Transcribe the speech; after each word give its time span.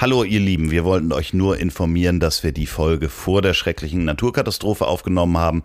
Hallo 0.00 0.22
ihr 0.22 0.38
Lieben, 0.38 0.70
wir 0.70 0.84
wollten 0.84 1.10
euch 1.10 1.34
nur 1.34 1.58
informieren, 1.58 2.20
dass 2.20 2.44
wir 2.44 2.52
die 2.52 2.68
Folge 2.68 3.08
vor 3.08 3.42
der 3.42 3.52
schrecklichen 3.52 4.04
Naturkatastrophe 4.04 4.86
aufgenommen 4.86 5.36
haben. 5.38 5.64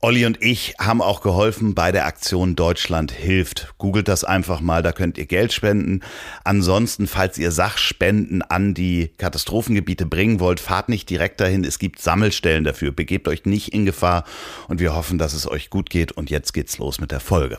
Olli 0.00 0.26
und 0.26 0.42
ich 0.42 0.74
haben 0.80 1.00
auch 1.00 1.20
geholfen 1.20 1.76
bei 1.76 1.92
der 1.92 2.06
Aktion 2.06 2.56
Deutschland 2.56 3.12
hilft. 3.12 3.72
Googelt 3.78 4.08
das 4.08 4.24
einfach 4.24 4.60
mal, 4.60 4.82
da 4.82 4.90
könnt 4.90 5.16
ihr 5.16 5.26
Geld 5.26 5.52
spenden. 5.52 6.00
Ansonsten, 6.42 7.06
falls 7.06 7.38
ihr 7.38 7.52
Sachspenden 7.52 8.42
an 8.42 8.74
die 8.74 9.12
Katastrophengebiete 9.16 10.06
bringen 10.06 10.40
wollt, 10.40 10.58
fahrt 10.58 10.88
nicht 10.88 11.08
direkt 11.08 11.40
dahin. 11.40 11.62
Es 11.62 11.78
gibt 11.78 12.02
Sammelstellen 12.02 12.64
dafür. 12.64 12.90
Begebt 12.90 13.28
euch 13.28 13.44
nicht 13.44 13.72
in 13.72 13.86
Gefahr 13.86 14.24
und 14.66 14.80
wir 14.80 14.96
hoffen, 14.96 15.18
dass 15.18 15.34
es 15.34 15.48
euch 15.48 15.70
gut 15.70 15.88
geht. 15.88 16.10
Und 16.10 16.30
jetzt 16.30 16.52
geht's 16.52 16.78
los 16.78 17.00
mit 17.00 17.12
der 17.12 17.20
Folge. 17.20 17.58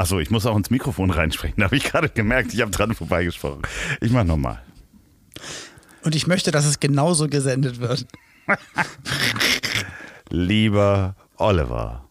Achso, 0.00 0.20
ich 0.20 0.30
muss 0.30 0.46
auch 0.46 0.56
ins 0.56 0.70
Mikrofon 0.70 1.10
reinsprechen. 1.10 1.56
Da 1.58 1.64
habe 1.64 1.76
ich 1.76 1.82
gerade 1.82 2.08
gemerkt, 2.08 2.54
ich 2.54 2.60
habe 2.60 2.70
dran 2.70 2.94
vorbeigesprochen. 2.94 3.62
Ich 4.00 4.12
mach 4.12 4.22
nochmal. 4.22 4.62
Und 6.04 6.14
ich 6.14 6.28
möchte, 6.28 6.52
dass 6.52 6.64
es 6.64 6.78
genauso 6.78 7.28
gesendet 7.28 7.80
wird. 7.80 8.06
Lieber 10.30 11.16
Oliver. 11.36 12.04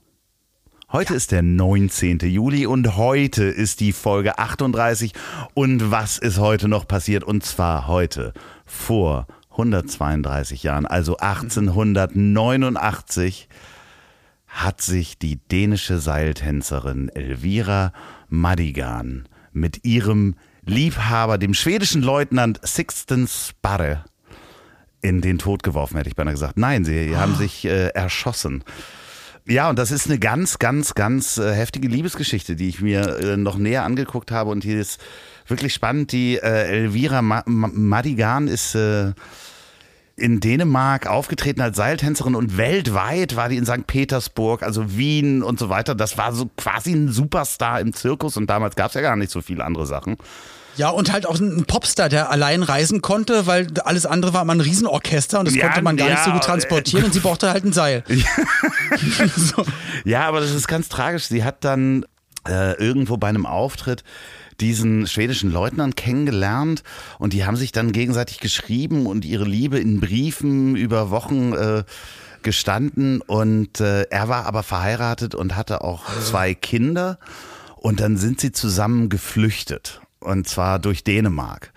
Heute 0.91 1.15
ist 1.15 1.31
der 1.31 1.41
19. 1.41 2.19
Juli 2.19 2.65
und 2.65 2.97
heute 2.97 3.45
ist 3.45 3.79
die 3.79 3.93
Folge 3.93 4.37
38. 4.37 5.13
Und 5.53 5.89
was 5.89 6.17
ist 6.17 6.39
heute 6.39 6.67
noch 6.67 6.89
passiert? 6.89 7.23
Und 7.23 7.45
zwar 7.45 7.87
heute 7.87 8.33
vor 8.65 9.27
132 9.51 10.63
Jahren, 10.63 10.85
also 10.85 11.15
1889, 11.17 13.47
hat 14.57 14.81
sich 14.81 15.19
die 15.19 15.37
dänische 15.37 15.99
Seiltänzerin 15.99 17.09
Elvira 17.09 17.93
Madigan 18.27 19.27
mit 19.53 19.85
ihrem 19.85 20.35
Liebhaber, 20.65 21.37
dem 21.37 21.53
schwedischen 21.53 22.01
Leutnant 22.01 22.59
Sixten 22.65 23.27
Sparre, 23.27 24.03
in 25.01 25.21
den 25.21 25.37
Tod 25.37 25.61
geworfen, 25.61 25.97
hätte 25.97 26.09
ich 26.09 26.15
beinahe 26.15 26.33
gesagt. 26.33 26.57
Nein, 26.57 26.85
sie 26.85 27.15
haben 27.15 27.35
sich 27.35 27.65
äh, 27.65 27.89
erschossen. 27.89 28.63
Ja, 29.45 29.69
und 29.69 29.77
das 29.77 29.91
ist 29.91 30.07
eine 30.07 30.17
ganz, 30.17 30.57
ganz, 30.57 30.95
ganz 30.95 31.37
äh, 31.37 31.53
heftige 31.53 31.87
Liebesgeschichte, 31.87 32.55
die 32.55 32.67
ich 32.67 32.81
mir 32.81 33.19
äh, 33.19 33.37
noch 33.37 33.57
näher 33.57 33.83
angeguckt 33.83 34.31
habe 34.31 34.49
und 34.49 34.63
die 34.63 34.73
ist 34.73 34.99
wirklich 35.45 35.73
spannend. 35.73 36.11
Die 36.11 36.37
äh, 36.37 36.67
Elvira 36.67 37.21
Ma 37.21 37.43
Ma 37.45 37.69
Madigan 37.71 38.47
ist 38.47 38.73
äh, 38.73 39.13
in 40.17 40.39
Dänemark 40.39 41.05
aufgetreten 41.07 41.61
als 41.61 41.77
Seiltänzerin 41.77 42.33
und 42.33 42.57
weltweit 42.57 43.35
war 43.35 43.49
die 43.49 43.57
in 43.57 43.65
St. 43.65 43.85
Petersburg, 43.85 44.63
also 44.63 44.97
Wien 44.97 45.43
und 45.43 45.59
so 45.59 45.69
weiter. 45.69 45.93
Das 45.93 46.17
war 46.17 46.33
so 46.33 46.49
quasi 46.57 46.91
ein 46.91 47.11
Superstar 47.11 47.79
im 47.79 47.93
Zirkus 47.93 48.35
und 48.35 48.47
damals 48.49 48.75
gab 48.75 48.89
es 48.89 48.95
ja 48.95 49.01
gar 49.01 49.15
nicht 49.15 49.31
so 49.31 49.41
viele 49.41 49.63
andere 49.63 49.85
Sachen. 49.85 50.17
Ja, 50.75 50.89
und 50.89 51.11
halt 51.11 51.25
auch 51.27 51.39
ein 51.39 51.65
Popstar, 51.65 52.09
der 52.09 52.31
allein 52.31 52.61
reisen 52.63 53.01
konnte, 53.01 53.47
weil 53.47 53.67
alles 53.83 54.05
andere 54.05 54.33
war 54.33 54.41
immer 54.43 54.53
ein 54.53 54.61
Riesenorchester 54.61 55.39
und 55.39 55.47
das 55.47 55.55
Ja, 55.55 55.65
konnte 55.65 55.81
man 55.81 55.97
gar 55.97 56.07
ja, 56.07 56.15
nicht 56.15 56.23
so 56.23 56.31
gut 56.31 56.43
transportieren 56.43 57.05
und 57.05 57.13
sie 57.13 57.19
brauchte 57.19 57.51
halt 57.51 57.63
ein 57.63 57.73
Seil. 57.73 58.03
so. 59.35 59.63
Ja, 60.03 60.27
aber 60.27 60.39
das 60.39 60.51
ist 60.51 60.67
ganz 60.67 60.89
tragisch. 60.89 61.25
Sie 61.25 61.43
hat 61.43 61.63
dann 61.63 62.05
äh, 62.47 62.73
irgendwo 62.73 63.17
bei 63.17 63.27
einem 63.27 63.45
Auftritt 63.45 64.03
diesen 64.59 65.07
schwedischen 65.07 65.51
Leutnant 65.51 65.95
kennengelernt 65.95 66.83
und 67.19 67.33
die 67.33 67.45
haben 67.45 67.55
sich 67.55 67.71
dann 67.71 67.91
gegenseitig 67.91 68.39
geschrieben 68.39 69.05
und 69.05 69.25
ihre 69.25 69.45
Liebe 69.45 69.79
in 69.79 69.99
Briefen 69.99 70.75
über 70.75 71.09
Wochen 71.11 71.53
äh, 71.53 71.83
gestanden 72.41 73.21
und 73.21 73.79
äh, 73.79 74.03
er 74.03 74.29
war 74.29 74.45
aber 74.45 74.63
verheiratet 74.63 75.35
und 75.35 75.55
hatte 75.55 75.81
auch 75.83 76.05
zwei 76.21 76.53
Kinder 76.53 77.19
und 77.75 77.99
dann 77.99 78.17
sind 78.17 78.39
sie 78.39 78.51
zusammen 78.51 79.09
geflüchtet 79.09 80.01
und 80.19 80.47
zwar 80.47 80.79
durch 80.79 81.03
Dänemark. 81.03 81.71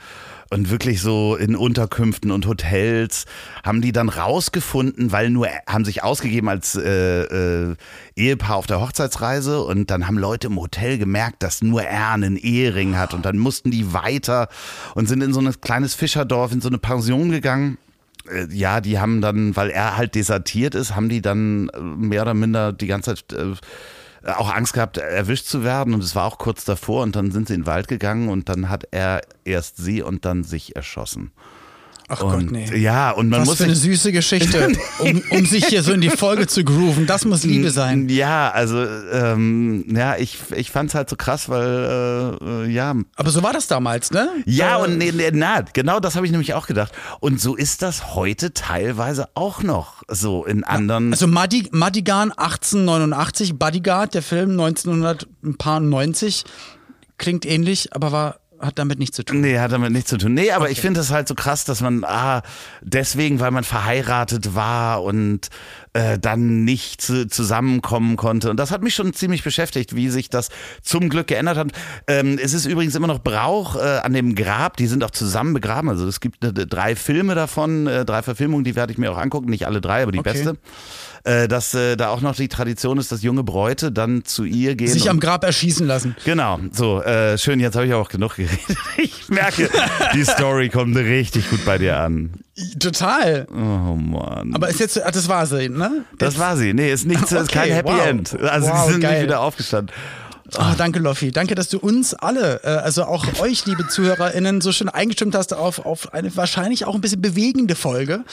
Und 0.53 0.69
wirklich 0.69 1.01
so 1.01 1.37
in 1.37 1.55
Unterkünften 1.55 2.33
und 2.33 2.45
Hotels. 2.47 3.25
Haben 3.65 3.81
die 3.83 3.93
dann 3.93 4.09
rausgefunden, 4.09 5.13
weil 5.13 5.31
nur 5.31 5.47
haben 5.69 5.85
sich 5.85 6.03
ausgegeben 6.03 6.49
als 6.49 6.75
äh, 6.75 7.23
äh, 7.23 7.77
Ehepaar 8.17 8.57
auf 8.57 8.67
der 8.67 8.81
Hochzeitsreise. 8.81 9.63
Und 9.63 9.91
dann 9.93 10.09
haben 10.09 10.19
Leute 10.19 10.49
im 10.49 10.61
Hotel 10.61 10.99
gemerkt, 10.99 11.45
dass 11.45 11.63
nur 11.63 11.85
er 11.85 12.11
einen 12.11 12.37
Ehering 12.37 12.99
hat. 12.99 13.15
Und 13.15 13.25
dann 13.25 13.39
mussten 13.39 13.71
die 13.71 13.93
weiter 13.93 14.49
und 14.97 15.07
sind 15.09 15.23
in 15.23 15.33
so 15.33 15.41
ein 15.41 15.61
kleines 15.61 15.95
Fischerdorf, 15.95 16.51
in 16.51 16.61
so 16.61 16.69
eine 16.69 16.79
Pension 16.79 17.31
gegangen. 17.31 17.79
Äh, 18.29 18.47
Ja, 18.53 18.81
die 18.81 18.99
haben 18.99 19.21
dann, 19.21 19.55
weil 19.55 19.71
er 19.71 19.97
halt 19.97 20.17
desertiert 20.17 20.75
ist, 20.75 20.97
haben 20.97 21.09
die 21.09 21.23
dann 21.23 21.69
äh, 21.69 21.81
mehr 21.81 22.23
oder 22.23 22.35
minder 22.35 22.73
die 22.73 22.89
ganze 22.89 23.15
Zeit 23.15 23.33
äh, 23.35 23.55
auch 24.25 24.53
Angst 24.55 24.73
gehabt, 24.73 24.99
erwischt 24.99 25.47
zu 25.47 25.65
werden. 25.65 25.95
Und 25.95 26.03
es 26.03 26.15
war 26.15 26.27
auch 26.27 26.39
kurz 26.39 26.65
davor. 26.65 27.03
Und 27.03 27.17
dann 27.17 27.31
sind 27.31 27.49
sie 27.49 27.55
in 27.55 27.63
den 27.63 27.67
Wald 27.67 27.89
gegangen 27.89 28.29
und 28.29 28.49
dann 28.49 28.69
hat 28.69 28.85
er 28.91 29.23
erst 29.45 29.77
sie 29.77 30.03
und 30.03 30.25
dann 30.25 30.45
sich 30.45 30.77
erschossen. 30.77 31.33
Ach 32.13 32.23
und, 32.23 32.33
Gott, 32.33 32.51
nee. 32.51 32.77
Ja, 32.77 33.13
und 33.13 33.29
man 33.29 33.43
Was 33.43 33.49
muss 33.49 33.59
für 33.59 33.65
eine 33.65 33.77
süße 33.77 34.11
Geschichte, 34.11 34.73
um, 34.99 35.23
um 35.31 35.47
sich 35.47 35.67
hier 35.67 35.85
so 35.85 35.93
in 35.93 36.01
die 36.01 36.11
Folge 36.11 36.49
zu 36.49 36.65
grooven. 36.65 37.07
Das 37.07 37.25
muss 37.25 37.45
Liebe 37.45 37.71
sein. 37.71 38.09
Ja, 38.09 38.51
also 38.51 38.85
ähm, 38.85 39.85
ja, 39.95 40.17
ich, 40.17 40.39
ich 40.57 40.73
fand 40.73 40.91
es 40.91 40.97
halt 40.97 41.09
so 41.09 41.15
krass, 41.15 41.49
weil 41.49 42.39
äh, 42.41 42.65
äh, 42.65 42.67
ja, 42.69 42.97
Aber 43.15 43.31
so 43.31 43.45
war 43.45 43.53
das 43.53 43.69
damals, 43.69 44.11
ne? 44.11 44.29
Ja, 44.45 44.79
Äh, 44.79 44.83
und 44.83 44.99
nee, 44.99 45.13
nee, 45.13 45.31
na, 45.33 45.61
genau 45.61 46.01
das 46.01 46.17
habe 46.17 46.27
ich 46.27 46.33
nämlich 46.33 46.55
auch 46.55 46.67
gedacht. 46.67 46.93
Und 47.21 47.41
so 47.41 47.55
ist 47.55 47.81
das 47.83 48.17
heute 48.17 48.53
teilweise 48.55 49.29
auch 49.35 49.63
noch 49.63 50.03
so 50.09 50.45
in 50.45 50.65
anderen. 50.65 51.13
Also 51.13 51.29
Madi, 51.29 51.69
Madigan 51.71 52.33
1889, 52.33 53.57
Bodyguard, 53.57 54.15
der 54.15 54.23
Film 54.23 54.51
1990, 54.51 56.45
klingt 57.19 57.47
ähnlich, 57.47 57.95
aber 57.95 58.11
war, 58.11 58.41
hat 58.61 58.79
damit 58.79 58.99
nichts 58.99 59.17
zu 59.17 59.25
tun. 59.25 59.41
Nee, 59.41 59.59
hat 59.59 59.73
damit 59.73 59.93
nichts 59.93 60.11
zu 60.11 60.19
tun. 60.19 60.35
Nee, 60.35 60.53
aber 60.53 60.71
ich 60.71 60.81
finde 60.81 61.01
es 61.01 61.11
halt 61.11 61.27
so 61.27 61.35
krass, 61.35 61.65
dass 61.65 61.81
man, 61.81 62.05
ah, 62.05 62.43
deswegen, 62.83 63.41
weil 63.41 63.51
man 63.51 63.65
verheiratet 63.65 64.55
war 64.55 65.03
und 65.03 65.49
äh, 65.93 66.19
dann 66.19 66.65
nicht 66.65 67.01
zu, 67.01 67.27
zusammenkommen 67.27 68.17
konnte. 68.17 68.51
Und 68.51 68.59
das 68.59 68.71
hat 68.71 68.83
mich 68.83 68.95
schon 68.95 69.13
ziemlich 69.13 69.43
beschäftigt, 69.43 69.97
wie 69.97 70.09
sich 70.09 70.31
das 70.31 70.49
zum 70.83 71.09
Glück 71.09 71.27
geändert 71.27 71.57
hat. 71.57 71.69
Ähm, 72.07 72.39
es 72.43 72.53
ist 72.55 72.67
übrigens 72.67 72.95
immer 72.95 73.07
noch 73.09 73.19
Brauch 73.21 73.77
äh, 73.77 73.99
an 74.03 74.13
dem 74.13 74.35
Grab, 74.35 74.77
die 74.77 74.87
sind 74.87 75.03
auch 75.05 75.11
zusammen 75.11 75.53
begraben. 75.55 75.89
Also 75.89 76.07
es 76.07 76.21
gibt 76.21 76.45
äh, 76.45 76.53
drei 76.53 76.95
Filme 76.97 77.35
davon, 77.35 77.87
äh, 77.87 78.05
drei 78.05 78.23
Verfilmungen, 78.23 78.65
die 78.65 78.77
werde 78.77 78.93
ich 78.93 78.99
mir 78.99 79.11
auch 79.13 79.19
angucken. 79.19 79.51
Nicht 79.51 79.67
alle 79.67 79.81
drei, 79.81 80.03
aber 80.03 80.13
die 80.13 80.21
Okay. 80.21 80.33
beste. 80.33 80.57
Äh, 81.25 81.49
dass 81.49 81.75
äh, 81.75 81.97
da 81.97 82.09
auch 82.09 82.23
noch 82.23 82.35
die 82.35 82.49
Tradition 82.49 82.97
ist, 82.97 83.13
dass 83.13 83.23
junge 83.23 83.43
Bräute 83.45 83.93
dann 83.93 84.25
zu 84.25 84.45
ihr 84.45 84.75
gehen. 84.75 84.89
Sich 84.89 85.11
am 85.11 85.21
Grab 85.21 85.45
erschießen 85.45 85.87
lassen. 85.87 86.17
Genau, 86.25 86.59
so, 86.73 87.03
äh, 87.03 87.37
schön, 87.37 87.61
jetzt 87.61 87.75
habe 87.75 87.87
ich 87.87 87.93
auch 87.93 88.09
genug 88.09 88.37
geredet. 88.37 88.59
Ich 88.97 89.29
merke, 89.29 89.69
die 90.15 90.25
Story 90.25 90.69
kommt 90.71 90.97
richtig 90.97 91.49
gut 91.51 91.65
bei 91.67 91.77
dir 91.79 91.99
an. 91.99 92.33
Total. 92.79 93.47
Oh 93.51 93.95
Mann. 93.95 94.55
Aber 94.55 94.69
ist 94.69 94.81
jetzt, 94.81 95.03
ah, 95.03 95.11
das 95.11 95.29
war 95.29 95.47
sie, 95.47 95.69
ne? 95.69 96.05
das 96.19 96.39
war 96.39 96.57
sie. 96.57 96.73
Nee, 96.75 96.93
ist 96.93 97.07
nichts, 97.07 97.33
ist 97.33 97.51
kein 97.53 97.65
Okay, 97.65 97.75
Happy 97.75 97.93
wow. 97.93 98.07
End. 98.07 98.41
Also 98.41 98.69
Wow, 98.69 98.87
sie 98.87 98.93
sind 98.93 99.01
geil. 99.03 99.13
nicht 99.15 99.23
wieder 99.25 99.41
aufgestanden. 99.41 99.95
Oh, 100.59 100.75
danke, 100.77 100.99
Loffi. 100.99 101.31
Danke, 101.31 101.55
dass 101.55 101.69
du 101.69 101.79
uns 101.79 102.13
alle, 102.13 102.61
äh, 102.65 102.69
also 102.69 103.05
auch 103.05 103.25
euch, 103.41 103.67
liebe 103.67 103.87
ZuhörerInnen, 103.87 104.61
so 104.61 104.73
schön 104.73 104.89
eingestimmt 104.89 105.37
hast 105.37 105.55
auf, 105.55 105.87
auf 105.87 106.13
eine 106.13 106.37
wahrscheinlich 106.37 106.87
auch 106.87 106.97
ein 106.97 107.01
bisschen 107.01 107.23
bewegende 107.23 107.77
Folge. 107.77 108.25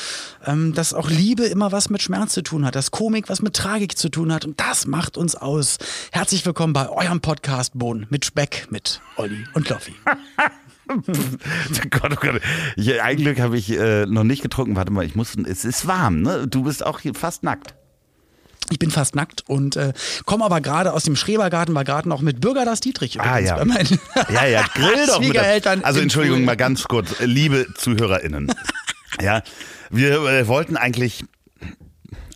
Ähm, 0.44 0.74
dass 0.74 0.96
auch 0.96 1.10
Liebe 1.12 1.44
immer 1.46 1.72
was 1.72 1.92
mit 1.92 2.02
Schmerz 2.02 2.34
zu 2.34 2.42
tun 2.42 2.66
hat, 2.66 2.74
dass 2.76 2.90
Komik 2.90 3.30
was 3.30 3.44
mit 3.44 3.56
Tragik 3.56 4.00
zu 4.00 4.10
tun 4.10 4.34
hat. 4.34 4.46
Und 4.46 4.60
das 4.60 4.88
macht 4.88 5.16
uns 5.16 5.36
aus. 5.36 5.78
Herzlich 6.12 6.44
willkommen 6.44 6.74
bei 6.74 6.90
eurem 6.90 7.22
Podcast 7.22 7.74
Bohnen 7.76 8.08
mit 8.10 8.26
Speck, 8.26 8.66
mit 8.72 9.00
Olli 9.18 9.46
und 9.54 9.70
Loffi. 9.70 9.94
Gott, 11.90 12.12
oh 12.12 12.20
Gott. 12.20 12.42
Ich, 12.76 13.02
ein 13.02 13.18
Glück 13.18 13.40
habe 13.40 13.58
ich 13.58 13.72
äh, 13.78 14.06
noch 14.06 14.24
nicht 14.24 14.42
getrunken. 14.42 14.76
Warte 14.76 14.92
mal, 14.92 15.06
ich 15.06 15.16
muss. 15.16 15.36
Es 15.36 15.66
ist 15.66 15.88
warm, 15.88 16.22
ne? 16.22 16.48
Du 16.48 16.64
bist 16.64 16.86
auch 16.86 17.00
hier 17.00 17.14
fast 17.14 17.44
nackt. 17.44 17.76
Ich 18.70 18.80
bin 18.80 18.92
fast 18.92 19.16
nackt 19.16 19.44
und 19.48 19.78
äh, 19.78 19.94
komme 20.26 20.44
aber 20.44 20.60
gerade 20.60 20.92
aus 20.92 21.04
dem 21.04 21.16
Schrebergarten, 21.16 21.74
war 21.74 21.86
gerade 21.86 22.10
noch 22.10 22.22
mit 22.22 22.42
Bürger 22.42 22.66
das 22.66 22.82
Dietrich. 22.82 23.20
Ah, 23.22 23.40
ja. 23.40 23.64
Ja, 24.30 24.46
ja, 24.46 24.66
grill 24.74 25.06
doch 25.08 25.22
mit. 25.22 25.38
Also 25.86 26.02
Entschuldigung, 26.02 26.44
mal 26.44 26.58
ganz 26.58 26.84
kurz, 26.84 27.16
liebe 27.20 27.68
ZuhörerInnen. 27.76 28.54
Ja, 29.20 29.42
wir 29.90 30.22
äh, 30.26 30.48
wollten 30.48 30.78
eigentlich. 30.78 31.26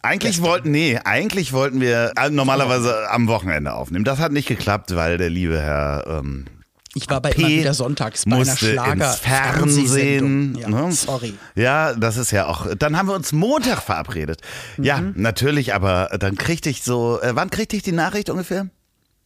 Eigentlich 0.01 0.41
wollten, 0.41 0.71
nee, 0.71 0.97
eigentlich 0.97 1.53
wollten 1.53 1.79
wir 1.79 2.13
äh, 2.15 2.31
normalerweise 2.31 3.07
am 3.11 3.27
Wochenende 3.27 3.73
aufnehmen. 3.73 4.03
Das 4.03 4.17
hat 4.17 4.31
nicht 4.31 4.47
geklappt, 4.47 4.95
weil 4.95 5.19
der 5.19 5.29
liebe 5.29 5.61
Herr 5.61 6.05
ähm, 6.07 6.45
Ich 6.93 7.09
war 7.09 7.21
bei 7.21 7.29
P 7.29 7.41
immer 7.41 7.49
wieder 7.49 7.73
sonntags 7.73 8.25
bei 8.25 8.31
einer 8.35 8.39
musste 8.45 8.65
Schlager 8.73 8.93
ins 9.11 9.15
Fernsehen. 9.15 10.55
Ja, 10.57 10.69
ne? 10.69 10.91
Sorry. 10.91 11.33
Ja, 11.55 11.93
das 11.93 12.17
ist 12.17 12.31
ja 12.31 12.47
auch. 12.47 12.67
Dann 12.75 12.97
haben 12.97 13.07
wir 13.07 13.15
uns 13.15 13.31
Montag 13.31 13.81
verabredet. 13.81 14.41
Ja, 14.77 14.97
Mhm. 14.97 15.13
natürlich, 15.15 15.73
aber 15.73 16.09
dann 16.19 16.35
kriegte 16.35 16.69
ich 16.69 16.83
so. 16.83 17.19
Äh, 17.21 17.35
wann 17.35 17.49
kriegte 17.49 17.75
ich 17.75 17.83
die 17.83 17.91
Nachricht 17.93 18.29
ungefähr? 18.29 18.67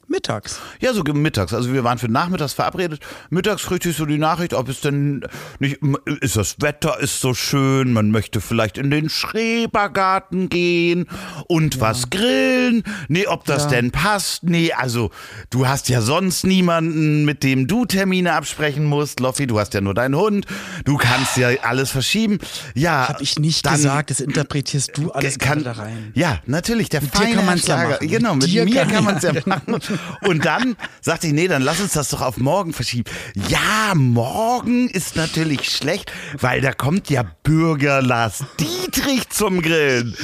Mittags. 0.08 0.60
Ja, 0.80 0.94
so 0.94 1.04
mittags. 1.04 1.54
Also 1.54 1.74
wir 1.74 1.84
waren 1.84 1.98
für 1.98 2.08
nachmittags 2.10 2.54
verabredet. 2.54 3.00
Mittags 3.30 3.64
kriegte 3.64 3.90
ich 3.90 3.98
so 3.98 4.06
die 4.06 4.18
Nachricht, 4.18 4.54
ob 4.54 4.70
es 4.70 4.82
denn 4.82 5.26
nicht, 5.60 5.80
ist 6.22 6.36
das 6.36 6.62
Wetter 6.62 7.00
ist 7.00 7.20
so 7.22 7.34
schön, 7.34 7.92
man 7.94 8.12
möchte 8.12 8.40
vielleicht 8.42 8.78
in 8.78 8.92
den 8.92 9.10
Schrebergarten 9.10 10.50
gehen 10.50 11.08
und 11.48 11.80
was 11.82 12.10
grillen. 12.10 12.84
Nee, 13.08 13.28
ob 13.28 13.46
das 13.46 13.64
Ja. 13.64 13.70
denn 13.70 13.92
passt. 13.92 14.44
Nee, 14.44 14.72
also 14.74 15.12
du 15.50 15.68
hast 15.68 15.90
ja 15.90 16.02
sonst 16.02 16.46
niemanden, 16.46 17.26
mit 17.26 17.44
dem 17.44 17.68
du 17.68 17.86
Termine 17.86 18.34
absprechen 18.34 18.86
musst. 18.86 19.20
Loffi, 19.20 19.48
du 19.48 19.60
hast 19.60 19.74
ja 19.74 19.82
nur 19.82 19.94
deinen 19.94 20.16
Hund. 20.16 20.46
Du 20.86 20.98
kannst 20.98 21.38
ja 21.38 21.50
alles 21.64 21.90
verschieben. 21.92 22.40
Ja. 22.74 23.10
Hab 23.10 23.22
ich 23.22 23.40
nicht 23.40 23.66
dann 23.66 23.74
gesagt, 23.76 24.10
das 24.12 24.20
interpretierst 24.20 24.92
du 24.98 25.12
alles 25.12 25.40
kann, 25.40 25.64
da 25.64 25.74
rein. 25.74 26.12
Ja, 26.14 26.40
natürlich, 26.46 26.90
der 26.90 27.02
dir 27.02 27.08
feine 27.08 27.36
kann 27.36 27.46
man's 27.46 27.66
ja 27.68 27.76
Schlager. 27.78 27.90
machen. 27.96 28.08
Genau, 28.08 28.36
mit 28.36 28.48
Dir 28.48 28.66
mir 28.66 28.86
kann- 28.86 29.04
man 29.04 29.18
es 29.18 29.24
ja 29.24 29.34
ja, 29.34 29.42
machen. 29.46 29.80
Und 30.22 30.46
dann 30.46 30.76
sagte 31.02 31.28
ich, 31.28 31.34
nee, 31.34 31.48
dann 31.48 31.62
lass 31.62 31.80
uns 31.80 31.94
das 31.94 32.10
doch 32.10 32.22
auf 32.22 32.38
morgen 32.38 32.74
verschieben. 32.74 33.10
Ja, 33.50 33.94
morgen 33.96 34.90
ist 34.90 35.16
natürlich 35.16 35.70
schlecht, 35.70 36.12
weil 36.40 36.62
da 36.62 36.74
kommt 36.74 37.10
ja 37.10 37.24
Bürger 37.44 38.02
Lars 38.02 38.44
Dietrich 38.60 39.30
zum 39.30 39.62
Grillen. 39.62 40.16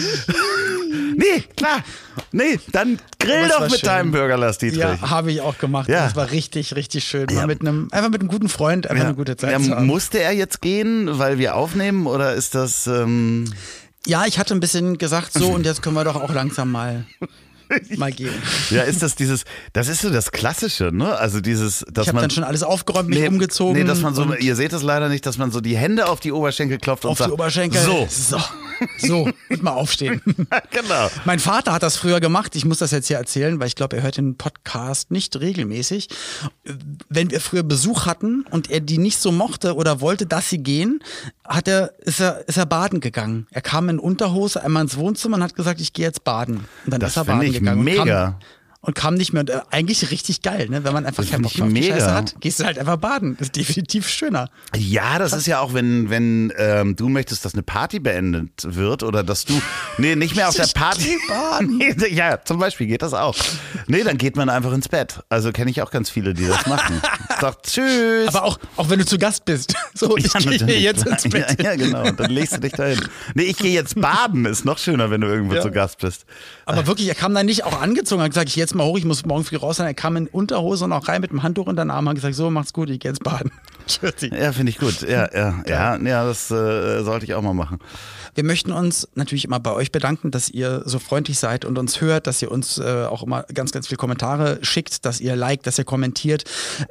Nee, 1.16 1.44
klar. 1.56 1.84
Nee, 2.32 2.60
dann 2.72 3.00
grill 3.20 3.48
doch 3.50 3.62
mit 3.62 3.80
schön. 3.80 3.88
deinem 3.88 4.12
Bürger 4.12 4.38
Lars 4.38 4.58
Dietrich. 4.58 4.80
Ja, 4.80 5.00
habe 5.02 5.32
ich 5.32 5.42
auch 5.42 5.58
gemacht. 5.58 5.88
Ja. 5.90 6.06
Das 6.06 6.16
war 6.16 6.32
richtig, 6.32 6.76
richtig 6.76 7.04
schön. 7.04 7.28
Mal 7.34 7.48
mit 7.48 7.62
einem, 7.62 7.88
einfach 7.92 8.10
mit 8.10 8.22
einem 8.22 8.30
guten 8.30 8.50
Freund, 8.50 8.88
einfach 8.90 9.06
eine 9.06 9.16
gute 9.16 9.38
Zeit 9.38 9.52
Ja, 9.52 9.60
zu 9.60 9.72
haben. 9.76 9.86
musste 9.86 10.20
er 10.20 10.32
jetzt 10.34 10.62
gehen, 10.62 11.08
weil 11.20 11.38
wir 11.38 11.56
aufnehmen 11.56 12.08
oder 12.08 12.34
ist 12.34 12.56
das 12.56 12.88
ähm, 12.88 13.46
Ja, 14.06 14.26
ich 14.26 14.40
hatte 14.40 14.54
ein 14.54 14.60
bisschen 14.60 14.98
gesagt 14.98 15.34
so 15.34 15.48
und 15.54 15.66
jetzt 15.66 15.82
können 15.82 15.96
wir 15.96 16.04
doch 16.04 16.16
auch 16.16 16.34
langsam 16.34 16.72
mal, 16.72 17.06
mal 17.98 18.12
gehen. 18.12 18.34
ja 18.70 18.84
ist 18.84 19.02
das 19.02 19.16
dieses 19.16 19.44
das 19.74 19.88
ist 19.88 20.02
so 20.02 20.10
das 20.10 20.32
klassische, 20.32 20.92
ne? 20.92 21.16
Also 21.18 21.42
dieses 21.42 21.86
dass 21.92 22.04
Ich 22.04 22.08
habe 22.10 22.16
man 22.16 22.24
dann 22.24 22.32
schon 22.32 22.44
alles 22.44 22.64
aufgeräumt, 22.64 23.10
mich 23.10 23.28
umgezogen. 23.28 23.74
Nee, 23.74 23.84
dass 23.84 24.02
man 24.02 24.14
so, 24.16 24.24
und 24.24 24.40
ihr 24.40 24.56
seht 24.56 24.74
es 24.74 24.84
leider 24.84 25.10
nicht, 25.10 25.26
dass 25.26 25.38
man 25.38 25.52
so 25.52 25.62
die 25.62 25.78
Hände 25.78 26.08
auf 26.08 26.20
die 26.20 26.32
Oberschenkel 26.32 26.78
klopft 26.78 27.06
und 27.06 27.12
auf 27.12 27.18
sagt, 27.18 27.30
die 27.30 27.34
Oberschenkel. 27.34 27.82
So, 27.82 28.08
So. 28.10 28.38
So, 28.98 29.30
und 29.50 29.64
mal 29.64 29.74
aufstehen. 29.74 30.22
genau. 30.72 31.10
Mein 31.26 31.40
Vater 31.40 31.74
hat 31.74 31.84
das 31.84 31.98
früher 31.98 32.20
gemacht. 32.20 32.56
Ich 32.56 32.66
muss 32.66 32.80
das 32.80 32.92
jetzt 32.92 33.08
hier 33.08 33.18
erzählen, 33.18 33.60
weil 33.60 33.68
ich 33.68 33.76
glaube, 33.76 33.98
er 33.98 34.04
hört 34.04 34.18
den 34.18 34.38
Podcast 34.38 35.12
nicht 35.12 35.40
regelmäßig. 35.40 36.10
Wenn 37.10 37.30
wir 37.32 37.42
früher 37.42 37.64
Besuch 37.64 38.06
hatten 38.06 38.44
und 38.50 38.72
er 38.72 38.80
die 38.80 38.98
nicht 38.98 39.20
so 39.20 39.32
mochte 39.32 39.76
oder 39.76 40.02
wollte, 40.02 40.26
dass 40.26 40.50
sie 40.50 40.60
gehen, 40.60 41.00
hat 41.56 41.68
er, 41.68 41.94
ist 42.00 42.20
er, 42.20 42.48
ist 42.48 42.58
er 42.58 42.66
baden 42.66 43.00
gegangen. 43.00 43.48
Er 43.52 43.62
kam 43.62 43.90
in 43.90 44.00
Unterhose 44.00 44.64
einmal 44.64 44.84
ins 44.84 44.98
Wohnzimmer 44.98 45.38
und 45.38 45.44
hat 45.44 45.56
gesagt, 45.56 45.82
ich 45.82 45.94
gehe 45.94 46.06
jetzt 46.06 46.24
baden. 46.24 46.66
Und 46.86 46.94
dann 46.94 47.00
Das 47.00 47.12
ist 47.12 47.18
er 47.18 47.26
baden 47.26 47.42
ich 47.44 47.54
gegangen. 47.60 47.84
mega. 47.84 48.38
Und 48.84 48.96
kam, 48.96 49.14
nicht 49.14 49.32
mehr. 49.32 49.42
Und, 49.42 49.52
äh, 49.52 49.60
eigentlich 49.70 50.10
richtig 50.10 50.42
geil, 50.42 50.68
ne? 50.68 50.84
Wenn 50.84 50.92
man 50.94 51.06
einfach 51.06 51.24
keinen 51.30 51.44
Bock 51.44 51.52
auf 51.52 51.68
die 51.68 51.72
mega. 51.72 51.94
Scheiße 51.94 52.14
hat, 52.14 52.36
gehst 52.42 52.60
du 52.60 52.66
halt 52.66 52.80
einfach 52.80 52.98
baden. 52.98 53.36
Das 53.38 53.50
ist 53.50 53.56
definitiv 53.56 54.10
schöner. 54.10 54.50
Ja, 54.76 55.20
das 55.20 55.34
ist 55.34 55.46
ja 55.46 55.60
auch, 55.60 55.76
wenn, 55.76 56.10
wenn 56.10 56.52
ähm, 56.58 56.96
du 56.96 57.08
möchtest, 57.08 57.46
dass 57.46 57.54
eine 57.54 57.62
Party 57.62 58.00
beendet 58.00 58.50
wird 58.64 59.04
oder 59.04 59.24
dass 59.24 59.46
du, 59.46 59.54
nee, 60.00 60.16
nicht 60.16 60.36
mehr 60.36 60.50
auf 60.50 60.56
der 60.56 60.66
Party. 60.74 61.18
Nee, 61.62 61.94
ja, 62.12 62.44
zum 62.44 62.58
Beispiel 62.58 62.88
geht 62.88 63.02
das 63.04 63.14
auch. 63.14 63.36
Nee, 63.88 64.04
dann 64.04 64.18
geht 64.18 64.36
man 64.36 64.50
einfach 64.50 64.72
ins 64.74 64.88
Bett. 64.90 65.20
Also 65.30 65.52
kenne 65.52 65.70
ich 65.70 65.82
auch 65.82 65.92
ganz 65.92 66.10
viele, 66.10 66.34
die 66.34 66.48
das 66.48 66.66
machen. 66.66 67.02
Sagt 67.40 67.68
Tschüss. 67.68 68.28
Aber 68.30 68.44
auch, 68.44 68.60
auch 68.78 68.90
wenn 68.90 68.98
du 69.00 69.06
zu 69.06 69.18
Gast 69.18 69.46
bist. 69.46 69.76
So, 69.94 70.18
ich 70.18 70.32
gehe 70.32 70.52
natürlich. 70.52 70.82
jetzt 70.82 71.06
ins 71.06 71.24
Bett. 71.24 71.62
Ja, 71.62 71.72
ja, 71.72 71.76
genau. 71.76 72.10
Dann 72.12 72.32
legst 72.32 72.54
du 72.54 72.60
dich 72.60 72.72
dahin. 72.72 73.00
Nee, 73.36 73.44
ich 73.44 73.58
gehe 73.58 73.72
jetzt 73.72 74.00
baden. 74.00 74.46
Ist 74.46 74.66
noch 74.66 74.78
schöner, 74.80 75.12
wenn 75.12 75.22
du 75.22 75.28
irgendwo 75.28 75.56
Ja. 75.56 75.62
zu 75.62 75.70
Gast 75.70 76.00
bist. 76.00 76.26
Aber 76.72 76.88
wirklich, 76.88 77.08
er 77.08 77.16
kam 77.16 77.34
dann 77.34 77.46
nicht 77.46 77.64
auch 77.66 77.82
angezogen, 77.82 78.22
hat 78.22 78.32
gesagt, 78.32 78.50
ich 78.50 78.56
jetzt 78.56 78.76
mal 78.76 78.86
hoch, 78.86 78.98
ich 78.98 79.06
muss 79.06 79.26
morgen 79.26 79.44
früh 79.44 79.58
raus 79.58 79.78
sein. 79.78 79.88
Er 79.88 79.94
kam 79.94 80.16
in 80.16 80.28
Unterhose 80.28 80.86
und 80.86 80.94
auch 80.94 81.08
rein 81.08 81.22
mit 81.22 81.32
dem 81.32 81.44
Handtuch 81.44 81.68
unter 81.68 81.84
den 81.84 81.92
Arm, 81.92 82.08
hat 82.08 82.16
gesagt, 82.16 82.36
so, 82.36 82.50
macht's 82.50 82.74
gut, 82.74 82.90
ich 82.90 83.00
geh 83.00 83.10
jetzt 83.10 83.24
baden. 83.24 83.52
Tschüssi. 84.00 84.32
Ja, 84.42 84.54
finde 84.54 84.72
ich 84.72 84.78
gut. 84.78 85.02
Ja, 85.02 85.30
ja, 85.34 85.64
ja, 85.68 85.98
ja, 85.98 86.26
das 86.26 86.50
äh, 86.52 87.04
sollte 87.04 87.26
ich 87.26 87.34
auch 87.34 87.42
mal 87.42 87.54
machen. 87.54 87.80
Wir 88.34 88.44
möchten 88.46 88.72
uns 88.72 89.08
natürlich 89.16 89.46
immer 89.46 89.60
bei 89.60 89.74
euch 89.74 89.92
bedanken, 89.92 90.32
dass 90.32 90.50
ihr 90.50 90.84
so 90.86 91.00
freundlich 91.00 91.38
seid 91.38 91.66
und 91.66 91.78
uns 91.78 92.00
hört, 92.00 92.28
dass 92.28 92.42
ihr 92.42 92.50
uns 92.52 92.78
äh, 92.78 93.06
auch 93.06 93.24
immer 93.24 93.44
ganz, 93.54 93.72
ganz 93.72 93.88
viele 93.88 93.98
Kommentare 93.98 94.60
schickt, 94.62 95.06
dass 95.06 95.20
ihr 95.20 95.36
liked, 95.36 95.68
dass 95.68 95.78
ihr 95.78 95.84
kommentiert 95.84 96.46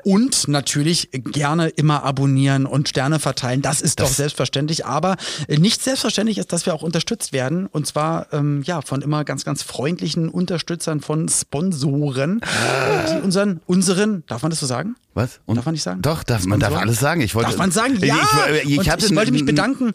und 0.05 0.49
natürlich 0.49 1.09
gerne 1.13 1.69
immer 1.69 2.03
abonnieren 2.03 2.67
und 2.67 2.89
Sterne 2.89 3.19
verteilen. 3.19 3.63
Das 3.63 3.81
ist 3.81 4.01
doch 4.01 4.09
selbstverständlich, 4.09 4.85
aber 4.85 5.17
nicht 5.49 5.83
selbstverständlich 5.83 6.39
ist, 6.39 6.53
dass 6.53 6.67
wir 6.67 6.75
auch 6.75 6.83
unterstützt 6.83 7.33
werden 7.33 7.67
und 7.67 7.87
zwar 7.87 8.27
ähm, 8.33 8.63
ja 8.65 8.83
von 8.83 9.01
immer 9.01 9.25
ganz, 9.25 9.45
ganz 9.45 9.63
freundlichen 9.63 10.29
Unterstützern 10.29 11.01
von 11.01 11.29
Sponsoren, 11.29 12.41
äh, 12.43 13.15
die 13.15 13.23
unseren, 13.23 13.61
unseren, 13.67 14.25
darf 14.27 14.43
man 14.43 14.51
das 14.51 14.61
so 14.61 14.67
sagen? 14.67 14.97
Was? 15.15 15.41
Und 15.47 15.57
Darf 15.57 15.65
man 15.67 15.73
nicht 15.75 15.83
sagen? 15.83 16.03
Doch, 16.03 16.23
darf, 16.23 16.47
man 16.47 16.61
darf 16.61 16.75
alles 16.75 17.01
sagen. 17.01 17.21
Ich 17.21 17.35
wollte, 17.35 17.51
Darf 17.51 17.59
man 17.59 17.71
sagen? 17.71 17.97
Ja! 18.01 18.17
Ich, 18.55 18.65
ich, 18.65 18.81
ich, 18.81 18.91
hatte 18.91 19.07
ich 19.07 19.15
wollte 19.15 19.33
mich 19.33 19.45
bedanken, 19.45 19.95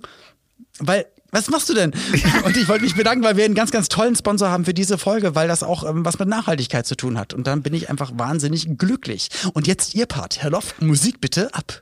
weil. 0.79 1.05
Was 1.31 1.49
machst 1.49 1.67
du 1.67 1.73
denn? 1.73 1.91
Und 2.45 2.55
ich 2.55 2.69
wollte 2.69 2.85
mich 2.85 2.95
bedanken, 2.95 3.21
weil 3.25 3.35
wir 3.35 3.43
einen 3.43 3.55
ganz, 3.55 3.69
ganz 3.69 3.89
tollen 3.89 4.15
Sponsor 4.15 4.47
haben 4.47 4.63
für 4.63 4.73
diese 4.73 4.97
Folge, 4.97 5.35
weil 5.35 5.49
das 5.49 5.63
auch 5.63 5.83
ähm, 5.83 6.05
was 6.05 6.17
mit 6.17 6.29
Nachhaltigkeit 6.29 6.85
zu 6.85 6.95
tun 6.95 7.19
hat. 7.19 7.33
Und 7.33 7.45
dann 7.45 7.61
bin 7.61 7.73
ich 7.73 7.89
einfach 7.89 8.11
wahnsinnig 8.15 8.77
glücklich. 8.77 9.27
Und 9.53 9.67
jetzt 9.67 9.95
Ihr 9.95 10.05
Part. 10.05 10.41
Herr 10.41 10.51
Loff, 10.51 10.79
Musik 10.79 11.19
bitte 11.19 11.53
ab. 11.53 11.81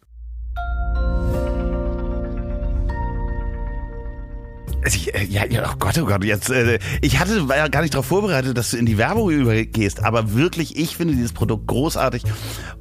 Ja, 5.30 5.46
ja, 5.46 5.70
oh 5.72 5.76
Gott, 5.80 5.98
oh 5.98 6.06
Gott, 6.06 6.24
jetzt, 6.24 6.50
äh, 6.50 6.80
ich 7.02 7.20
hatte, 7.20 7.48
war 7.48 7.58
ja 7.58 7.68
gar 7.68 7.82
nicht 7.82 7.94
darauf 7.94 8.06
vorbereitet, 8.06 8.58
dass 8.58 8.72
du 8.72 8.78
in 8.78 8.86
die 8.86 8.98
Werbung 8.98 9.30
übergehst, 9.30 10.04
aber 10.04 10.34
wirklich, 10.34 10.78
ich 10.78 10.98
finde 10.98 11.14
dieses 11.14 11.34
Produkt 11.34 11.68
großartig. 11.68 12.24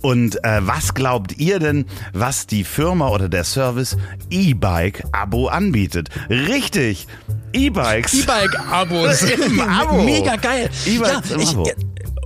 Und 0.01 0.43
äh, 0.45 0.61
was 0.63 0.95
glaubt 0.95 1.39
ihr 1.39 1.59
denn, 1.59 1.87
was 2.13 2.47
die 2.47 2.65
Firma 2.65 3.09
oder 3.09 3.29
der 3.29 3.45
Service 3.45 3.97
E-Bike-Abo 4.31 5.49
anbietet? 5.49 6.09
Richtig, 6.29 7.07
E-Bikes. 7.53 8.15
E-Bike-Abos. 8.23 9.23
Im 9.47 9.61
Abo. 9.61 10.03
Mega 10.03 10.37
geil. 10.37 10.71
E-Bikes 10.87 11.31
im 11.31 11.41
Abo. 11.41 11.67
äh, 11.67 11.75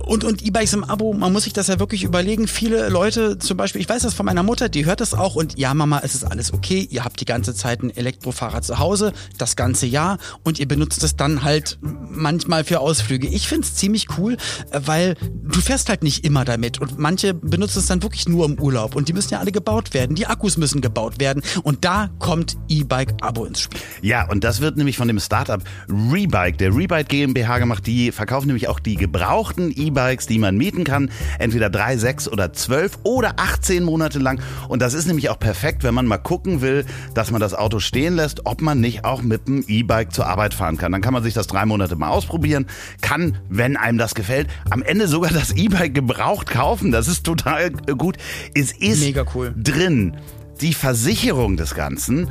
und, 0.07 0.23
und 0.23 0.41
E-Bikes 0.41 0.73
im 0.73 0.83
Abo, 0.83 1.13
man 1.13 1.33
muss 1.33 1.43
sich 1.43 1.53
das 1.53 1.67
ja 1.67 1.79
wirklich 1.79 2.03
überlegen. 2.03 2.47
Viele 2.47 2.89
Leute, 2.89 3.37
zum 3.37 3.57
Beispiel, 3.57 3.81
ich 3.81 3.89
weiß 3.89 4.03
das 4.03 4.13
von 4.13 4.25
meiner 4.25 4.43
Mutter, 4.43 4.69
die 4.69 4.85
hört 4.85 5.01
das 5.01 5.13
auch 5.13 5.35
und 5.35 5.57
ja, 5.57 5.73
Mama, 5.73 6.01
es 6.03 6.15
ist 6.15 6.23
alles 6.23 6.53
okay. 6.53 6.87
Ihr 6.89 7.03
habt 7.03 7.19
die 7.19 7.25
ganze 7.25 7.53
Zeit 7.53 7.83
ein 7.83 7.95
Elektrofahrrad 7.95 8.63
zu 8.63 8.79
Hause, 8.79 9.13
das 9.37 9.55
ganze 9.55 9.85
Jahr 9.85 10.17
und 10.43 10.59
ihr 10.59 10.67
benutzt 10.67 11.03
es 11.03 11.15
dann 11.15 11.43
halt 11.43 11.77
manchmal 11.81 12.63
für 12.63 12.79
Ausflüge. 12.79 13.27
Ich 13.27 13.47
find's 13.47 13.75
ziemlich 13.75 14.07
cool, 14.17 14.37
weil 14.71 15.15
du 15.43 15.59
fährst 15.59 15.89
halt 15.89 16.03
nicht 16.03 16.23
immer 16.23 16.45
damit 16.45 16.79
und 16.79 16.97
manche 16.97 17.33
benutzen 17.33 17.79
es 17.79 17.87
dann 17.87 18.01
wirklich 18.01 18.27
nur 18.27 18.45
im 18.45 18.59
Urlaub 18.59 18.95
und 18.95 19.09
die 19.09 19.13
müssen 19.13 19.33
ja 19.33 19.39
alle 19.39 19.51
gebaut 19.51 19.93
werden. 19.93 20.15
Die 20.15 20.27
Akkus 20.27 20.57
müssen 20.57 20.81
gebaut 20.81 21.19
werden 21.19 21.43
und 21.63 21.83
da 21.83 22.09
kommt 22.19 22.57
E-Bike-Abo 22.69 23.45
ins 23.45 23.61
Spiel. 23.61 23.81
Ja, 24.01 24.29
und 24.29 24.43
das 24.43 24.61
wird 24.61 24.77
nämlich 24.77 24.97
von 24.97 25.07
dem 25.07 25.19
Startup 25.19 25.61
Rebike, 25.89 26.57
der 26.57 26.73
Rebike 26.73 27.05
GmbH 27.05 27.59
gemacht. 27.59 27.85
Die 27.85 28.11
verkaufen 28.11 28.47
nämlich 28.47 28.67
auch 28.67 28.79
die 28.79 28.95
gebrauchten 28.95 29.71
E-Bikes, 29.71 29.96
die 30.27 30.39
man 30.39 30.57
mieten 30.57 30.83
kann. 30.83 31.09
Entweder 31.39 31.69
drei, 31.69 31.97
sechs 31.97 32.27
oder 32.29 32.53
zwölf 32.53 32.99
oder 33.03 33.33
18 33.37 33.83
Monate 33.83 34.19
lang. 34.19 34.39
Und 34.67 34.81
das 34.81 34.93
ist 34.93 35.07
nämlich 35.07 35.29
auch 35.29 35.39
perfekt, 35.39 35.83
wenn 35.83 35.93
man 35.93 36.05
mal 36.05 36.17
gucken 36.17 36.61
will, 36.61 36.85
dass 37.13 37.31
man 37.31 37.41
das 37.41 37.53
Auto 37.53 37.79
stehen 37.79 38.15
lässt, 38.15 38.45
ob 38.45 38.61
man 38.61 38.79
nicht 38.79 39.05
auch 39.05 39.21
mit 39.21 39.47
dem 39.47 39.63
E-Bike 39.67 40.13
zur 40.13 40.27
Arbeit 40.27 40.53
fahren 40.53 40.77
kann. 40.77 40.91
Dann 40.91 41.01
kann 41.01 41.13
man 41.13 41.23
sich 41.23 41.33
das 41.33 41.47
drei 41.47 41.65
Monate 41.65 41.95
mal 41.95 42.09
ausprobieren, 42.09 42.67
kann, 43.01 43.37
wenn 43.49 43.75
einem 43.75 43.97
das 43.97 44.13
gefällt, 44.15 44.47
am 44.69 44.83
Ende 44.83 45.07
sogar 45.07 45.31
das 45.31 45.51
E-Bike 45.53 45.95
gebraucht 45.95 46.49
kaufen. 46.49 46.91
Das 46.91 47.07
ist 47.07 47.23
total 47.23 47.71
gut. 47.71 48.17
Es 48.53 48.71
ist 48.71 49.01
Mega 49.01 49.25
cool. 49.33 49.53
drin 49.57 50.15
die 50.61 50.73
Versicherung 50.73 51.55
des 51.57 51.75
Ganzen, 51.75 52.29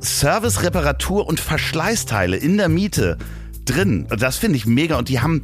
Service, 0.00 0.62
Reparatur 0.62 1.26
und 1.26 1.40
Verschleißteile 1.40 2.36
in 2.36 2.56
der 2.56 2.68
Miete 2.68 3.18
drin. 3.66 4.06
Das 4.18 4.36
finde 4.36 4.56
ich 4.56 4.66
mega. 4.66 4.96
Und 4.96 5.08
die 5.08 5.20
haben 5.20 5.42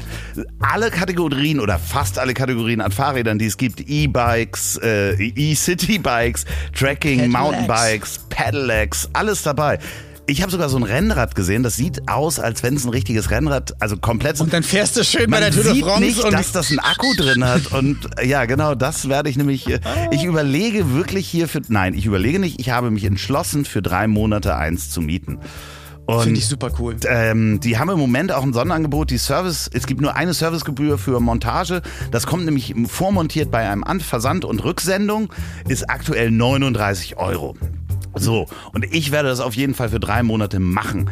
alle 0.61 0.91
Kategorien 0.91 1.61
oder 1.61 1.79
fast 1.79 2.19
alle 2.19 2.35
Kategorien 2.35 2.81
an 2.81 2.93
Fahrrädern, 2.93 3.38
die 3.38 3.47
es 3.47 3.57
gibt. 3.57 3.81
E-Bikes, 3.81 4.79
äh, 4.83 5.12
E-City-Bikes, 5.14 6.45
Tracking, 6.75 7.19
Pedelecs. 7.19 7.33
Mountainbikes, 7.33 8.21
Pedelecs, 8.29 9.09
alles 9.12 9.43
dabei. 9.43 9.79
Ich 10.26 10.41
habe 10.41 10.52
sogar 10.52 10.69
so 10.69 10.76
ein 10.76 10.85
Rennrad 10.85 11.35
gesehen, 11.35 11.64
das 11.64 11.75
sieht 11.75 12.09
aus, 12.09 12.38
als 12.38 12.62
wenn 12.62 12.76
es 12.76 12.85
ein 12.85 12.91
richtiges 12.91 13.31
Rennrad, 13.33 13.75
also 13.81 13.97
komplett 13.97 14.37
so 14.37 14.45
Und 14.45 14.52
dann 14.52 14.62
fährst 14.62 14.97
du 14.97 15.02
schön 15.02 15.29
bei 15.29 15.41
der 15.41 15.50
Tour 15.50 15.64
de 15.64 15.81
France 15.81 16.00
nicht, 16.00 16.25
und 16.25 16.33
dass 16.33 16.52
das 16.52 16.71
einen 16.71 16.79
Akku 16.79 17.12
drin 17.17 17.45
hat. 17.45 17.73
Und 17.73 17.99
äh, 18.21 18.26
ja, 18.29 18.45
genau, 18.45 18.76
das 18.76 19.09
werde 19.09 19.29
ich 19.29 19.37
nämlich. 19.37 19.67
äh, 19.69 19.81
Ich 20.12 20.23
überlege 20.23 20.95
wirklich 20.95 21.26
hier 21.29 21.49
für. 21.49 21.61
Nein, 21.69 21.95
ich 21.95 22.07
überlege 22.07 22.38
nicht. 22.38 22.61
Ich 22.61 22.71
habe 22.71 22.93
mich 22.93 23.05
entschlossen, 23.05 23.64
für 23.64 23.83
drei 23.83 24.07
Monate 24.07 24.55
eins 24.57 24.91
zu 24.91 25.00
mieten. 25.00 25.38
Finde 26.09 26.38
ich 26.38 26.47
super 26.47 26.71
cool. 26.78 26.97
Ähm, 27.09 27.61
die 27.61 27.78
haben 27.78 27.88
im 27.90 27.99
Moment 27.99 28.32
auch 28.32 28.42
ein 28.42 28.52
Sonderangebot, 28.52 29.11
die 29.11 29.18
Service, 29.18 29.71
es 29.73 29.87
gibt 29.87 30.00
nur 30.00 30.16
eine 30.16 30.35
Servicegebühr 30.35 30.99
für 30.99 31.21
Montage. 31.21 31.80
Das 32.11 32.26
kommt 32.26 32.44
nämlich 32.44 32.75
vormontiert 32.87 33.50
bei 33.50 33.68
einem 33.68 33.85
An 33.85 34.00
Versand 34.00 34.44
und 34.44 34.64
Rücksendung, 34.64 35.32
ist 35.68 35.88
aktuell 35.88 36.30
39 36.30 37.16
Euro. 37.18 37.56
So, 38.14 38.47
und 38.73 38.85
ich 38.92 39.11
werde 39.11 39.30
das 39.30 39.40
auf 39.40 39.54
jeden 39.54 39.75
Fall 39.75 39.88
für 39.88 39.99
drei 40.00 40.23
Monate 40.23 40.61
machen. 40.61 41.09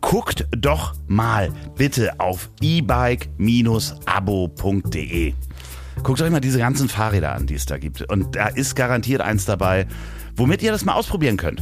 Guckt 0.00 0.46
doch 0.56 0.94
mal 1.08 1.50
bitte 1.76 2.20
auf 2.20 2.48
e-bike-abo.de. 2.60 3.34
Guckt 6.04 6.22
euch 6.22 6.30
mal 6.30 6.40
diese 6.40 6.58
ganzen 6.58 6.88
Fahrräder 6.88 7.34
an, 7.34 7.46
die 7.46 7.54
es 7.54 7.66
da 7.66 7.76
gibt. 7.76 8.02
Und 8.02 8.36
da 8.36 8.46
ist 8.46 8.76
garantiert 8.76 9.20
eins 9.20 9.46
dabei, 9.46 9.88
womit 10.36 10.62
ihr 10.62 10.70
das 10.70 10.84
mal 10.84 10.92
ausprobieren 10.94 11.36
könnt. 11.36 11.60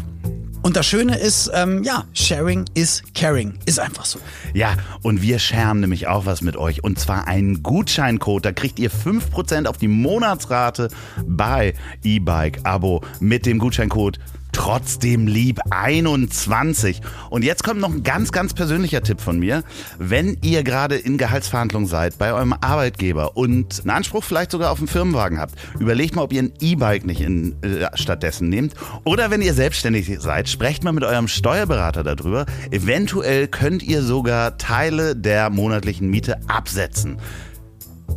Und 0.66 0.74
das 0.74 0.84
Schöne 0.84 1.16
ist, 1.16 1.48
ähm, 1.54 1.84
ja, 1.84 2.06
Sharing 2.12 2.64
is 2.74 3.04
Caring. 3.14 3.56
Ist 3.66 3.78
einfach 3.78 4.04
so. 4.04 4.18
Ja, 4.52 4.74
und 5.00 5.22
wir 5.22 5.38
scheren 5.38 5.78
nämlich 5.78 6.08
auch 6.08 6.26
was 6.26 6.42
mit 6.42 6.56
euch. 6.56 6.82
Und 6.82 6.98
zwar 6.98 7.28
einen 7.28 7.62
Gutscheincode. 7.62 8.46
Da 8.46 8.50
kriegt 8.50 8.80
ihr 8.80 8.90
5% 8.90 9.66
auf 9.66 9.76
die 9.76 9.86
Monatsrate 9.86 10.88
bei 11.24 11.74
E-Bike 12.02 12.62
Abo 12.64 13.04
mit 13.20 13.46
dem 13.46 13.60
Gutscheincode 13.60 14.18
trotzdem 14.56 15.26
lieb 15.26 15.60
21. 15.68 17.02
Und 17.28 17.44
jetzt 17.44 17.62
kommt 17.62 17.78
noch 17.78 17.92
ein 17.92 18.02
ganz, 18.02 18.32
ganz 18.32 18.54
persönlicher 18.54 19.02
Tipp 19.02 19.20
von 19.20 19.38
mir. 19.38 19.62
Wenn 19.98 20.38
ihr 20.42 20.64
gerade 20.64 20.96
in 20.96 21.18
Gehaltsverhandlungen 21.18 21.86
seid 21.86 22.16
bei 22.16 22.32
eurem 22.32 22.54
Arbeitgeber 22.54 23.36
und 23.36 23.80
einen 23.80 23.90
Anspruch 23.90 24.24
vielleicht 24.24 24.50
sogar 24.50 24.70
auf 24.70 24.78
einen 24.78 24.88
Firmenwagen 24.88 25.38
habt, 25.38 25.56
überlegt 25.78 26.16
mal, 26.16 26.22
ob 26.22 26.32
ihr 26.32 26.42
ein 26.42 26.54
E-Bike 26.58 27.04
nicht 27.04 27.20
in, 27.20 27.62
äh, 27.62 27.86
stattdessen 27.94 28.48
nehmt. 28.48 28.72
Oder 29.04 29.30
wenn 29.30 29.42
ihr 29.42 29.52
selbstständig 29.52 30.10
seid, 30.20 30.48
sprecht 30.48 30.84
mal 30.84 30.92
mit 30.92 31.04
eurem 31.04 31.28
Steuerberater 31.28 32.02
darüber. 32.02 32.46
Eventuell 32.70 33.48
könnt 33.48 33.82
ihr 33.82 34.02
sogar 34.02 34.56
Teile 34.56 35.14
der 35.14 35.50
monatlichen 35.50 36.08
Miete 36.08 36.40
absetzen. 36.48 37.18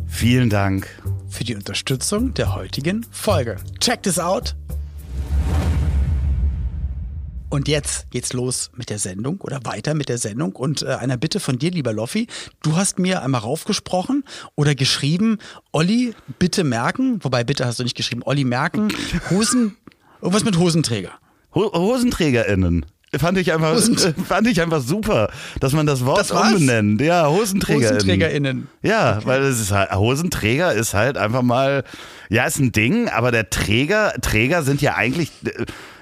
Vielen 0.06 0.48
Dank 0.48 0.88
für 1.28 1.44
die 1.44 1.54
Unterstützung 1.54 2.32
der 2.32 2.54
heutigen 2.54 3.04
Folge. 3.10 3.56
Check 3.78 4.02
this 4.02 4.18
out 4.18 4.54
und 7.50 7.68
jetzt 7.68 8.10
geht's 8.10 8.32
los 8.32 8.70
mit 8.76 8.88
der 8.88 8.98
Sendung 8.98 9.40
oder 9.40 9.60
weiter 9.64 9.94
mit 9.94 10.08
der 10.08 10.18
Sendung 10.18 10.52
und 10.54 10.82
äh, 10.82 10.94
einer 10.94 11.16
Bitte 11.16 11.40
von 11.40 11.58
dir, 11.58 11.70
lieber 11.70 11.92
Loffi. 11.92 12.28
Du 12.62 12.76
hast 12.76 12.98
mir 12.98 13.22
einmal 13.22 13.40
raufgesprochen 13.42 14.24
oder 14.54 14.74
geschrieben, 14.74 15.38
Olli, 15.72 16.14
bitte 16.38 16.64
merken, 16.64 17.18
wobei 17.22 17.44
bitte 17.44 17.66
hast 17.66 17.80
du 17.80 17.82
nicht 17.82 17.96
geschrieben, 17.96 18.22
Olli 18.24 18.44
merken, 18.44 18.88
Hosen, 19.30 19.76
irgendwas 20.22 20.44
mit 20.44 20.56
Hosenträger. 20.56 21.10
Ho 21.54 21.72
HosenträgerInnen. 21.72 22.86
Fand 23.18 23.38
ich 23.38 23.52
einfach, 23.52 23.72
Hosen 23.74 24.14
fand 24.28 24.46
ich 24.46 24.62
einfach 24.62 24.80
super, 24.80 25.30
dass 25.58 25.72
man 25.72 25.84
das 25.84 26.04
Wort 26.04 26.20
das 26.20 26.30
umbenennt. 26.30 27.00
Ja, 27.00 27.28
HosenträgerInnen. 27.28 27.96
HosenträgerInnen. 27.96 28.68
Ja, 28.82 29.16
okay. 29.16 29.26
weil 29.26 29.42
es 29.42 29.60
ist 29.60 29.72
halt, 29.72 29.90
Hosenträger 29.90 30.72
ist 30.72 30.94
halt 30.94 31.16
einfach 31.16 31.42
mal, 31.42 31.82
ja, 32.28 32.44
ist 32.44 32.60
ein 32.60 32.70
Ding, 32.70 33.08
aber 33.08 33.32
der 33.32 33.50
Träger, 33.50 34.14
Träger 34.22 34.62
sind 34.62 34.80
ja 34.80 34.94
eigentlich, 34.94 35.32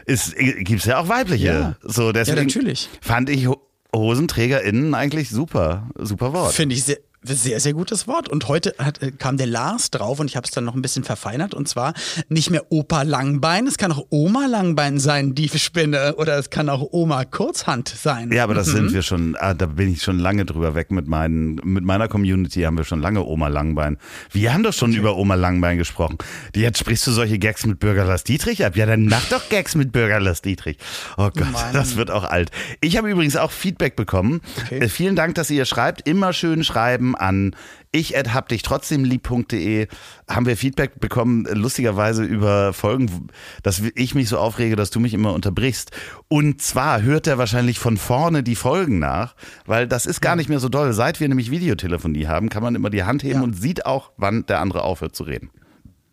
äh, 0.09 0.65
gibt 0.65 0.81
es 0.81 0.87
ja 0.87 0.99
auch 0.99 1.09
weibliche. 1.09 1.47
Ja. 1.47 1.77
So, 1.83 2.13
deswegen 2.13 2.39
ja, 2.39 2.45
natürlich. 2.45 2.89
fand 3.01 3.31
ich 3.31 3.49
HosenträgerInnen 3.95 4.95
eigentlich 4.95 5.31
super. 5.31 5.89
Super 5.97 6.33
Wort. 6.33 6.55
Finde 6.55 6.75
ich 6.75 6.85
sehr, 6.85 6.99
sehr, 7.23 7.61
sehr 7.61 7.73
gutes 7.73 8.07
Wort. 8.07 8.29
Und 8.29 8.49
heute 8.49 8.75
hat, 8.79 9.03
äh, 9.03 9.11
kam 9.11 9.37
der 9.37 9.47
Lars 9.47 9.91
drauf 9.91 10.21
und 10.21 10.27
ich 10.27 10.37
habe 10.37 10.45
es 10.45 10.51
dann 10.51 10.65
noch 10.65 10.75
ein 10.75 10.83
bisschen 10.83 11.05
verfeinert. 11.05 11.55
Und 11.55 11.69
zwar 11.69 11.95
nicht 12.29 12.51
mehr 12.51 12.71
Opa 12.71 13.03
Langbein, 13.03 13.67
es 13.67 13.79
kann 13.79 13.93
auch 13.93 14.07
Oma 14.11 14.47
Langbein 14.47 14.99
sein, 14.99 15.35
die 15.35 15.49
Spinne. 15.49 16.15
Oder 16.17 16.39
es 16.39 16.51
kann 16.51 16.69
auch 16.69 16.87
Oma 16.93 17.25
Kurzhand 17.25 17.89
sein. 17.89 18.31
Ja, 18.33 18.45
aber 18.45 18.55
das 18.55 18.69
mhm. 18.69 18.73
sind 18.73 18.93
wir 18.93 19.03
schon, 19.03 19.37
ah, 19.37 19.55
da 19.55 19.67
bin 19.67 19.93
ich 19.93 20.03
schon 20.03 20.19
lange 20.19 20.45
drüber 20.45 20.75
weg 20.75 20.91
mit, 20.91 21.09
meinen, 21.09 21.61
mit 21.65 21.85
meiner 21.85 22.09
Community, 22.09 22.63
haben 22.63 22.77
wir 22.77 22.85
schon 22.85 23.01
lange 23.01 23.25
Oma 23.25 23.49
Langbein. 23.49 23.99
Wir 24.31 24.53
haben 24.53 24.63
doch 24.63 24.73
schon 24.73 24.91
okay. 24.91 25.01
über 25.01 25.17
Oma 25.17 25.35
Langbein 25.35 25.79
gesprochen. 25.79 26.19
Jetzt 26.55 26.79
sprichst 26.79 27.07
du 27.07 27.11
solche 27.11 27.39
Gags 27.39 27.67
mit 27.67 27.81
Bürger 27.81 28.05
Lars 28.05 28.25
Dietrich 28.25 28.65
ab? 28.65 28.77
Ja, 28.77 28.87
dann 28.87 29.07
mach 29.07 29.25
doch 29.29 29.49
Gags 29.49 29.75
mit 29.75 29.93
Bürger 29.93 30.21
Lars 30.21 30.43
Dietrich. 30.43 30.79
Oh 31.17 31.31
Gott, 31.31 31.53
Mann. 31.53 31.73
das 31.73 31.97
wird 31.97 32.11
auch 32.11 32.25
alt. 32.25 32.51
Ich 32.81 32.97
habe 32.97 33.11
übrigens 33.11 33.37
auch 33.37 33.51
Feedback 33.51 33.97
bekommen. 33.97 34.41
Okay. 34.65 34.79
Äh, 34.79 34.89
vielen 34.89 35.17
Dank, 35.17 35.35
dass 35.35 35.51
ihr 35.51 35.65
schreibt. 35.65 36.09
Immer 36.09 36.33
schön 36.33 36.63
schreiben 36.65 37.08
schreiben 37.09 37.17
an 37.17 37.55
ich 37.91 38.15
hab 38.15 38.49
dich 38.49 38.63
trotzdem 38.63 39.05
lieb.de 39.05 39.89
haben 40.29 40.47
wir 40.47 40.59
Feedback 40.59 41.01
bekommen, 41.01 41.47
lustigerweise 41.51 42.23
über 42.23 42.75
Folgen, 42.75 43.29
dass 43.63 43.81
ich 43.95 44.15
mich 44.15 44.29
so 44.29 44.39
aufrege, 44.39 44.77
dass 44.77 44.91
du 44.91 45.01
mich 45.01 45.15
immer 45.15 45.33
unterbrichst. 45.33 45.91
Und 46.29 46.61
zwar 46.61 47.01
hört 47.01 47.27
er 47.27 47.39
wahrscheinlich 47.39 47.79
von 47.79 47.97
vorne 47.97 48.43
die 48.43 48.57
Folgen 48.57 48.99
nach, 48.99 49.35
weil 49.65 49.89
das 49.89 50.05
ist 50.05 50.21
gar 50.21 50.37
nicht 50.37 50.51
mehr 50.51 50.61
so 50.61 50.69
doll. 50.69 50.93
Seit 50.93 51.19
wir 51.19 51.29
nämlich 51.29 51.51
Videotelefonie 51.51 52.27
haben, 52.27 52.51
kann 52.51 52.63
man 52.63 52.75
immer 52.75 52.91
die 52.91 53.05
Hand 53.05 53.23
heben 53.23 53.41
ja. 53.41 53.43
und 53.43 53.55
sieht 53.55 53.87
auch, 53.87 54.13
wann 54.19 54.45
der 54.47 54.61
andere 54.61 54.83
aufhört 54.83 55.17
zu 55.17 55.23
reden. 55.23 55.51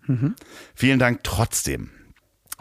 Mhm. 0.07 0.35
Vielen 0.75 0.99
Dank 0.99 1.23
trotzdem. 1.23 1.89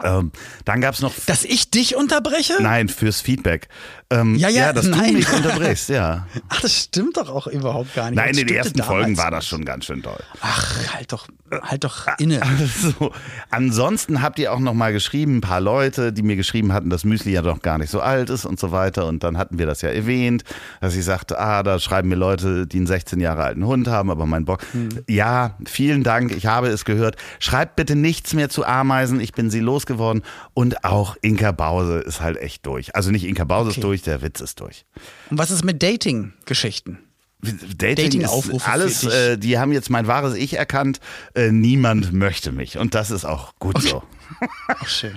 Ähm, 0.03 0.31
dann 0.65 0.81
gab 0.81 0.93
es 0.93 1.01
noch. 1.01 1.13
Dass 1.25 1.45
ich 1.45 1.71
dich 1.71 1.95
unterbreche? 1.95 2.55
Nein, 2.59 2.89
fürs 2.89 3.21
Feedback. 3.21 3.69
Ähm, 4.15 4.35
ja, 4.35 4.49
ja, 4.49 4.67
ja, 4.67 4.73
dass 4.73 4.85
nein. 4.85 5.07
du 5.07 5.13
mich 5.13 5.33
unterbrichst, 5.33 5.89
ja. 5.89 6.25
Ach, 6.49 6.61
das 6.61 6.73
stimmt 6.73 7.17
doch 7.17 7.29
auch 7.29 7.47
überhaupt 7.47 7.93
gar 7.95 8.09
nicht. 8.09 8.15
Nein, 8.15 8.37
in 8.37 8.47
den 8.47 8.55
ersten 8.55 8.81
Folgen 8.81 9.17
war 9.17 9.31
das 9.31 9.45
schon 9.45 9.65
ganz 9.65 9.85
schön 9.85 10.01
toll. 10.01 10.19
Ach, 10.41 10.93
halt 10.93 11.11
doch, 11.11 11.27
halt 11.61 11.83
doch 11.83 12.07
inne. 12.19 12.41
Also, 12.55 13.11
ansonsten 13.49 14.21
habt 14.21 14.39
ihr 14.39 14.53
auch 14.53 14.59
noch 14.59 14.73
mal 14.73 14.93
geschrieben, 14.93 15.37
ein 15.37 15.41
paar 15.41 15.61
Leute, 15.61 16.13
die 16.13 16.21
mir 16.21 16.35
geschrieben 16.35 16.73
hatten, 16.73 16.89
dass 16.89 17.03
Müsli 17.03 17.31
ja 17.31 17.41
doch 17.41 17.61
gar 17.61 17.77
nicht 17.77 17.89
so 17.89 17.99
alt 17.99 18.29
ist 18.29 18.45
und 18.45 18.59
so 18.59 18.71
weiter. 18.71 19.05
Und 19.07 19.23
dann 19.23 19.37
hatten 19.37 19.59
wir 19.59 19.65
das 19.65 19.81
ja 19.81 19.89
erwähnt, 19.89 20.43
dass 20.81 20.95
ich 20.95 21.03
sagte, 21.03 21.37
ah, 21.39 21.63
da 21.63 21.79
schreiben 21.79 22.09
mir 22.09 22.15
Leute, 22.15 22.65
die 22.67 22.77
einen 22.77 22.87
16 22.87 23.19
Jahre 23.19 23.43
alten 23.43 23.65
Hund 23.65 23.87
haben, 23.87 24.09
aber 24.09 24.25
mein 24.25 24.45
Bock. 24.45 24.61
Hm. 24.71 24.89
Ja, 25.09 25.57
vielen 25.65 26.03
Dank, 26.03 26.35
ich 26.35 26.45
habe 26.45 26.67
es 26.67 26.85
gehört. 26.85 27.17
Schreibt 27.39 27.75
bitte 27.75 27.95
nichts 27.95 28.33
mehr 28.33 28.49
zu 28.49 28.65
Ameisen, 28.65 29.19
ich 29.19 29.33
bin 29.33 29.49
sie 29.49 29.59
losgeworden. 29.59 30.23
Und 30.53 30.85
auch 30.85 31.17
Inka 31.21 31.51
Bause 31.51 31.99
ist 31.99 32.21
halt 32.21 32.37
echt 32.37 32.65
durch. 32.65 32.95
Also 32.95 33.11
nicht 33.11 33.25
Inka 33.25 33.43
Bause 33.43 33.69
okay. 33.69 33.79
ist 33.79 33.83
durch, 33.83 34.01
der 34.05 34.21
Witz 34.21 34.41
ist 34.41 34.59
durch. 34.59 34.85
Und 35.29 35.37
was 35.37 35.51
ist 35.51 35.63
mit 35.63 35.81
Dating-Geschichten? 35.81 36.99
Dating, 37.41 37.77
Dating 37.77 38.21
ist 38.21 38.67
alles, 38.67 39.03
äh, 39.03 39.37
die 39.37 39.59
haben 39.59 39.71
jetzt 39.71 39.89
mein 39.89 40.07
wahres 40.07 40.35
Ich 40.35 40.53
erkannt. 40.53 40.99
Äh, 41.35 41.51
niemand 41.51 42.13
möchte 42.13 42.51
mich. 42.51 42.77
Und 42.77 42.95
das 42.95 43.11
ist 43.11 43.25
auch 43.25 43.53
gut 43.59 43.75
okay. 43.75 43.89
so. 43.89 44.03
Ach, 44.67 44.87
schön. 44.87 45.15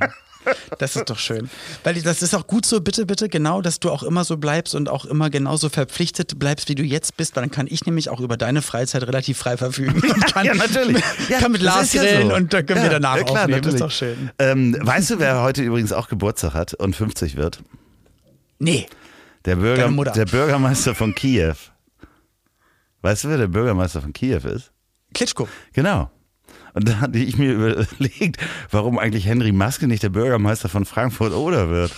Das 0.78 0.96
ist 0.96 1.10
doch 1.10 1.18
schön. 1.18 1.50
Weil 1.84 2.00
das 2.00 2.22
ist 2.22 2.34
auch 2.34 2.46
gut 2.46 2.64
so, 2.64 2.80
bitte, 2.80 3.06
bitte, 3.06 3.28
genau, 3.28 3.60
dass 3.60 3.80
du 3.80 3.90
auch 3.90 4.02
immer 4.02 4.24
so 4.24 4.36
bleibst 4.36 4.74
und 4.74 4.88
auch 4.88 5.04
immer 5.04 5.30
genauso 5.30 5.68
verpflichtet 5.68 6.38
bleibst, 6.38 6.68
wie 6.68 6.74
du 6.74 6.82
jetzt 6.82 7.16
bist, 7.16 7.36
weil 7.36 7.42
dann 7.42 7.50
kann 7.50 7.66
ich 7.68 7.84
nämlich 7.84 8.08
auch 8.08 8.20
über 8.20 8.36
deine 8.36 8.62
Freizeit 8.62 9.02
relativ 9.02 9.38
frei 9.38 9.56
verfügen. 9.56 10.00
kann, 10.32 10.46
ja, 10.46 10.54
natürlich. 10.54 11.02
Ja, 11.28 11.38
kann 11.40 11.52
mit 11.52 11.62
Lars 11.62 11.92
grillen 11.92 12.28
so. 12.28 12.34
und 12.34 12.52
dann 12.52 12.64
können 12.64 12.78
ja, 12.78 12.84
wir 12.84 12.90
danach 12.90 13.16
ja, 13.16 13.22
klar, 13.24 13.42
aufnehmen. 13.42 13.60
Natürlich. 13.60 13.80
Das 13.80 13.92
ist 13.92 14.00
doch 14.00 14.06
schön. 14.06 14.30
Ähm, 14.38 14.76
weißt 14.80 15.10
du, 15.10 15.18
wer 15.18 15.42
heute 15.42 15.62
übrigens 15.62 15.92
auch 15.92 16.08
Geburtstag 16.08 16.54
hat 16.54 16.74
und 16.74 16.96
50 16.96 17.36
wird? 17.36 17.62
Nee. 18.58 18.86
Der, 19.44 19.56
Bürger, 19.56 19.88
der 20.12 20.26
Bürgermeister 20.26 20.94
von 20.94 21.14
Kiew. 21.14 21.54
Weißt 23.02 23.24
du, 23.24 23.28
wer 23.28 23.38
der 23.38 23.46
Bürgermeister 23.46 24.02
von 24.02 24.12
Kiew 24.12 24.46
ist? 24.48 24.72
Klitschko. 25.14 25.48
Genau. 25.72 26.10
Und 26.74 26.88
da 26.88 27.00
hatte 27.00 27.18
ich 27.18 27.38
mir 27.38 27.52
überlegt, 27.54 28.38
warum 28.70 28.98
eigentlich 28.98 29.26
Henry 29.26 29.52
Maske 29.52 29.86
nicht 29.86 30.02
der 30.02 30.10
Bürgermeister 30.10 30.68
von 30.68 30.84
Frankfurt 30.84 31.32
oder 31.32 31.70
wird. 31.70 31.92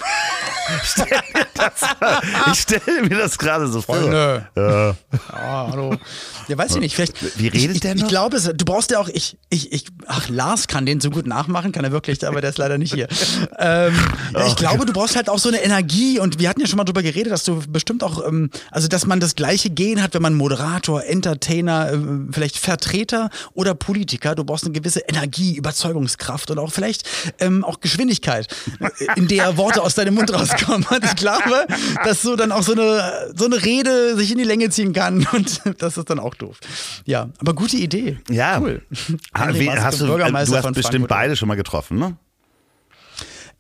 Ich 2.53 2.61
stelle 2.61 3.03
mir 3.03 3.19
das 3.19 3.39
gerade 3.39 3.69
so 3.69 3.83
vor. 3.83 3.97
Freunde. 3.97 4.47
Ja. 4.57 4.95
Ah, 5.33 5.69
hallo. 5.71 5.97
Ja, 6.49 6.59
weiß 6.59 6.75
ich 6.75 6.81
nicht. 6.81 6.95
Vielleicht, 6.95 7.39
Wie 7.39 7.49
redet 7.49 7.77
ich, 7.77 7.81
der 7.81 7.95
noch? 7.95 8.03
Ich 8.03 8.09
glaube, 8.09 8.41
du 8.41 8.65
brauchst 8.65 8.91
ja 8.91 8.99
auch, 8.99 9.09
ich, 9.09 9.39
ich, 9.51 9.73
ich, 9.73 9.87
ach, 10.07 10.29
Lars 10.29 10.67
kann 10.69 10.87
den 10.87 11.01
so 11.01 11.11
gut 11.11 11.27
nachmachen, 11.27 11.73
kann 11.73 11.85
er 11.85 11.93
wirklich, 11.93 12.27
aber 12.27 12.41
der 12.41 12.51
ist 12.51 12.59
leider 12.59 12.79
nicht 12.79 12.95
hier. 12.95 13.09
Ähm, 13.59 13.95
oh, 14.35 14.41
ich 14.47 14.57
glaube, 14.57 14.87
du 14.87 14.93
brauchst 14.93 15.17
halt 15.17 15.29
auch 15.29 15.39
so 15.39 15.49
eine 15.49 15.63
Energie 15.63 16.19
und 16.19 16.39
wir 16.39 16.49
hatten 16.49 16.61
ja 16.61 16.67
schon 16.67 16.77
mal 16.77 16.85
drüber 16.85 17.03
geredet, 17.03 17.33
dass 17.33 17.45
du 17.45 17.61
bestimmt 17.69 18.03
auch, 18.03 18.27
ähm, 18.27 18.51
also 18.71 18.89
dass 18.89 19.07
man 19.07 19.21
das 19.21 19.35
gleiche 19.37 19.71
Gen 19.71 20.03
hat, 20.03 20.15
wenn 20.15 20.23
man 20.23 20.35
Moderator, 20.35 21.05
Entertainer, 21.05 21.93
äh, 21.93 21.99
vielleicht 22.33 22.59
Vertreter 22.59 23.31
oder 23.55 23.75
Politiker, 23.75 24.35
du 24.35 24.45
brauchst 24.45 24.65
eine 24.65 24.73
gewisse 24.73 25.01
Energie, 25.01 25.55
Überzeugungskraft 25.57 26.51
und 26.51 26.59
auch 26.59 26.73
vielleicht 26.73 27.09
ähm, 27.39 27.65
auch 27.65 27.81
Geschwindigkeit, 27.81 28.49
in 29.17 29.29
der 29.29 29.57
Worte 29.57 29.83
aus 29.83 29.95
deinem 29.95 30.15
Mund 30.15 30.33
rauskommen. 30.33 30.60
Und 30.69 31.05
ich 31.05 31.17
glaube, 31.17 31.67
dass 32.05 32.23
so 32.23 32.37
dann 32.37 32.53
auch 32.53 32.63
so 32.63 32.73
eine, 32.73 33.33
so 33.37 33.47
eine 33.47 33.65
Rede 33.65 34.17
sich 34.17 34.33
in 34.33 34.39
die 34.39 34.45
Länge 34.45 34.71
ziehen 34.71 34.93
kann 34.93 35.27
und 35.33 35.61
das 35.79 35.97
ist 35.97 36.11
dann 36.11 36.19
auch 36.19 36.35
doof. 36.35 36.59
Ja, 37.05 37.31
aber 37.39 37.55
gute 37.55 37.77
Idee. 37.77 38.19
Ja. 38.29 38.61
Cool. 38.61 38.83
Ha, 39.37 39.49
hast 39.83 40.01
du, 40.01 40.07
du 40.07 40.25
hast 40.25 40.73
bestimmt 40.73 41.09
beide 41.09 41.37
schon 41.37 41.49
mal 41.49 41.57
getroffen, 41.57 41.99
ne? 41.99 42.17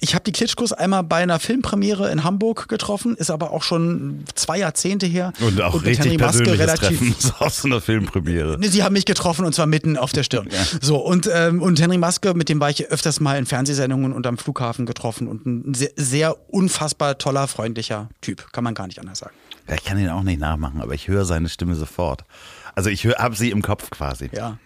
Ich 0.03 0.15
habe 0.15 0.25
die 0.25 0.33
Klitschkos 0.33 0.73
einmal 0.73 1.03
bei 1.03 1.17
einer 1.17 1.39
Filmpremiere 1.39 2.11
in 2.11 2.25
Hamburg 2.25 2.69
getroffen, 2.69 3.17
ist 3.17 3.31
aber 3.31 3.51
auch 3.51 3.63
schon 3.63 4.25
zwei 4.35 4.59
Jahrzehnte 4.59 5.07
her. 5.07 5.33
Und 5.41 5.61
auch 5.61 5.75
mit 5.75 5.85
richtig 5.85 6.07
Henry 6.07 6.19
Maske 6.19 6.45
persönliches 6.45 6.81
Treffen 6.81 7.15
aus 7.39 7.63
so 7.63 7.69
einer 7.69 7.81
Filmpremiere. 7.81 8.59
Sie 8.63 8.83
haben 8.83 8.95
mich 8.95 9.05
getroffen 9.05 9.45
und 9.45 9.55
zwar 9.55 9.67
mitten 9.67 9.99
auf 9.99 10.13
der 10.13 10.23
Stirn. 10.23 10.49
So, 10.81 10.97
und, 10.97 11.29
ähm, 11.33 11.61
und 11.61 11.81
Henry 11.81 11.99
Maske, 11.99 12.35
mit 12.35 12.49
dem 12.49 12.61
war 12.61 12.71
ich 12.71 12.89
öfters 12.89 13.21
mal 13.21 13.39
in 13.39 13.45
Fernsehsendungen 13.45 14.13
und 14.13 14.27
am 14.27 14.39
Flughafen 14.39 14.87
getroffen 14.87 15.29
und 15.29 15.47
ein 15.47 15.75
sehr, 15.75 15.91
sehr 15.97 16.51
unfassbar 16.51 17.19
toller, 17.19 17.47
freundlicher 17.47 18.09
Typ. 18.23 18.53
Kann 18.53 18.65
man 18.65 18.75
gar 18.75 18.87
nicht 18.87 18.99
anders 18.99 19.19
sagen. 19.19 19.35
Ja, 19.69 19.75
ich 19.75 19.85
kann 19.85 19.99
ihn 19.99 20.09
auch 20.09 20.23
nicht 20.23 20.41
nachmachen, 20.41 20.81
aber 20.81 20.95
ich 20.95 21.09
höre 21.09 21.25
seine 21.25 21.49
Stimme 21.49 21.75
sofort. 21.75 22.25
Also 22.75 22.89
ich 22.89 23.05
habe 23.07 23.37
sie 23.37 23.51
im 23.51 23.63
Kopf 23.63 23.91
quasi. 23.91 24.31
Ja. 24.33 24.59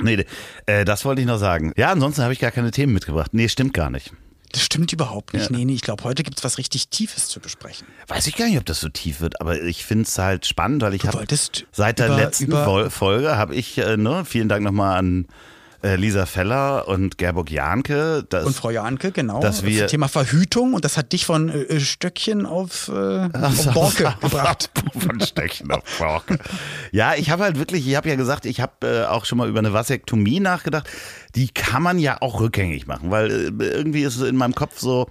Nee, 0.00 0.24
äh, 0.66 0.84
das 0.84 1.04
wollte 1.04 1.22
ich 1.22 1.26
noch 1.26 1.38
sagen. 1.38 1.72
Ja, 1.76 1.90
ansonsten 1.90 2.22
habe 2.22 2.32
ich 2.32 2.38
gar 2.38 2.50
keine 2.50 2.70
Themen 2.70 2.92
mitgebracht. 2.92 3.32
Nee, 3.32 3.48
stimmt 3.48 3.74
gar 3.74 3.90
nicht. 3.90 4.12
Das 4.56 4.64
stimmt 4.64 4.90
überhaupt 4.90 5.34
nicht. 5.34 5.50
Ja. 5.50 5.56
Nee, 5.58 5.66
nee, 5.66 5.74
ich 5.74 5.82
glaube, 5.82 6.02
heute 6.04 6.22
gibt 6.22 6.38
es 6.38 6.44
was 6.44 6.56
richtig 6.56 6.88
Tiefes 6.88 7.28
zu 7.28 7.40
besprechen. 7.40 7.86
Weiß 8.08 8.26
ich 8.26 8.36
gar 8.36 8.46
nicht, 8.46 8.56
ob 8.56 8.64
das 8.64 8.80
so 8.80 8.88
tief 8.88 9.20
wird, 9.20 9.38
aber 9.42 9.60
ich 9.60 9.84
finde 9.84 10.04
es 10.04 10.16
halt 10.16 10.46
spannend, 10.46 10.80
weil 10.80 10.94
ich 10.94 11.06
habe 11.06 11.26
seit 11.72 11.98
der 11.98 12.06
über- 12.06 12.16
letzten 12.16 12.44
über- 12.46 12.90
Folge 12.90 13.36
habe 13.36 13.54
ich, 13.54 13.76
äh, 13.76 13.98
ne, 13.98 14.24
vielen 14.24 14.48
Dank 14.48 14.64
nochmal 14.64 14.96
an 14.98 15.26
äh, 15.86 15.96
Lisa 15.96 16.26
Feller 16.26 16.88
und 16.88 17.18
Gerburg 17.18 17.50
Jahnke. 17.50 18.24
Das, 18.28 18.44
Und 18.44 18.54
Frau 18.56 18.70
Janke, 18.70 19.12
genau. 19.12 19.40
dass 19.40 19.62
wir- 19.64 19.82
das 19.82 19.90
Thema 19.90 20.08
Verhütung 20.08 20.74
und 20.74 20.84
das 20.84 20.96
hat 20.96 21.12
dich 21.12 21.24
von 21.26 21.48
äh, 21.48 21.78
Stöckchen 21.80 22.44
auf, 22.46 22.88
äh, 22.88 23.28
Ach, 23.32 23.50
auf 23.66 23.72
Borke 23.74 24.14
gebracht. 24.20 24.70
Von 24.98 25.20
Stechen 25.20 25.70
auf 25.70 25.82
Borke. 25.98 26.38
Ja, 26.92 27.14
ich 27.14 27.30
habe 27.30 27.44
halt 27.44 27.58
wirklich, 27.58 27.86
ich 27.88 27.94
habe 27.96 28.08
ja 28.08 28.16
gesagt, 28.16 28.46
ich 28.46 28.60
habe 28.60 28.72
äh, 28.86 29.04
auch 29.06 29.24
schon 29.24 29.38
mal 29.38 29.48
über 29.48 29.60
eine 29.60 29.72
Vasektomie 29.72 30.40
nachgedacht. 30.40 30.88
Die 31.34 31.48
kann 31.48 31.82
man 31.82 31.98
ja 31.98 32.20
auch 32.20 32.40
rückgängig 32.40 32.86
machen, 32.86 33.10
weil 33.10 33.30
äh, 33.60 33.64
irgendwie 33.64 34.02
ist 34.02 34.16
es 34.16 34.28
in 34.28 34.36
meinem 34.36 34.54
Kopf 34.54 34.78
so, 34.80 35.08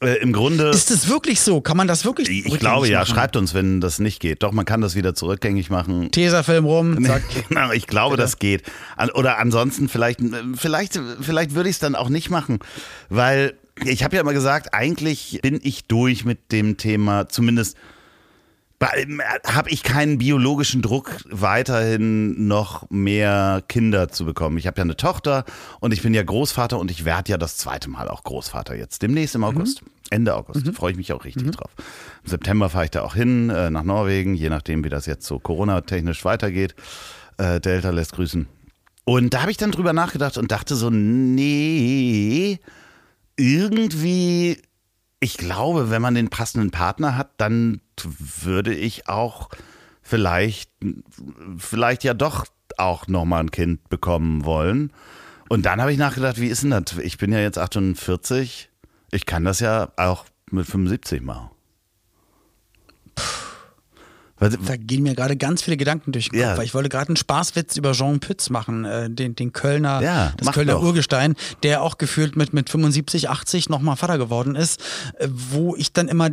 äh, 0.00 0.14
im 0.20 0.32
Grunde. 0.32 0.70
Ist 0.70 0.90
es 0.90 1.08
wirklich 1.08 1.40
so? 1.40 1.60
Kann 1.60 1.76
man 1.76 1.86
das 1.86 2.04
wirklich 2.04 2.28
ich 2.28 2.58
glaube 2.58 2.88
ja, 2.88 3.00
machen? 3.00 3.14
schreibt 3.14 3.36
uns, 3.36 3.54
wenn 3.54 3.80
das 3.80 3.98
nicht 3.98 4.20
geht. 4.20 4.42
Doch, 4.42 4.52
man 4.52 4.64
kann 4.64 4.80
das 4.80 4.94
wieder 4.94 5.14
zurückgängig 5.14 5.70
machen. 5.70 6.10
Tesafilm 6.10 6.64
rum, 6.64 7.04
zack. 7.04 7.22
Genau, 7.48 7.72
ich 7.72 7.86
glaube, 7.86 8.16
das 8.16 8.38
geht. 8.38 8.62
Oder 9.14 9.38
ansonsten 9.38 9.88
vielleicht, 9.88 10.20
vielleicht, 10.54 11.00
vielleicht 11.20 11.54
würde 11.54 11.68
ich 11.68 11.76
es 11.76 11.80
dann 11.80 11.94
auch 11.94 12.08
nicht 12.08 12.30
machen, 12.30 12.60
weil 13.08 13.54
ich 13.84 14.04
habe 14.04 14.16
ja 14.16 14.22
immer 14.22 14.32
gesagt, 14.32 14.74
eigentlich 14.74 15.40
bin 15.42 15.60
ich 15.62 15.84
durch 15.84 16.24
mit 16.24 16.52
dem 16.52 16.76
Thema, 16.76 17.28
zumindest 17.28 17.76
habe 18.80 19.70
ich 19.70 19.82
keinen 19.82 20.18
biologischen 20.18 20.80
Druck, 20.80 21.16
weiterhin 21.28 22.48
noch 22.48 22.88
mehr 22.90 23.62
Kinder 23.68 24.08
zu 24.08 24.24
bekommen. 24.24 24.56
Ich 24.56 24.66
habe 24.66 24.78
ja 24.78 24.84
eine 24.84 24.96
Tochter 24.96 25.44
und 25.80 25.92
ich 25.92 26.02
bin 26.02 26.14
ja 26.14 26.22
Großvater 26.22 26.78
und 26.78 26.90
ich 26.90 27.04
werde 27.04 27.32
ja 27.32 27.38
das 27.38 27.58
zweite 27.58 27.90
Mal 27.90 28.08
auch 28.08 28.24
Großvater 28.24 28.74
jetzt, 28.74 29.02
demnächst 29.02 29.34
im 29.34 29.44
August. 29.44 29.82
Ende 30.08 30.34
August, 30.34 30.74
freue 30.74 30.92
ich 30.92 30.96
mich 30.96 31.12
auch 31.12 31.24
richtig 31.24 31.50
drauf. 31.52 31.70
Im 32.24 32.30
September 32.30 32.68
fahre 32.68 32.86
ich 32.86 32.90
da 32.90 33.02
auch 33.02 33.14
hin, 33.14 33.50
äh, 33.50 33.70
nach 33.70 33.84
Norwegen, 33.84 34.34
je 34.34 34.48
nachdem, 34.48 34.82
wie 34.82 34.88
das 34.88 35.06
jetzt 35.06 35.26
so 35.26 35.38
Corona-technisch 35.38 36.24
weitergeht. 36.24 36.74
Äh, 37.36 37.60
Delta 37.60 37.90
lässt 37.90 38.14
grüßen. 38.14 38.48
Und 39.04 39.34
da 39.34 39.42
habe 39.42 39.50
ich 39.50 39.56
dann 39.56 39.70
drüber 39.70 39.92
nachgedacht 39.92 40.36
und 40.36 40.50
dachte 40.50 40.74
so, 40.74 40.90
nee, 40.90 42.58
irgendwie, 43.36 44.60
ich 45.20 45.36
glaube, 45.36 45.90
wenn 45.90 46.02
man 46.02 46.14
den 46.14 46.30
passenden 46.30 46.70
Partner 46.70 47.16
hat, 47.16 47.32
dann 47.36 47.82
würde 48.02 48.74
ich 48.74 49.08
auch 49.08 49.50
vielleicht, 50.02 50.72
vielleicht 51.58 52.04
ja 52.04 52.14
doch 52.14 52.46
auch 52.78 53.06
nochmal 53.06 53.40
ein 53.40 53.50
Kind 53.50 53.88
bekommen 53.90 54.44
wollen. 54.44 54.92
Und 55.48 55.66
dann 55.66 55.80
habe 55.80 55.92
ich 55.92 55.98
nachgedacht, 55.98 56.40
wie 56.40 56.46
ist 56.46 56.62
denn 56.62 56.70
das? 56.70 56.96
Ich 56.98 57.18
bin 57.18 57.32
ja 57.32 57.40
jetzt 57.40 57.58
48, 57.58 58.70
ich 59.10 59.26
kann 59.26 59.44
das 59.44 59.60
ja 59.60 59.92
auch 59.96 60.24
mit 60.50 60.66
75 60.66 61.20
machen. 61.22 61.50
Weil- 64.40 64.50
Da 64.50 64.76
gehen 64.76 65.02
mir 65.04 65.14
gerade 65.14 65.36
ganz 65.36 65.62
viele 65.62 65.76
Gedanken 65.76 66.12
durch 66.12 66.30
den 66.30 66.40
Kopf, 66.40 66.40
Ja. 66.40 66.56
weil 66.56 66.64
ich 66.64 66.74
wollte 66.74 66.88
gerade 66.88 67.08
einen 67.10 67.16
Spaßwitz 67.16 67.76
über 67.76 67.92
Jean 67.92 68.18
Pütz 68.20 68.50
machen, 68.50 68.84
äh, 68.84 69.08
den, 69.10 69.36
den 69.36 69.52
Kölner, 69.52 70.02
Ja, 70.02 70.32
das 70.36 70.52
Kölner 70.52 70.72
doch. 70.74 70.82
Urgestein, 70.82 71.36
der 71.62 71.82
auch 71.82 71.98
gefühlt 71.98 72.36
mit, 72.36 72.52
mit 72.52 72.68
75, 72.70 73.28
80 73.30 73.68
nochmal 73.68 73.96
Vater 73.96 74.18
geworden 74.18 74.56
ist, 74.56 74.80
äh, 75.18 75.28
wo 75.30 75.76
ich 75.76 75.92
dann 75.92 76.08
immer, 76.08 76.30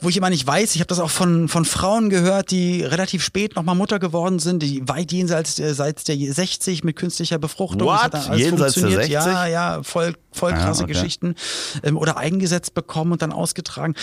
wo 0.00 0.08
ich 0.08 0.16
immer 0.16 0.30
nicht 0.30 0.46
weiß, 0.46 0.74
ich 0.74 0.80
habe 0.80 0.88
das 0.88 0.98
auch 1.00 1.10
von, 1.10 1.48
von 1.48 1.64
Frauen 1.64 2.10
gehört, 2.10 2.50
die 2.50 2.82
relativ 2.82 3.22
spät 3.24 3.56
nochmal 3.56 3.74
Mutter 3.76 3.98
geworden 3.98 4.38
sind, 4.40 4.62
die 4.62 4.86
weit 4.88 5.12
jenseits 5.12 5.58
äh, 5.58 5.72
seit 5.74 6.06
der 6.08 6.16
60 6.16 6.84
mit 6.84 6.96
künstlicher 6.96 7.38
Befruchtung. 7.38 7.86
What? 7.88 8.12
Jenseits 8.36 8.74
der 8.74 8.82
funktioniert. 8.82 9.00
60? 9.04 9.12
Ja, 9.12 9.46
ja, 9.46 9.82
voll, 9.84 10.14
voll 10.32 10.52
Ah, 10.52 10.56
krasse 10.56 10.82
okay. 10.84 10.92
Geschichten. 10.92 11.34
Ähm, 11.82 11.96
oder 11.96 12.16
eingesetzt 12.16 12.74
bekommen 12.74 13.12
und 13.12 13.22
dann 13.22 13.32
ausgetragen. 13.32 13.94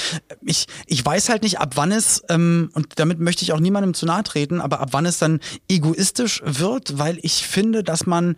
Ich, 0.41 0.67
ich 0.87 1.05
weiß 1.05 1.27
halt 1.29 1.43
nicht, 1.43 1.59
ab 1.59 1.73
wann 1.75 1.91
es, 1.91 2.23
ähm, 2.29 2.69
und 2.73 2.87
damit 2.97 3.19
möchte 3.19 3.40
ich 3.41 3.53
auch 3.53 3.59
niemandem 3.59 3.93
zu 3.93 4.05
nahe 4.05 4.23
treten, 4.23 4.61
aber 4.61 4.79
ab 4.79 4.89
wann 4.91 5.05
es 5.05 5.17
dann 5.19 5.39
egoistisch 5.69 6.41
wird, 6.45 6.97
weil 6.97 7.19
ich 7.21 7.45
finde, 7.47 7.83
dass 7.83 8.05
man, 8.05 8.35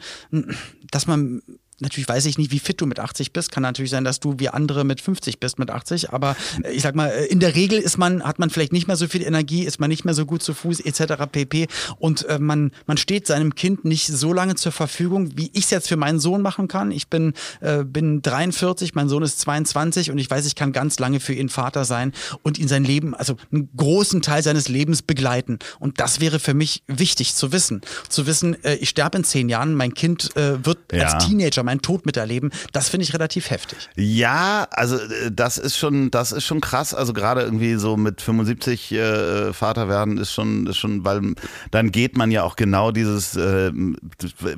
dass 0.91 1.07
man 1.07 1.41
Natürlich 1.79 2.07
weiß 2.07 2.25
ich 2.25 2.38
nicht, 2.38 2.51
wie 2.51 2.59
fit 2.59 2.79
du 2.81 2.86
mit 2.86 2.99
80 2.99 3.33
bist. 3.33 3.51
Kann 3.51 3.63
natürlich 3.63 3.91
sein, 3.91 4.03
dass 4.03 4.19
du 4.19 4.36
wie 4.39 4.49
andere 4.49 4.83
mit 4.83 5.01
50 5.01 5.39
bist 5.39 5.59
mit 5.59 5.69
80. 5.69 6.12
Aber 6.12 6.36
äh, 6.63 6.71
ich 6.71 6.81
sag 6.81 6.95
mal, 6.95 7.09
äh, 7.09 7.25
in 7.25 7.39
der 7.39 7.55
Regel 7.55 7.79
ist 7.79 7.97
man, 7.97 8.23
hat 8.23 8.39
man 8.39 8.49
vielleicht 8.49 8.73
nicht 8.73 8.88
mehr 8.88 8.95
so 8.97 9.07
viel 9.07 9.21
Energie, 9.23 9.63
ist 9.63 9.79
man 9.79 9.89
nicht 9.89 10.05
mehr 10.05 10.13
so 10.13 10.25
gut 10.25 10.43
zu 10.43 10.53
Fuß 10.53 10.79
etc. 10.81 11.23
pp. 11.31 11.67
Und 11.99 12.25
äh, 12.27 12.39
man, 12.39 12.71
man 12.86 12.97
steht 12.97 13.27
seinem 13.27 13.55
Kind 13.55 13.86
nicht 13.86 14.07
so 14.07 14.33
lange 14.33 14.55
zur 14.55 14.71
Verfügung, 14.71 15.38
wie 15.38 15.49
ich 15.53 15.65
es 15.65 15.69
jetzt 15.71 15.88
für 15.88 15.97
meinen 15.97 16.19
Sohn 16.19 16.41
machen 16.41 16.67
kann. 16.67 16.91
Ich 16.91 17.07
bin, 17.07 17.33
äh, 17.62 17.83
bin 17.83 18.21
43, 18.21 18.95
mein 18.95 19.09
Sohn 19.09 19.23
ist 19.23 19.39
22 19.39 20.12
und 20.12 20.17
ich 20.17 20.29
weiß, 20.29 20.45
ich 20.45 20.55
kann 20.55 20.71
ganz 20.71 20.99
lange 20.99 21.19
für 21.19 21.33
ihn 21.33 21.49
Vater 21.49 21.86
sein 21.86 22.13
und 22.43 22.57
ihn 22.59 22.67
sein 22.67 22.83
Leben, 22.83 23.13
also 23.15 23.36
einen 23.51 23.69
großen 23.75 24.21
Teil 24.21 24.43
seines 24.43 24.67
Lebens 24.69 25.01
begleiten. 25.01 25.59
Und 25.79 25.99
das 25.99 26.19
wäre 26.19 26.39
für 26.39 26.53
mich 26.53 26.83
wichtig 26.88 27.36
zu 27.36 27.51
wissen. 27.51 27.81
Zu 28.09 28.25
wissen, 28.27 28.62
äh, 28.63 28.75
ich 28.75 28.89
sterbe 28.89 29.17
in 29.17 29.23
zehn 29.23 29.49
Jahren, 29.49 29.73
mein 29.75 29.93
Kind 29.93 30.36
äh, 30.36 30.63
wird 30.65 30.79
Ja. 30.91 31.07
als 31.07 31.25
Teenager 31.25 31.62
meinen 31.63 31.82
Tod 31.82 32.06
miterleben. 32.06 32.52
Das 32.71 32.89
finde 32.89 33.06
ich 33.06 33.13
relativ 33.13 33.49
heftig. 33.49 33.89
Ja, 33.95 34.67
also 34.71 34.97
äh, 34.97 35.32
das 35.32 35.58
ist 35.58 35.78
schon, 35.78 36.12
das 36.12 36.32
ist 36.32 36.45
schon 36.45 36.62
krass. 36.62 36.93
Also 36.93 37.13
gerade 37.13 37.41
irgendwie 37.41 37.76
so 37.76 37.97
mit 37.97 38.21
75 38.21 38.91
äh, 38.91 39.54
Vater 39.54 39.88
werden 39.89 40.17
ist 40.17 40.32
schon, 40.32 40.67
ist 40.67 40.78
schon, 40.78 41.04
weil 41.06 41.34
dann 41.71 41.91
geht 41.91 42.17
man 42.17 42.32
ja 42.32 42.43
auch 42.43 42.56
genau 42.56 42.91
dieses, 42.91 43.36
äh, 43.36 43.71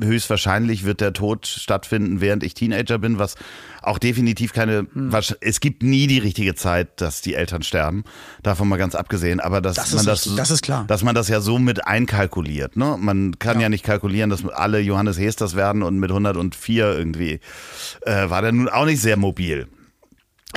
höchstwahrscheinlich 0.01 0.83
wird 0.85 1.01
der 1.01 1.13
Tod 1.13 1.47
stattfinden, 1.47 2.21
während 2.21 2.43
ich 2.43 2.53
Teenager 2.53 2.97
bin, 2.97 3.19
was 3.19 3.35
auch 3.81 3.99
definitiv 3.99 4.51
keine, 4.53 4.87
Hm. 4.93 5.11
es 5.41 5.59
gibt 5.59 5.83
nie 5.83 6.07
die 6.07 6.17
richtige 6.17 6.55
Zeit, 6.55 6.99
dass 7.01 7.21
die 7.21 7.35
Eltern 7.35 7.61
sterben. 7.61 8.03
Davon 8.41 8.67
mal 8.67 8.77
ganz 8.77 8.95
abgesehen. 8.95 9.39
Aber 9.39 9.61
dass 9.61 9.75
Das 9.75 9.93
man 9.93 10.05
das, 10.05 10.21
richtig, 10.25 10.37
das 10.37 10.51
ist 10.51 10.63
klar. 10.63 10.85
dass 10.87 11.03
man 11.03 11.13
das 11.13 11.27
ja 11.27 11.39
so 11.39 11.59
mit 11.59 11.85
einkalkuliert. 11.85 12.75
Ne? 12.77 12.97
Man 12.99 13.37
kann 13.37 13.59
ja. 13.59 13.69
nicht 13.69 13.83
kalkulieren, 13.83 14.29
dass 14.29 14.43
alle 14.47 14.79
Johannes 14.79 15.19
Hesters 15.19 15.55
werden 15.55 15.83
und 15.83 15.99
mit 15.99 16.09
104 16.09 16.94
irgendwie 16.97 17.39
äh, 18.01 18.29
war 18.29 18.41
der 18.41 18.51
nun 18.51 18.69
auch 18.69 18.85
nicht 18.85 19.01
sehr 19.01 19.17
mobil. 19.17 19.67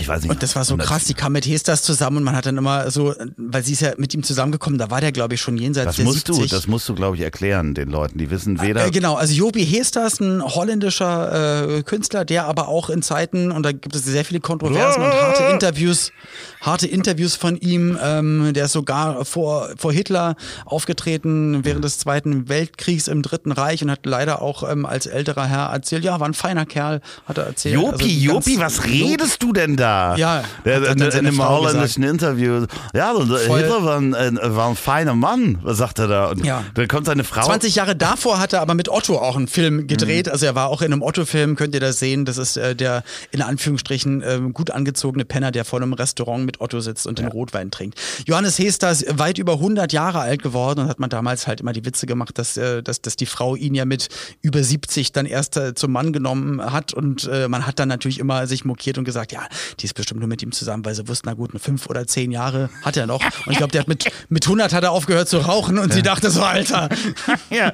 Ich 0.00 0.08
weiß 0.08 0.22
nicht. 0.22 0.30
Und 0.30 0.42
das 0.42 0.56
war 0.56 0.64
so 0.64 0.74
100 0.74 0.86
krass, 0.86 1.04
die 1.04 1.14
kam 1.14 1.32
mit 1.32 1.46
Hestas 1.46 1.82
zusammen 1.82 2.18
und 2.18 2.24
man 2.24 2.36
hat 2.36 2.46
dann 2.46 2.56
immer 2.56 2.90
so, 2.90 3.14
weil 3.36 3.62
sie 3.64 3.72
ist 3.72 3.80
ja 3.80 3.92
mit 3.98 4.14
ihm 4.14 4.22
zusammengekommen, 4.22 4.78
da 4.78 4.90
war 4.90 5.00
der, 5.00 5.12
glaube 5.12 5.34
ich, 5.34 5.40
schon 5.40 5.56
jenseits 5.56 5.86
Das 5.86 5.96
der 5.96 6.04
musst 6.04 6.26
70. 6.26 6.48
du, 6.50 6.56
das 6.56 6.66
musst 6.66 6.88
du, 6.88 6.94
glaube 6.94 7.16
ich, 7.16 7.22
erklären 7.22 7.74
den 7.74 7.90
Leuten. 7.90 8.18
Die 8.18 8.30
wissen 8.30 8.60
weder. 8.60 8.86
Äh, 8.86 8.90
genau, 8.90 9.16
also 9.16 9.34
Jobi 9.34 9.64
Hestas, 9.64 10.20
ein 10.20 10.42
holländischer 10.42 11.78
äh, 11.78 11.82
Künstler, 11.82 12.24
der 12.24 12.46
aber 12.46 12.68
auch 12.68 12.90
in 12.90 13.02
Zeiten, 13.02 13.50
und 13.50 13.62
da 13.64 13.72
gibt 13.72 13.94
es 13.94 14.04
sehr 14.04 14.24
viele 14.24 14.40
Kontroversen 14.40 15.02
und 15.02 15.10
harte 15.12 15.42
Interviews, 15.52 16.12
harte 16.60 16.86
Interviews 16.86 17.34
von 17.34 17.56
ihm, 17.56 17.98
ähm, 18.02 18.52
der 18.54 18.66
ist 18.66 18.72
sogar 18.72 19.24
vor, 19.24 19.70
vor 19.76 19.92
Hitler 19.92 20.36
aufgetreten 20.64 21.64
während 21.64 21.84
des 21.84 21.98
Zweiten 21.98 22.48
Weltkriegs 22.48 23.08
im 23.08 23.22
Dritten 23.22 23.52
Reich 23.52 23.82
und 23.82 23.90
hat 23.90 24.06
leider 24.06 24.42
auch 24.42 24.68
ähm, 24.68 24.86
als 24.86 25.06
älterer 25.06 25.46
Herr 25.46 25.70
erzählt, 25.72 26.04
ja, 26.04 26.20
war 26.20 26.28
ein 26.28 26.34
feiner 26.34 26.66
Kerl, 26.66 27.00
hat 27.26 27.38
er 27.38 27.44
erzählt. 27.46 27.74
Jopi, 27.74 28.04
Also 28.04 28.06
Jopi, 28.06 28.58
was 28.58 28.84
redest 28.84 29.42
du 29.42 29.52
denn 29.52 29.76
da? 29.76 29.87
Ja, 30.16 30.42
seine 30.64 31.06
in 31.08 31.24
dem 31.24 31.48
holländischen 31.48 32.02
Interview. 32.02 32.66
Ja, 32.94 33.14
Voll. 33.14 33.38
Hitler 33.60 33.84
war 33.84 33.98
ein, 33.98 34.12
war 34.12 34.68
ein 34.68 34.76
feiner 34.76 35.14
Mann, 35.14 35.58
sagt 35.64 35.98
er 35.98 36.08
da? 36.08 36.26
Und 36.30 36.44
Ja. 36.44 36.64
dann 36.74 36.88
kommt 36.88 37.06
seine 37.06 37.24
Frau. 37.24 37.44
20 37.44 37.74
Jahre 37.74 37.96
davor 37.96 38.38
hat 38.38 38.52
er 38.52 38.60
aber 38.60 38.74
mit 38.74 38.88
Otto 38.88 39.18
auch 39.18 39.36
einen 39.36 39.48
Film 39.48 39.86
gedreht. 39.86 40.26
Mhm. 40.26 40.32
Also 40.32 40.46
er 40.46 40.54
war 40.54 40.68
auch 40.68 40.82
in 40.82 40.92
einem 40.92 41.02
Otto-Film, 41.02 41.56
könnt 41.56 41.74
ihr 41.74 41.80
das 41.80 41.98
sehen. 41.98 42.24
Das 42.24 42.38
ist 42.38 42.56
äh, 42.56 42.74
der 42.74 43.02
in 43.30 43.42
Anführungsstrichen 43.42 44.22
äh, 44.22 44.40
gut 44.52 44.70
angezogene 44.70 45.24
Penner, 45.24 45.50
der 45.50 45.64
vor 45.64 45.80
einem 45.80 45.92
Restaurant 45.92 46.44
mit 46.44 46.60
Otto 46.60 46.80
sitzt 46.80 47.06
und 47.06 47.18
den 47.18 47.28
Rotwein 47.28 47.70
trinkt. 47.70 47.98
Johannes 48.26 48.58
Hester 48.58 48.90
ist 48.90 49.18
weit 49.18 49.38
über 49.38 49.54
100 49.54 49.92
Jahre 49.92 50.20
alt 50.20 50.42
geworden 50.42 50.80
und 50.80 50.88
hat 50.88 50.98
man 51.00 51.10
damals 51.10 51.46
halt 51.46 51.60
immer 51.60 51.72
die 51.72 51.84
Witze 51.84 52.06
gemacht, 52.06 52.38
dass, 52.38 52.56
äh, 52.56 52.82
dass, 52.82 53.00
dass 53.02 53.16
die 53.16 53.26
Frau 53.26 53.56
ihn 53.56 53.74
ja 53.74 53.84
mit 53.84 54.08
über 54.42 54.62
70 54.62 55.12
dann 55.12 55.26
erst 55.26 55.56
äh, 55.56 55.74
zum 55.74 55.92
Mann 55.92 56.12
genommen 56.12 56.60
hat 56.72 56.92
und 56.92 57.28
äh, 57.32 57.48
man 57.48 57.66
hat 57.66 57.78
dann 57.78 57.88
natürlich 57.88 58.18
immer 58.18 58.46
sich 58.46 58.64
mokiert 58.64 58.98
und 58.98 59.04
gesagt, 59.04 59.32
ja, 59.32 59.40
die 59.80 59.86
ist 59.86 59.94
bestimmt 59.94 60.20
nur 60.20 60.28
mit 60.28 60.42
ihm 60.42 60.52
zusammen, 60.52 60.84
weil 60.84 60.94
sie 60.94 61.06
wussten, 61.08 61.28
na 61.28 61.34
gut, 61.34 61.50
eine 61.50 61.60
fünf 61.60 61.86
oder 61.86 62.06
zehn 62.06 62.30
Jahre 62.30 62.70
hat 62.82 62.96
er 62.96 63.06
noch. 63.06 63.22
Und 63.46 63.52
ich 63.52 63.58
glaube, 63.58 63.72
der 63.72 63.82
hat 63.82 63.88
mit, 63.88 64.10
mit 64.28 64.44
100 64.44 64.72
hat 64.72 64.84
er 64.84 64.92
aufgehört 64.92 65.28
zu 65.28 65.38
rauchen 65.38 65.78
und 65.78 65.92
sie 65.92 66.02
dachte 66.02 66.30
so, 66.30 66.42
Alter. 66.42 66.88
ja. 67.50 67.72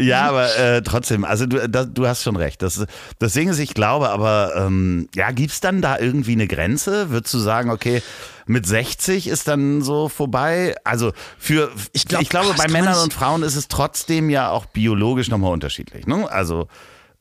ja, 0.00 0.28
aber 0.28 0.56
äh, 0.56 0.82
trotzdem, 0.82 1.24
also 1.24 1.46
du, 1.46 1.68
da, 1.68 1.84
du 1.84 2.06
hast 2.06 2.22
schon 2.22 2.36
recht. 2.36 2.62
Das, 2.62 2.84
das 3.18 3.32
Ding 3.32 3.48
ist, 3.48 3.58
ich 3.58 3.74
glaube, 3.74 4.10
aber 4.10 4.52
ähm, 4.56 5.08
ja, 5.14 5.30
gibt's 5.30 5.60
dann 5.60 5.82
da 5.82 5.98
irgendwie 5.98 6.32
eine 6.32 6.46
Grenze? 6.46 7.10
Würdest 7.10 7.34
du 7.34 7.38
sagen, 7.38 7.70
okay, 7.70 8.02
mit 8.46 8.66
60 8.66 9.28
ist 9.28 9.48
dann 9.48 9.82
so 9.82 10.08
vorbei? 10.08 10.74
Also 10.84 11.12
für, 11.38 11.70
ich, 11.92 12.06
glaub, 12.06 12.22
ich 12.22 12.28
glaube, 12.28 12.54
bei 12.56 12.68
Männern 12.68 13.02
und 13.02 13.12
Frauen 13.12 13.42
ist 13.42 13.56
es 13.56 13.68
trotzdem 13.68 14.30
ja 14.30 14.50
auch 14.50 14.66
biologisch 14.66 15.28
nochmal 15.28 15.52
unterschiedlich. 15.52 16.06
Ne? 16.06 16.30
Also 16.30 16.68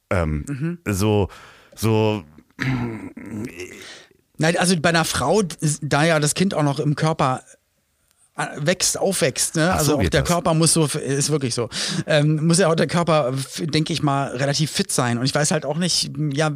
ähm, 0.09 0.45
mhm. 0.47 0.79
so, 0.85 1.29
so 1.75 2.23
Nein, 4.43 4.57
also 4.57 4.75
bei 4.77 4.89
einer 4.89 5.05
Frau, 5.05 5.41
da 5.81 6.03
ja 6.03 6.19
das 6.19 6.35
Kind 6.35 6.53
auch 6.53 6.63
noch 6.63 6.81
im 6.81 6.97
Körper 6.97 7.43
äh, 8.35 8.45
wächst, 8.57 8.99
aufwächst. 8.99 9.55
Ne? 9.55 9.71
also 9.71 9.95
auch 9.95 10.01
der 10.01 10.09
das. 10.09 10.25
Körper 10.25 10.53
muss 10.53 10.73
so, 10.73 10.83
ist 10.83 11.29
wirklich 11.29 11.55
so, 11.55 11.69
ähm, 12.07 12.45
muss 12.45 12.59
ja 12.59 12.67
auch 12.67 12.75
der 12.75 12.87
Körper, 12.87 13.31
denke 13.61 13.93
ich 13.93 14.03
mal, 14.03 14.35
relativ 14.35 14.69
fit 14.69 14.91
sein. 14.91 15.17
Und 15.17 15.23
ich 15.23 15.33
weiß 15.33 15.51
halt 15.51 15.65
auch 15.65 15.77
nicht, 15.77 16.11
ja, 16.33 16.51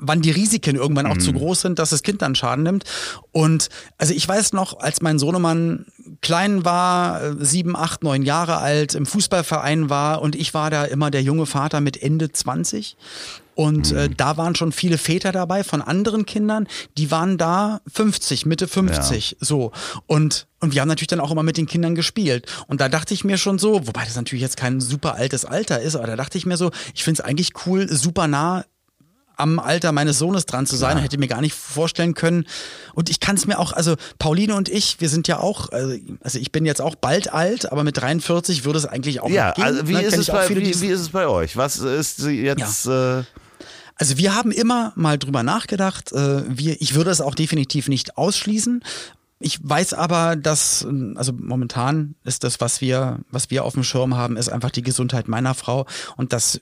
wann 0.00 0.22
die 0.22 0.30
Risiken 0.30 0.76
irgendwann 0.76 1.04
auch 1.04 1.16
mhm. 1.16 1.20
zu 1.20 1.34
groß 1.34 1.60
sind, 1.60 1.78
dass 1.78 1.90
das 1.90 2.02
Kind 2.02 2.22
dann 2.22 2.34
Schaden 2.34 2.64
nimmt. 2.64 2.84
Und 3.32 3.68
also 3.98 4.14
ich 4.14 4.26
weiß 4.26 4.54
noch, 4.54 4.80
als 4.80 5.02
mein 5.02 5.18
Sohnemann 5.18 5.84
klein 6.22 6.64
war, 6.64 7.22
äh, 7.22 7.34
sieben, 7.40 7.76
acht, 7.76 8.02
neun 8.02 8.22
Jahre 8.22 8.60
alt, 8.60 8.94
im 8.94 9.04
Fußballverein 9.04 9.90
war 9.90 10.22
und 10.22 10.36
ich 10.36 10.54
war 10.54 10.70
da 10.70 10.84
immer 10.84 11.10
der 11.10 11.20
junge 11.22 11.44
Vater 11.44 11.82
mit 11.82 12.02
Ende 12.02 12.32
20 12.32 12.96
und 13.54 13.92
äh, 13.92 14.08
mhm. 14.08 14.16
da 14.16 14.36
waren 14.36 14.54
schon 14.54 14.72
viele 14.72 14.98
Väter 14.98 15.32
dabei 15.32 15.64
von 15.64 15.82
anderen 15.82 16.26
Kindern, 16.26 16.66
die 16.96 17.10
waren 17.10 17.38
da 17.38 17.80
50, 17.92 18.46
Mitte 18.46 18.68
50, 18.68 19.30
ja. 19.30 19.36
so. 19.40 19.72
Und, 20.06 20.46
und 20.60 20.74
wir 20.74 20.80
haben 20.80 20.88
natürlich 20.88 21.08
dann 21.08 21.20
auch 21.20 21.30
immer 21.30 21.42
mit 21.42 21.56
den 21.56 21.66
Kindern 21.66 21.94
gespielt. 21.94 22.50
Und 22.66 22.80
da 22.80 22.88
dachte 22.88 23.14
ich 23.14 23.24
mir 23.24 23.38
schon 23.38 23.58
so, 23.58 23.86
wobei 23.86 24.04
das 24.04 24.16
natürlich 24.16 24.42
jetzt 24.42 24.56
kein 24.56 24.80
super 24.80 25.14
altes 25.14 25.44
Alter 25.44 25.80
ist, 25.80 25.96
aber 25.96 26.06
da 26.06 26.16
dachte 26.16 26.38
ich 26.38 26.46
mir 26.46 26.56
so, 26.56 26.70
ich 26.94 27.04
finde 27.04 27.22
es 27.22 27.26
eigentlich 27.26 27.52
cool, 27.66 27.88
super 27.88 28.28
nah 28.28 28.64
am 29.36 29.58
Alter 29.58 29.92
meines 29.92 30.18
Sohnes 30.18 30.46
dran 30.46 30.66
zu 30.66 30.76
sein. 30.76 30.96
Ja. 30.96 31.02
Hätte 31.02 31.18
mir 31.18 31.26
gar 31.26 31.40
nicht 31.40 31.54
vorstellen 31.54 32.14
können. 32.14 32.46
Und 32.94 33.10
ich 33.10 33.20
kann 33.20 33.36
es 33.36 33.46
mir 33.46 33.58
auch, 33.58 33.72
also 33.72 33.96
Pauline 34.18 34.54
und 34.54 34.68
ich, 34.68 35.00
wir 35.00 35.08
sind 35.08 35.26
ja 35.26 35.40
auch, 35.40 35.70
also, 35.70 35.96
also 36.20 36.38
ich 36.38 36.52
bin 36.52 36.64
jetzt 36.64 36.80
auch 36.80 36.94
bald 36.94 37.32
alt, 37.32 37.70
aber 37.72 37.82
mit 37.82 37.96
43 37.96 38.64
würde 38.64 38.78
es 38.78 38.86
eigentlich 38.86 39.20
auch 39.20 39.30
ja, 39.30 39.52
gehen. 39.52 39.64
Also 39.64 39.88
wie, 39.88 40.00
ist 40.00 40.16
es 40.16 40.28
bei, 40.28 40.48
wie, 40.50 40.80
wie, 40.80 40.86
ist 40.86 41.00
es 41.00 41.08
bei 41.08 41.26
euch? 41.26 41.56
Was 41.56 41.78
ist 41.78 42.20
jetzt... 42.20 42.86
Ja. 42.86 43.20
Äh 43.20 43.24
also 43.96 44.18
wir 44.18 44.34
haben 44.34 44.50
immer 44.50 44.92
mal 44.96 45.18
drüber 45.18 45.42
nachgedacht. 45.42 46.12
Äh, 46.12 46.42
wir, 46.48 46.80
ich 46.80 46.94
würde 46.94 47.10
es 47.10 47.20
auch 47.20 47.34
definitiv 47.34 47.88
nicht 47.88 48.16
ausschließen. 48.16 48.82
Ich 49.40 49.58
weiß 49.62 49.92
aber, 49.94 50.36
dass, 50.36 50.86
also 51.16 51.32
momentan 51.32 52.14
ist 52.24 52.44
das, 52.44 52.60
was 52.60 52.80
wir, 52.80 53.20
was 53.30 53.50
wir 53.50 53.64
auf 53.64 53.74
dem 53.74 53.84
Schirm 53.84 54.16
haben, 54.16 54.36
ist 54.36 54.48
einfach 54.48 54.70
die 54.70 54.82
Gesundheit 54.82 55.28
meiner 55.28 55.54
Frau 55.54 55.86
und 56.16 56.32
das 56.32 56.60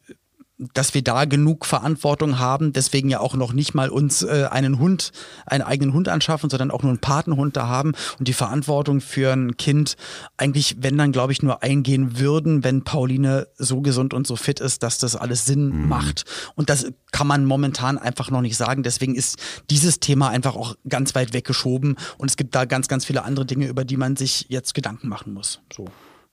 dass 0.75 0.95
wir 0.95 1.03
da 1.03 1.25
genug 1.25 1.67
Verantwortung 1.67 2.39
haben, 2.39 2.73
deswegen 2.73 3.09
ja 3.09 3.21
auch 3.21 3.35
noch 3.35 3.53
nicht 3.53 3.75
mal 3.75 3.89
uns 3.89 4.23
äh, 4.23 4.49
einen 4.51 4.79
Hund, 4.79 5.13
einen 5.47 5.63
eigenen 5.63 5.95
Hund 5.95 6.09
anschaffen, 6.09 6.51
sondern 6.51 6.71
auch 6.71 6.83
nur 6.83 6.91
einen 6.91 7.01
Patenhund 7.01 7.57
da 7.57 7.67
haben 7.67 7.93
und 8.19 8.29
die 8.29 8.33
Verantwortung 8.33 9.01
für 9.01 9.33
ein 9.33 9.57
Kind 9.57 9.97
eigentlich, 10.37 10.77
wenn 10.81 10.99
dann, 10.99 11.13
glaube 11.13 11.33
ich, 11.33 11.43
nur 11.43 11.63
eingehen 11.63 12.19
würden, 12.19 12.65
wenn 12.65 12.83
Pauline 12.85 13.49
so 13.57 13.81
gesund 13.81 14.15
und 14.15 14.27
so 14.27 14.37
fit 14.37 14.61
ist, 14.61 14.83
dass 14.83 14.99
das 14.99 15.17
alles 15.17 15.47
Sinn 15.47 15.69
mhm. 15.69 15.89
macht. 15.89 16.25
Und 16.55 16.71
das 16.71 16.87
kann 17.11 17.27
man 17.27 17.45
momentan 17.45 17.99
einfach 17.99 18.31
noch 18.31 18.41
nicht 18.41 18.57
sagen. 18.57 18.83
Deswegen 18.83 19.15
ist 19.15 19.39
dieses 19.71 20.01
Thema 20.01 20.29
einfach 20.29 20.57
auch 20.57 20.77
ganz 20.89 21.15
weit 21.15 21.33
weggeschoben 21.33 21.97
und 22.19 22.31
es 22.31 22.37
gibt 22.37 22.55
da 22.55 22.65
ganz, 22.65 22.89
ganz 22.89 23.05
viele 23.05 23.25
andere 23.25 23.47
Dinge, 23.47 23.67
über 23.67 23.85
die 23.85 23.97
man 23.97 24.17
sich 24.17 24.47
jetzt 24.49 24.75
Gedanken 24.75 25.09
machen 25.09 25.33
muss. 25.33 25.61
So. 25.75 25.87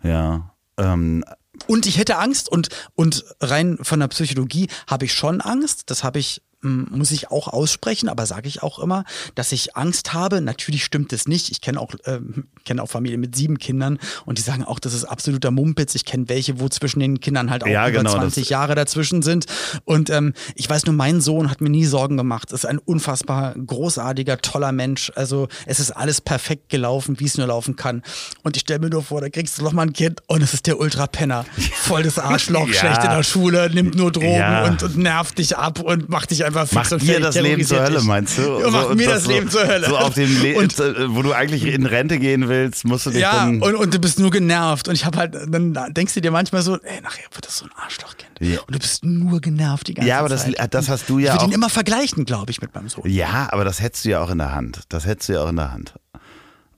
Ja. 0.03 0.51
Ähm, 0.79 1.23
und 1.67 1.85
ich 1.85 1.97
hätte 1.97 2.17
Angst 2.17 2.49
und, 2.49 2.69
und 2.95 3.25
rein 3.41 3.77
von 3.81 3.99
der 3.99 4.07
Psychologie 4.07 4.67
habe 4.87 5.05
ich 5.05 5.13
schon 5.13 5.41
Angst. 5.41 5.89
Das 5.89 6.03
habe 6.03 6.19
ich 6.19 6.41
muss 6.61 7.11
ich 7.11 7.31
auch 7.31 7.47
aussprechen, 7.47 8.09
aber 8.09 8.25
sage 8.25 8.47
ich 8.47 8.61
auch 8.61 8.79
immer, 8.79 9.05
dass 9.35 9.51
ich 9.51 9.77
Angst 9.77 10.13
habe. 10.13 10.41
Natürlich 10.41 10.83
stimmt 10.83 11.13
es 11.13 11.27
nicht. 11.27 11.51
Ich 11.51 11.61
kenne 11.61 11.79
auch, 11.79 11.93
äh, 12.03 12.19
kenne 12.65 12.83
auch 12.83 12.89
Familien 12.89 13.21
mit 13.21 13.35
sieben 13.35 13.59
Kindern 13.59 13.97
und 14.25 14.37
die 14.37 14.41
sagen 14.41 14.65
auch, 14.65 14.79
das 14.79 14.93
ist 14.93 15.05
absoluter 15.05 15.51
Mumpitz. 15.51 15.95
Ich 15.95 16.03
kenne 16.03 16.27
welche, 16.27 16.59
wo 16.59 16.67
zwischen 16.67 16.99
den 16.99 17.21
Kindern 17.21 17.49
halt 17.49 17.63
auch 17.63 17.67
ja, 17.67 17.87
über 17.87 17.99
genau, 17.99 18.11
20 18.11 18.49
Jahre 18.49 18.75
dazwischen 18.75 19.21
sind. 19.21 19.45
Und 19.85 20.09
ähm, 20.09 20.33
ich 20.55 20.69
weiß 20.69 20.85
nur, 20.85 20.95
mein 20.95 21.21
Sohn 21.21 21.49
hat 21.49 21.61
mir 21.61 21.69
nie 21.69 21.85
Sorgen 21.85 22.17
gemacht. 22.17 22.51
Ist 22.51 22.65
ein 22.65 22.77
unfassbar 22.77 23.55
großartiger, 23.55 24.39
toller 24.39 24.73
Mensch. 24.73 25.11
Also 25.15 25.47
es 25.65 25.79
ist 25.79 25.91
alles 25.91 26.19
perfekt 26.19 26.69
gelaufen, 26.69 27.19
wie 27.19 27.25
es 27.25 27.37
nur 27.37 27.47
laufen 27.47 27.77
kann. 27.77 28.03
Und 28.43 28.57
ich 28.57 28.61
stelle 28.61 28.79
mir 28.79 28.89
nur 28.89 29.03
vor, 29.03 29.21
da 29.21 29.29
kriegst 29.29 29.57
du 29.57 29.63
noch 29.63 29.71
mal 29.71 29.83
ein 29.83 29.93
Kind 29.93 30.21
und 30.27 30.41
es 30.41 30.53
ist 30.53 30.67
der 30.67 30.79
Ultrapenner. 30.79 31.45
Voll 31.83 32.03
das 32.03 32.19
Arschloch, 32.19 32.67
ja. 32.73 32.73
schlecht 32.73 33.03
in 33.03 33.11
der 33.11 33.23
Schule, 33.23 33.69
nimmt 33.73 33.95
nur 33.95 34.11
Drogen 34.11 34.27
ja. 34.27 34.65
und, 34.65 34.83
und 34.83 34.97
nervt 34.97 35.37
dich 35.37 35.57
ab 35.57 35.79
und 35.79 36.09
macht 36.09 36.31
dich 36.31 36.48
einfach 36.49 36.67
fix 36.67 36.91
Macht 36.91 37.01
dir 37.01 37.19
das 37.19 37.35
Leben 37.35 37.63
zur 37.63 37.81
Hölle, 37.81 38.01
meinst 38.01 38.37
du? 38.37 38.59
Ja, 38.59 38.69
macht 38.69 38.89
so, 38.89 38.95
mir 38.95 39.07
das, 39.07 39.23
das 39.23 39.27
Leben 39.27 39.49
zur 39.49 39.67
Hölle. 39.67 39.87
So 39.87 39.97
auf 39.97 40.13
dem 40.13 40.41
Le 40.41 40.57
und, 40.57 40.79
äh, 40.79 41.15
wo 41.15 41.21
du 41.21 41.33
eigentlich 41.33 41.65
in 41.65 41.85
Rente 41.85 42.19
gehen 42.19 42.49
willst, 42.49 42.85
musst 42.85 43.05
du 43.05 43.11
dich 43.11 43.21
ja, 43.21 43.45
dann... 43.45 43.61
und, 43.61 43.75
und 43.75 43.93
du 43.93 43.99
bist 43.99 44.19
nur 44.19 44.31
genervt. 44.31 44.87
Und 44.87 44.95
ich 44.95 45.05
habe 45.05 45.17
halt, 45.17 45.35
dann 45.47 45.73
denkst 45.93 46.13
du 46.13 46.21
dir 46.21 46.31
manchmal 46.31 46.61
so, 46.61 46.77
ey, 46.77 47.01
nachher 47.01 47.23
wird 47.31 47.45
das 47.45 47.57
so 47.57 47.65
ein 47.65 47.71
Arschlochkind. 47.75 48.31
Ja. 48.39 48.59
Und 48.61 48.75
du 48.75 48.79
bist 48.79 49.05
nur 49.05 49.41
genervt 49.41 49.87
die 49.87 49.93
ganze 49.93 50.07
Zeit. 50.07 50.09
Ja, 50.09 50.19
aber 50.19 50.29
das, 50.29 50.43
Zeit. 50.43 50.73
das 50.73 50.89
hast 50.89 51.09
du 51.09 51.19
ja 51.19 51.33
ich 51.33 51.39
auch... 51.39 51.43
Ich 51.43 51.49
ihn 51.49 51.53
immer 51.53 51.69
vergleichen, 51.69 52.25
glaube 52.25 52.51
ich, 52.51 52.61
mit 52.61 52.73
meinem 52.75 52.89
Sohn. 52.89 53.09
Ja, 53.09 53.49
aber 53.51 53.63
das 53.63 53.81
hättest 53.81 54.05
du 54.05 54.09
ja 54.09 54.21
auch 54.21 54.29
in 54.29 54.37
der 54.39 54.53
Hand. 54.53 54.81
Das 54.89 55.05
hättest 55.05 55.29
du 55.29 55.33
ja 55.33 55.43
auch 55.43 55.49
in 55.49 55.57
der 55.57 55.71
Hand. 55.71 55.93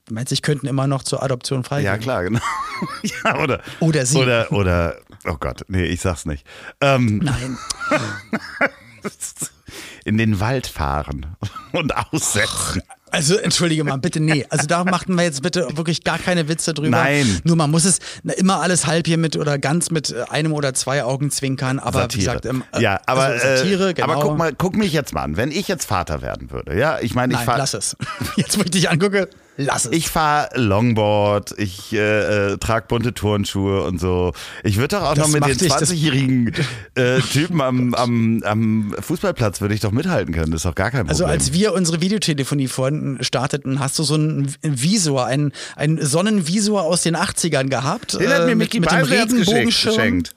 Du 0.05 0.15
meinst, 0.15 0.31
ich 0.31 0.41
könnten 0.41 0.67
immer 0.67 0.87
noch 0.87 1.03
zur 1.03 1.23
Adoption 1.23 1.63
freigeben? 1.63 1.93
Ja, 1.93 1.97
klar, 1.97 2.23
genau. 2.23 2.41
ja, 3.03 3.41
oder, 3.41 3.61
oder 3.79 4.05
sie. 4.05 4.17
Oder, 4.17 4.51
oder, 4.51 4.95
oh 5.25 5.37
Gott, 5.39 5.63
nee, 5.69 5.85
ich 5.85 6.01
sag's 6.01 6.25
nicht. 6.25 6.45
Ähm, 6.81 7.19
Nein. 7.23 7.57
in 10.05 10.17
den 10.17 10.39
Wald 10.39 10.67
fahren 10.67 11.35
und 11.71 11.95
aussetzen. 11.95 12.81
Also 13.11 13.37
entschuldige 13.37 13.83
mal, 13.83 13.97
bitte 13.97 14.19
nee. 14.19 14.45
Also 14.49 14.67
da 14.67 14.83
machten 14.83 15.15
wir 15.15 15.23
jetzt 15.23 15.41
bitte 15.43 15.67
wirklich 15.75 16.03
gar 16.03 16.17
keine 16.17 16.47
Witze 16.47 16.73
drüber. 16.73 16.89
Nein. 16.89 17.41
Nur 17.43 17.55
man 17.55 17.69
muss 17.69 17.85
es 17.85 17.99
immer 18.37 18.61
alles 18.61 18.87
halb 18.87 19.05
hier 19.05 19.17
mit 19.17 19.35
oder 19.35 19.59
ganz 19.59 19.91
mit 19.91 20.11
äh, 20.11 20.23
einem 20.29 20.53
oder 20.53 20.73
zwei 20.73 21.03
Augen 21.03 21.29
zwinkern. 21.29 21.79
Aber 21.79 22.01
Satire. 22.01 22.13
wie 22.13 22.25
gesagt, 22.25 22.45
ähm, 22.45 22.63
ja, 22.79 22.99
aber 23.05 23.23
also 23.23 23.45
Satire, 23.45 23.89
äh, 23.89 23.93
genau. 23.93 24.11
Aber 24.11 24.21
guck 24.21 24.37
mal, 24.37 24.53
guck 24.57 24.75
mich 24.77 24.93
jetzt 24.93 25.13
mal 25.13 25.23
an. 25.23 25.37
Wenn 25.37 25.51
ich 25.51 25.67
jetzt 25.67 25.85
Vater 25.85 26.21
werden 26.21 26.51
würde, 26.51 26.77
ja, 26.77 26.99
ich 26.99 27.13
meine, 27.13 27.33
ich 27.33 27.39
fahre. 27.39 27.57
Lass 27.57 27.73
es. 27.73 27.97
Jetzt, 28.37 28.57
wo 28.57 28.63
ich 28.63 28.71
dich 28.71 28.89
angucke, 28.89 29.27
lass 29.57 29.85
es. 29.85 29.91
Ich 29.91 30.09
fahre 30.09 30.49
Longboard, 30.55 31.53
ich 31.57 31.93
äh, 31.93 32.53
äh, 32.53 32.57
trage 32.57 32.85
bunte 32.87 33.13
Turnschuhe 33.13 33.83
und 33.83 33.99
so. 33.99 34.33
Ich 34.63 34.77
würde 34.77 34.97
doch 34.97 35.03
auch 35.03 35.13
das 35.13 35.27
noch 35.27 35.47
mit 35.47 35.61
den 35.61 35.69
20-jährigen 35.69 36.53
äh, 36.95 37.19
Typen 37.19 37.61
am, 37.61 37.93
am, 37.93 38.41
am 38.43 38.95
Fußballplatz 38.99 39.61
würde 39.61 39.73
ich 39.73 39.81
doch 39.81 39.91
mithalten 39.91 40.33
können. 40.33 40.51
Das 40.51 40.59
ist 40.59 40.65
doch 40.65 40.75
gar 40.75 40.91
kein 40.91 41.07
Problem. 41.07 41.09
Also 41.09 41.25
als 41.25 41.53
wir 41.53 41.73
unsere 41.73 42.01
Videotelefonie 42.01 42.67
vorhin 42.67 43.00
starteten, 43.21 43.79
hast 43.79 43.97
du 43.99 44.03
so 44.03 44.15
einen 44.15 44.53
Visor, 44.61 45.25
einen, 45.25 45.51
einen 45.75 46.03
Sonnenvisor 46.03 46.83
aus 46.83 47.03
den 47.03 47.15
80ern 47.15 47.69
gehabt. 47.69 48.19
Den 48.19 48.29
hat 48.29 48.45
mir 48.45 48.51
äh, 48.51 48.55
Mickey 48.55 48.79
mit, 48.79 48.91
mit 48.91 49.01
dem 49.01 49.07
Regenbogenschirm. 49.07 49.95
geschenkt. 49.95 50.35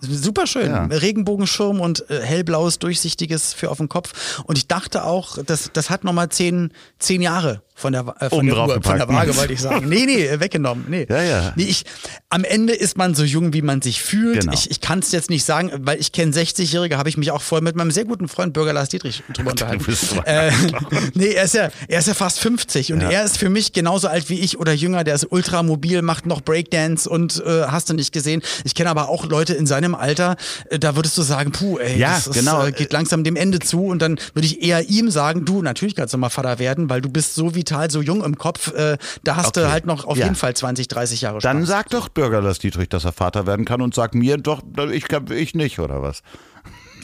Super 0.00 0.46
schön. 0.46 0.70
Ja. 0.70 0.84
Regenbogenschirm 0.84 1.80
und 1.80 2.08
äh, 2.10 2.20
hellblaues, 2.20 2.78
durchsichtiges 2.78 3.54
für 3.54 3.70
auf 3.70 3.78
dem 3.78 3.88
Kopf. 3.88 4.42
Und 4.44 4.58
ich 4.58 4.66
dachte 4.66 5.04
auch, 5.04 5.38
das, 5.44 5.70
das 5.72 5.90
hat 5.90 6.04
nochmal 6.04 6.28
zehn, 6.28 6.72
zehn 6.98 7.22
Jahre 7.22 7.62
von 7.76 7.92
der, 7.92 8.14
äh, 8.20 8.28
von, 8.30 8.46
der 8.46 8.56
Uhr, 8.56 8.80
von 8.82 8.98
der 8.98 9.08
Waage, 9.08 9.36
wollte 9.36 9.52
ich 9.52 9.60
sagen. 9.60 9.88
Nee, 9.88 10.06
nee, 10.06 10.28
weggenommen. 10.38 10.86
Nee. 10.88 11.06
Ja, 11.08 11.22
ja. 11.22 11.52
Nee, 11.56 11.64
ich, 11.64 11.84
am 12.30 12.44
Ende 12.44 12.72
ist 12.72 12.96
man 12.96 13.14
so 13.16 13.24
jung, 13.24 13.52
wie 13.52 13.62
man 13.62 13.82
sich 13.82 14.00
fühlt. 14.00 14.40
Genau. 14.40 14.52
Ich, 14.52 14.70
ich 14.70 14.80
kann 14.80 15.00
es 15.00 15.10
jetzt 15.10 15.28
nicht 15.28 15.44
sagen, 15.44 15.72
weil 15.80 15.98
ich 15.98 16.12
kenne 16.12 16.32
60-Jährige, 16.32 16.98
habe 16.98 17.08
ich 17.08 17.16
mich 17.16 17.32
auch 17.32 17.42
voll 17.42 17.62
mit 17.62 17.74
meinem 17.74 17.90
sehr 17.90 18.04
guten 18.04 18.28
Freund 18.28 18.52
Bürger 18.52 18.72
Lars 18.72 18.90
Dietrich 18.90 19.24
drüber 19.32 19.50
unterhalten. 19.50 19.84
Äh, 20.24 20.52
nee, 21.14 21.32
er 21.32 21.44
ist, 21.44 21.54
ja, 21.54 21.70
er 21.88 21.98
ist 21.98 22.06
ja 22.06 22.14
fast 22.14 22.38
50 22.38 22.92
und 22.92 23.00
ja. 23.00 23.10
er 23.10 23.24
ist 23.24 23.38
für 23.38 23.50
mich 23.50 23.72
genauso 23.72 24.06
alt 24.06 24.30
wie 24.30 24.38
ich 24.38 24.58
oder 24.58 24.72
jünger. 24.72 25.02
Der 25.02 25.16
ist 25.16 25.26
ultramobil, 25.30 26.00
macht 26.02 26.26
noch 26.26 26.42
Breakdance 26.42 27.10
und 27.10 27.42
äh, 27.44 27.64
hast 27.64 27.90
du 27.90 27.94
nicht 27.94 28.12
gesehen. 28.12 28.42
Ich 28.62 28.76
kenne 28.76 28.88
aber 28.88 29.08
auch 29.08 29.26
Leute 29.26 29.54
in 29.54 29.66
seinem 29.66 29.96
Alter, 29.96 30.36
äh, 30.70 30.78
da 30.78 30.94
würdest 30.94 31.18
du 31.18 31.22
sagen, 31.22 31.50
puh, 31.50 31.78
ey, 31.78 31.98
ja, 31.98 32.20
das 32.24 32.30
genau. 32.30 32.62
Ist, 32.62 32.68
äh, 32.68 32.72
geht 32.72 32.92
langsam 32.92 33.24
dem 33.24 33.34
Ende 33.34 33.58
zu 33.58 33.86
und 33.86 34.00
dann 34.00 34.20
würde 34.32 34.46
ich 34.46 34.62
eher 34.62 34.88
ihm 34.88 35.10
sagen, 35.10 35.44
du, 35.44 35.60
natürlich 35.60 35.96
kannst 35.96 36.14
du 36.14 36.18
mal 36.18 36.28
Vater 36.28 36.60
werden, 36.60 36.88
weil 36.88 37.00
du 37.00 37.08
bist 37.08 37.34
so 37.34 37.56
wie 37.56 37.63
vital, 37.64 37.90
so 37.90 38.02
jung 38.02 38.22
im 38.22 38.36
Kopf, 38.36 38.72
äh, 38.72 38.98
da 39.22 39.36
hast 39.36 39.48
okay. 39.48 39.60
du 39.60 39.70
halt 39.70 39.86
noch 39.86 40.04
auf 40.04 40.18
ja. 40.18 40.24
jeden 40.24 40.36
Fall 40.36 40.54
20, 40.54 40.88
30 40.88 41.20
Jahre 41.22 41.40
Spaß. 41.40 41.50
Dann 41.50 41.64
sag 41.64 41.90
doch 41.90 42.08
Bürger 42.08 42.40
Lars 42.42 42.58
Dietrich, 42.58 42.88
dass 42.88 43.04
er 43.04 43.12
Vater 43.12 43.46
werden 43.46 43.64
kann 43.64 43.80
und 43.80 43.94
sag 43.94 44.14
mir 44.14 44.36
doch, 44.36 44.62
ich, 44.90 45.06
ich 45.30 45.54
nicht, 45.54 45.78
oder 45.78 46.02
was? 46.02 46.22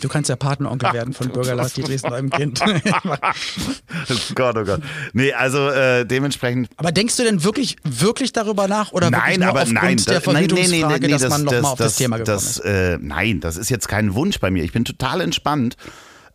Du 0.01 0.09
kannst 0.09 0.31
ja 0.31 0.37
Patenonkel 0.37 0.93
werden 0.93 1.13
von 1.13 1.29
Bürger 1.29 1.55
Lars 1.55 1.75
Dietrichs 1.75 2.03
neuem 2.03 2.31
Kind. 2.31 2.61
oh 2.65 4.15
Gott, 4.35 4.57
oh 4.57 4.65
Gott. 4.65 4.81
Nee, 5.13 5.33
also 5.33 5.69
äh, 5.69 6.07
dementsprechend. 6.07 6.71
Aber 6.77 6.93
denkst 6.93 7.17
du 7.17 7.23
denn 7.23 7.45
wirklich, 7.45 7.77
wirklich 7.85 8.33
darüber 8.33 8.67
nach 8.67 8.93
oder 8.93 9.11
nein, 9.11 9.43
aber 9.43 9.65
nein, 9.67 9.99
der 9.99 10.21
Verhütungsfrage, 10.21 10.71
nee, 10.71 10.85
nee, 10.85 10.99
nee, 11.01 11.09
dass 11.09 11.23
das, 11.23 11.31
man 11.31 11.45
nochmal 11.45 11.63
das, 11.63 11.71
auf 11.71 11.79
das, 11.79 11.87
das 11.89 11.97
Thema 11.97 12.17
gekommen 12.17 12.37
das, 12.37 12.59
ist? 12.59 12.65
Äh, 12.65 12.99
nein, 13.01 13.41
das 13.41 13.57
ist 13.57 13.69
jetzt 13.69 13.89
kein 13.89 14.15
Wunsch 14.15 14.41
bei 14.41 14.51
mir. 14.51 14.65
Ich 14.65 14.73
bin 14.73 14.85
total 14.85 15.21
entspannt. 15.21 15.77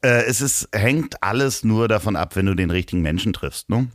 äh, 0.01 0.25
es 0.25 0.41
ist, 0.41 0.69
hängt 0.71 1.23
alles 1.23 1.63
nur 1.63 1.87
davon 1.87 2.15
ab, 2.15 2.35
wenn 2.35 2.45
du 2.45 2.53
den 2.53 2.69
richtigen 2.69 3.01
Menschen 3.01 3.33
triffst. 3.33 3.69
Ne? 3.69 3.87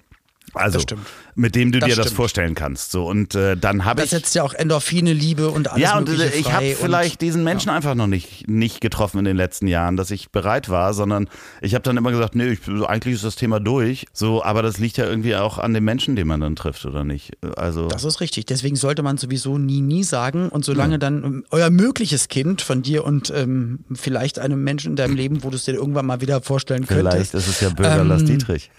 Also, 0.55 0.75
Das 0.79 0.83
stimmt. 0.83 1.03
mit 1.35 1.55
dem 1.55 1.73
du 1.73 1.79
Das 1.79 1.89
dir 1.89 1.97
das 1.97 2.07
stimmt. 2.07 2.17
vorstellen 2.17 2.55
kannst. 2.55 2.91
So, 2.91 3.07
und 3.07 3.35
äh, 3.35 3.57
dann 3.57 3.85
habe 3.85 3.97
Das 4.03 4.07
ich. 4.07 4.11
setzt 4.19 4.35
ja 4.35 4.43
auch 4.43 4.53
Endorphine, 4.53 5.13
Liebe 5.13 5.51
und 5.51 5.69
alles 5.71 5.83
Ja, 5.83 5.97
und 5.99 6.09
Mögliche 6.09 6.35
ich 6.37 6.53
habe 6.53 6.75
vielleicht 6.75 7.21
diesen 7.21 7.45
Menschen 7.45 7.71
einfach 7.71 7.95
noch 7.95 8.07
nicht, 8.07 8.49
nicht 8.49 8.81
getroffen 8.81 9.19
in 9.19 9.25
den 9.25 9.37
letzten 9.37 9.67
Jahren, 9.67 9.97
dass 9.97 10.11
ich 10.11 10.31
bereit 10.31 10.69
war, 10.69 10.93
sondern 10.95 11.29
ich 11.61 11.75
habe 11.75 11.83
dann 11.83 11.97
immer 11.97 12.11
gesagt, 12.11 12.35
nee, 12.35 12.49
ich, 12.51 12.61
eigentlich 12.87 13.15
ist 13.15 13.25
das 13.25 13.37
Thema 13.37 13.61
durch. 13.61 14.07
So, 14.13 14.43
aber 14.45 14.63
das 14.63 14.79
liegt 14.79 14.97
ja 14.97 15.07
irgendwie 15.07 15.37
auch 15.37 15.59
an 15.59 15.73
dem 15.75 15.85
Menschen, 15.85 16.17
den 16.17 16.27
man 16.27 16.41
dann 16.41 16.57
trifft, 16.57 16.85
oder 16.85 17.05
nicht? 17.05 17.33
Also. 17.57 17.89
Das 17.89 18.05
ist 18.05 18.21
richtig. 18.21 18.47
Deswegen 18.47 18.77
sollte 18.77 19.03
man 19.03 19.17
sowieso 19.17 19.59
nie, 19.59 19.81
nie 19.81 20.05
sagen. 20.05 20.49
Und 20.49 20.65
solange 20.65 20.99
dann 20.99 21.25
ähm, 21.25 21.45
euer 21.51 21.71
mögliches 21.71 22.29
Kind 22.29 22.63
von 22.63 22.83
dir 22.83 23.05
und 23.05 23.33
ähm, 23.35 23.81
vielleicht 23.95 24.39
einem 24.39 24.63
Menschen 24.65 24.93
in 24.93 24.97
deinem 24.97 25.15
Leben, 25.17 25.43
wo 25.45 25.51
du 25.51 25.57
es 25.57 25.65
dir 25.65 25.75
irgendwann 25.75 26.07
mal 26.07 26.21
wieder 26.21 26.41
vorstellen 26.43 26.85
Vielleicht 26.85 27.11
könntest, 27.11 27.35
ist 27.35 27.49
es 27.49 27.61
ja 27.61 27.69
Bürger 27.71 28.05
Lars 28.05 28.23
Ähm, 28.23 28.27
Dietrich. 28.29 28.71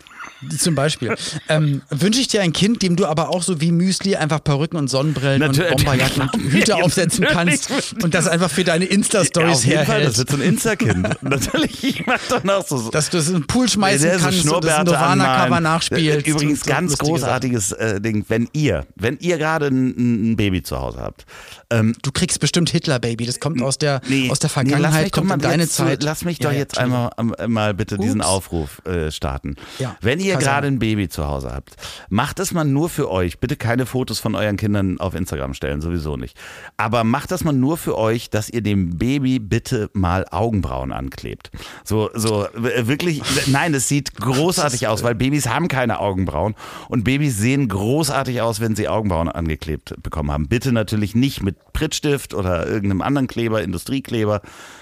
Zum 0.57 0.75
Beispiel, 0.75 1.15
ähm, 1.49 1.81
wünsche 1.89 2.19
ich 2.19 2.27
dir 2.27 2.41
ein 2.41 2.53
Kind, 2.53 2.81
dem 2.81 2.95
du 2.95 3.05
aber 3.05 3.29
auch 3.29 3.43
so 3.43 3.61
wie 3.61 3.71
Müsli 3.71 4.15
einfach 4.15 4.43
Perücken 4.43 4.77
und 4.77 4.87
Sonnenbrillen 4.87 5.39
Natürlich. 5.39 5.71
und 5.71 5.77
Bomberjacken 5.77 6.29
und 6.33 6.51
Hüte 6.51 6.75
aufsetzen 6.75 7.25
kannst 7.25 7.71
und 8.03 8.13
das 8.13 8.27
einfach 8.27 8.49
für 8.49 8.63
deine 8.63 8.85
Ja, 8.85 8.91
Insta-Stories 8.91 9.57
auf 9.57 9.65
jeden 9.65 9.85
Fall, 9.85 10.03
das 10.03 10.17
wird 10.17 10.29
so 10.29 10.37
ein 10.37 10.41
Insta-Kind. 10.41 11.21
Natürlich, 11.21 11.83
ich 11.83 12.05
mach 12.05 12.19
doch 12.29 12.43
noch 12.43 12.65
so. 12.65 12.89
Dass 12.89 13.09
du 13.09 13.17
es 13.17 13.27
in 13.27 13.35
den 13.35 13.47
Pool 13.47 13.69
schmeißen 13.69 14.11
so 14.11 14.25
kannst 14.25 14.49
und 14.49 14.65
das 14.65 14.83
Nirvana-Cover 14.83 15.59
nachspielst. 15.59 16.27
Übrigens 16.27 16.61
so 16.61 16.69
ganz 16.69 16.97
großartiges 16.97 17.71
äh, 17.73 18.01
Ding, 18.01 18.25
wenn 18.27 18.49
ihr, 18.53 18.85
wenn 18.95 19.17
ihr 19.19 19.37
gerade 19.37 19.67
ein, 19.67 20.31
ein 20.31 20.35
Baby 20.35 20.63
zu 20.63 20.79
Hause 20.79 20.99
habt. 20.99 21.25
Ähm, 21.71 21.95
Du 22.01 22.11
kriegst 22.11 22.39
bestimmt 22.39 22.69
Hitler-Baby. 22.69 23.25
Das 23.25 23.39
kommt 23.39 23.61
aus 23.61 23.77
der, 23.77 24.01
aus 24.29 24.39
der 24.39 24.49
Vergangenheit, 24.49 25.07
doch 25.07 25.11
kommt 25.11 25.27
mal 25.29 25.35
in 25.35 25.41
deine 25.41 25.63
jetzt, 25.63 25.75
Zeit. 25.75 26.03
Lass 26.03 26.25
mich 26.25 26.39
Ja, 26.39 26.49
doch 26.49 26.53
ja, 26.53 26.59
jetzt 26.59 26.77
einmal 26.77 27.11
ähm, 27.17 27.33
mal 27.47 27.73
bitte 27.73 27.97
diesen 27.97 28.21
Ups. 28.21 28.29
Aufruf 28.29 28.81
äh, 28.85 29.11
starten. 29.11 29.55
Ja, 29.79 29.95
Wenn 30.01 30.19
ihr 30.19 30.35
gerade 30.37 30.67
ein 30.67 30.79
Baby 30.79 31.09
zu 31.09 31.27
Hause 31.27 31.51
habt, 31.51 31.75
macht 32.09 32.39
es 32.39 32.51
mal 32.53 32.63
nur 32.63 32.89
für 32.89 33.09
euch. 33.09 33.39
Bitte 33.39 33.55
keine 33.55 33.85
Fotos 33.85 34.19
von 34.19 34.35
euren 34.35 34.57
Kindern 34.57 34.99
auf 34.99 35.15
Instagram 35.15 35.53
stellen, 35.53 35.81
sowieso 35.81 36.17
nicht. 36.17 36.37
Aber 36.77 37.03
macht 37.03 37.31
das 37.31 37.43
mal 37.43 37.53
nur 37.53 37.77
für 37.77 37.97
euch, 37.97 38.29
dass 38.29 38.49
ihr 38.49 38.61
dem 38.61 38.97
Baby 38.97 39.39
bitte 39.39 39.89
mal 39.93 40.25
Augenbrauen 40.29 40.91
anklebt. 40.91 41.51
So, 41.83 42.09
so 42.13 42.47
wirklich, 42.55 43.21
nein, 43.47 43.73
es 43.73 43.87
sieht 43.87 44.15
großartig 44.15 44.87
aus, 44.87 45.03
weil 45.03 45.15
Babys 45.15 45.47
haben 45.47 45.67
keine 45.67 45.99
Augenbrauen 45.99 46.55
und 46.89 47.03
Babys 47.03 47.37
sehen 47.37 47.67
großartig 47.67 48.41
aus, 48.41 48.59
wenn 48.59 48.75
sie 48.75 48.87
Augenbrauen 48.87 49.29
angeklebt 49.29 49.95
bekommen 50.01 50.31
haben. 50.31 50.47
Bitte 50.47 50.71
natürlich 50.71 51.15
nicht 51.15 51.43
mit 51.43 51.55
Prittstift 51.73 52.33
oder 52.33 52.67
irgendeinem 52.67 53.01
anderen 53.01 53.27
Kleber, 53.27 53.61
Industriekleber, 53.61 54.41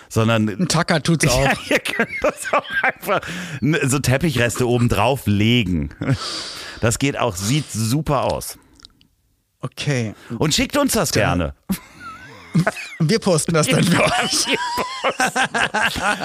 sondern 0.09 0.49
Ein 0.49 0.67
Tacker 0.67 1.01
tut's 1.03 1.27
auch. 1.27 1.43
ja, 1.43 1.53
ihr 1.69 1.79
könnt 1.79 2.09
das 2.21 2.51
auch 2.51 2.83
einfach 2.83 3.21
so 3.83 3.99
Teppichreste 3.99 4.67
oben 4.67 4.89
drauf 4.89 5.23
legen. 5.25 5.89
Das 6.81 6.99
geht 6.99 7.17
auch, 7.17 7.35
sieht 7.35 7.71
super 7.71 8.23
aus. 8.23 8.57
Okay. 9.61 10.13
Und 10.37 10.53
schickt 10.53 10.77
uns 10.77 10.93
das 10.93 11.11
gerne. 11.11 11.53
Und 12.99 13.09
wir 13.09 13.19
posten 13.19 13.53
das 13.53 13.67
dann 13.67 13.83
für 13.83 14.03
euch. 14.03 14.47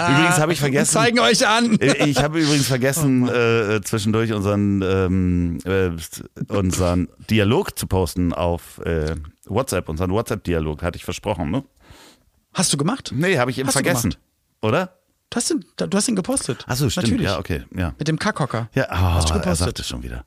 Übrigens 0.09 0.38
habe 0.38 0.53
ich 0.53 0.61
vergessen. 0.61 0.93
Zeigen 0.93 1.19
euch 1.19 1.47
an. 1.47 1.77
Ich 1.81 2.23
habe 2.23 2.40
übrigens 2.40 2.67
vergessen, 2.67 3.29
äh, 3.29 3.81
zwischendurch 3.83 4.33
unseren, 4.33 4.83
ähm, 4.83 5.59
äh, 5.64 5.90
unseren 6.53 7.09
Dialog 7.31 7.79
zu 7.79 7.87
posten 7.87 8.33
auf 8.33 8.79
äh, 8.85 9.14
WhatsApp. 9.47 9.89
Unseren 9.89 10.11
WhatsApp-Dialog 10.13 10.83
hatte 10.83 10.97
ich 10.97 11.05
versprochen, 11.05 11.51
ne? 11.51 11.65
Hast 12.53 12.73
du 12.73 12.77
gemacht? 12.77 13.11
Nee, 13.15 13.39
habe 13.39 13.51
ich 13.51 13.59
eben 13.59 13.67
Hast 13.69 13.75
du 13.75 13.79
vergessen. 13.83 14.11
gemacht? 14.11 14.23
Oder? 14.63 14.97
Du 15.31 15.37
hast 15.37 15.51
ihn, 15.51 15.65
du 15.77 15.97
hast 15.97 16.09
ihn 16.09 16.15
gepostet. 16.17 16.65
Achso, 16.69 16.89
stimmt. 16.89 17.09
Natürlich. 17.09 17.27
Ja, 17.27 17.39
okay. 17.39 17.65
Ja, 17.75 17.95
Mit 17.99 18.07
dem 18.09 18.19
Kackhocker. 18.19 18.69
ja 18.75 18.87
Hast 18.89 19.29
du 19.31 19.33
oh, 19.35 19.37
er 19.37 19.41
gepostet? 19.41 19.67
sagt 19.67 19.81
es 19.81 19.89
schon 19.89 20.03
wieder. 20.03 20.25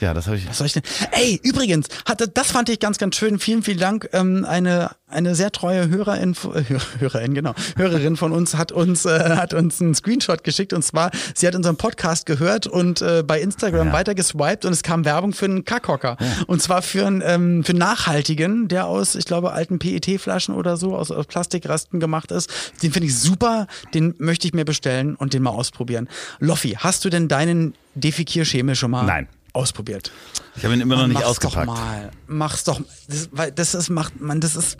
Ja, 0.00 0.14
das 0.14 0.26
habe 0.26 0.36
ich. 0.36 0.48
Was 0.48 0.58
soll 0.58 0.66
ich 0.68 0.72
denn? 0.74 0.82
Ey, 1.12 1.40
übrigens, 1.42 1.88
hatte, 2.06 2.28
das 2.28 2.52
fand 2.52 2.68
ich 2.68 2.78
ganz, 2.78 2.98
ganz 2.98 3.16
schön. 3.16 3.38
Vielen, 3.38 3.62
vielen 3.62 3.78
Dank. 3.80 4.08
Ähm, 4.12 4.44
eine, 4.48 4.90
eine 5.08 5.34
sehr 5.34 5.50
treue 5.50 5.88
Hörerin, 5.88 6.36
Hörerin, 7.00 7.34
genau, 7.34 7.54
Hörerin 7.76 8.16
von 8.16 8.32
uns 8.32 8.56
hat 8.56 8.70
uns, 8.72 9.04
äh, 9.06 9.36
hat 9.36 9.54
uns 9.54 9.80
einen 9.80 9.94
Screenshot 9.94 10.44
geschickt 10.44 10.72
und 10.72 10.82
zwar, 10.82 11.10
sie 11.34 11.46
hat 11.46 11.54
unseren 11.54 11.76
Podcast 11.76 12.26
gehört 12.26 12.66
und 12.66 13.02
äh, 13.02 13.24
bei 13.26 13.40
Instagram 13.40 13.88
Ja. 13.88 13.92
weiter 13.92 14.14
geswiped 14.14 14.64
und 14.64 14.72
es 14.72 14.82
kam 14.82 15.04
Werbung 15.04 15.32
für 15.32 15.46
einen 15.46 15.64
Kackhocker. 15.64 16.16
Und 16.46 16.62
zwar 16.62 16.82
für 16.82 17.06
einen, 17.06 17.22
ähm, 17.24 17.64
für 17.64 17.70
einen 17.70 17.78
nachhaltigen, 17.80 18.68
der 18.68 18.86
aus, 18.86 19.14
ich 19.14 19.24
glaube, 19.24 19.52
alten 19.52 19.78
PET-Flaschen 19.78 20.54
oder 20.54 20.76
so, 20.76 20.94
aus, 20.94 21.10
aus 21.10 21.26
Plastikresten 21.26 21.98
gemacht 22.00 22.30
ist. 22.30 22.50
Den 22.82 22.92
finde 22.92 23.08
ich 23.08 23.18
super, 23.18 23.66
den 23.94 24.14
möchte 24.18 24.46
ich 24.46 24.54
mir 24.54 24.64
bestellen 24.64 25.16
und 25.16 25.34
den 25.34 25.42
mal 25.42 25.50
ausprobieren. 25.50 26.08
Loffi, 26.38 26.76
hast 26.78 27.04
du 27.04 27.08
denn 27.10 27.28
deinen 27.28 27.74
Defikierschemel 27.94 28.76
schon 28.76 28.90
mal 28.92 29.04
Nein. 29.04 29.28
Ausprobiert? 29.58 30.12
Ich 30.56 30.64
habe 30.64 30.74
ihn 30.74 30.80
immer 30.80 30.96
noch 30.96 31.06
nicht 31.06 31.14
Mach's 31.16 31.26
ausgepackt. 31.26 31.68
Doch 31.68 31.74
mal. 31.74 32.10
Mach's 32.26 32.64
doch. 32.64 32.80
Das, 33.08 33.28
weil 33.32 33.52
das 33.52 33.74
ist, 33.74 33.90
macht 33.90 34.20
man, 34.20 34.40
das 34.40 34.56
ist, 34.56 34.78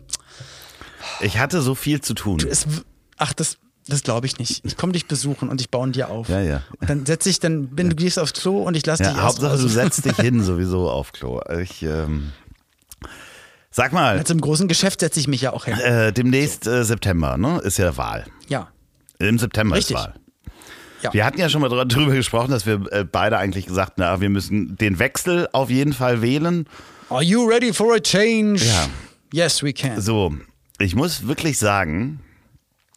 Ich 1.20 1.38
hatte 1.38 1.60
so 1.62 1.74
viel 1.74 2.00
zu 2.00 2.14
tun. 2.14 2.38
ist 2.40 2.66
ach, 3.16 3.32
das, 3.32 3.58
das 3.86 4.02
glaube 4.02 4.26
ich 4.26 4.38
nicht. 4.38 4.64
Ich 4.64 4.76
komme 4.76 4.92
dich 4.92 5.06
besuchen 5.06 5.48
und 5.48 5.60
ich 5.60 5.70
baue 5.70 5.88
ihn 5.88 5.92
dir 5.92 6.08
auf. 6.10 6.28
Ja, 6.28 6.40
ja. 6.40 6.62
Und 6.80 6.88
dann 6.90 7.06
setze 7.06 7.28
ich, 7.30 7.40
dann 7.40 7.68
bin 7.68 7.90
du 7.90 7.96
gehst 7.96 8.18
aufs 8.18 8.32
Klo 8.32 8.62
und 8.62 8.76
ich 8.76 8.84
lasse 8.86 9.02
dich 9.02 9.12
Ja, 9.12 9.18
erst 9.18 9.24
Hauptsache, 9.26 9.52
raus. 9.52 9.60
du 9.60 9.68
setzt 9.68 10.04
dich 10.04 10.16
hin 10.20 10.42
sowieso 10.42 10.88
auf 10.90 11.12
Klo. 11.12 11.40
Ich, 11.60 11.82
ähm, 11.82 12.32
sag 13.70 13.92
mal, 13.92 14.18
Jetzt 14.18 14.30
im 14.30 14.40
großen 14.40 14.68
Geschäft 14.68 15.00
setze 15.00 15.20
ich 15.20 15.28
mich 15.28 15.40
ja 15.40 15.52
auch 15.52 15.64
hin. 15.64 15.78
äh, 15.78 16.12
demnächst 16.12 16.66
äh, 16.66 16.84
September, 16.84 17.36
ne? 17.36 17.58
Ist 17.60 17.78
ja 17.78 17.96
Wahl. 17.96 18.24
Ja. 18.48 18.68
Im 19.18 19.38
September 19.38 19.76
Richtig. 19.76 19.96
ist 19.96 20.02
Wahl. 20.02 20.14
Ja. 21.02 21.12
Wir 21.12 21.24
hatten 21.24 21.38
ja 21.38 21.48
schon 21.48 21.60
mal 21.60 21.68
drüber 21.68 22.12
gesprochen, 22.12 22.50
dass 22.50 22.66
wir 22.66 22.80
äh, 22.92 23.04
beide 23.04 23.38
eigentlich 23.38 23.66
gesagt 23.66 23.92
haben, 23.92 23.94
na, 23.98 24.20
wir 24.20 24.28
müssen 24.30 24.76
den 24.76 24.98
Wechsel 24.98 25.48
auf 25.52 25.70
jeden 25.70 25.92
Fall 25.92 26.22
wählen. 26.22 26.66
Are 27.10 27.22
you 27.22 27.46
ready 27.48 27.72
for 27.72 27.94
a 27.94 28.00
change? 28.00 28.64
Ja. 28.64 28.88
Yes, 29.32 29.62
we 29.62 29.72
can. 29.72 30.00
So, 30.00 30.34
ich 30.78 30.94
muss 30.94 31.26
wirklich 31.26 31.58
sagen, 31.58 32.20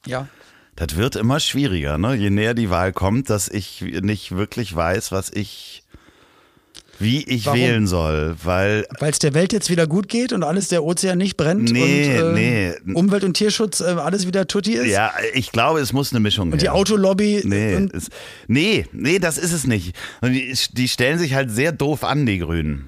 Ja. 0.05 0.27
das 0.75 0.95
wird 0.95 1.15
immer 1.15 1.39
schwieriger, 1.39 1.97
ne? 1.97 2.15
Je 2.15 2.29
näher 2.29 2.53
die 2.53 2.69
Wahl 2.69 2.91
kommt, 2.93 3.29
dass 3.29 3.47
ich 3.49 3.81
nicht 3.81 4.31
wirklich 4.35 4.75
weiß, 4.75 5.11
was 5.11 5.29
ich, 5.31 5.80
wie 7.01 7.23
ich 7.23 7.45
Warum? 7.45 7.59
wählen 7.59 7.87
soll, 7.87 8.35
weil 8.43 8.85
Weil 8.99 9.11
es 9.11 9.19
der 9.19 9.33
Welt 9.33 9.53
jetzt 9.53 9.69
wieder 9.69 9.87
gut 9.87 10.07
geht 10.07 10.33
und 10.33 10.43
alles 10.43 10.67
der 10.67 10.83
Ozean 10.83 11.17
nicht 11.17 11.37
brennt 11.37 11.71
Nee, 11.71 12.19
und 12.21 12.37
äh, 12.37 12.73
nee. 12.85 12.93
Umwelt- 12.93 13.23
und 13.23 13.33
Tierschutz 13.35 13.79
äh, 13.81 13.85
alles 13.85 14.27
wieder 14.27 14.47
tutti 14.47 14.73
ist. 14.73 14.87
ja, 14.87 15.11
ich 15.33 15.51
glaube, 15.51 15.79
es 15.79 15.93
muss 15.93 16.11
eine 16.11 16.19
Mischung 16.19 16.51
Und 16.51 16.61
die 16.61 16.65
her. 16.67 16.75
Autolobby 16.75 17.41
Nee, 17.43 17.75
und 17.75 17.93
es, 17.93 18.09
nee, 18.47 18.85
nee, 18.91 19.19
das 19.19 19.37
ist 19.37 19.51
es 19.51 19.65
nicht. 19.67 19.95
Und 20.21 20.33
die, 20.33 20.55
die 20.73 20.87
stellen 20.87 21.17
sich 21.19 21.33
halt 21.33 21.51
sehr 21.51 21.71
doof 21.71 22.03
an, 22.03 22.25
die 22.25 22.39
Grünen. 22.39 22.87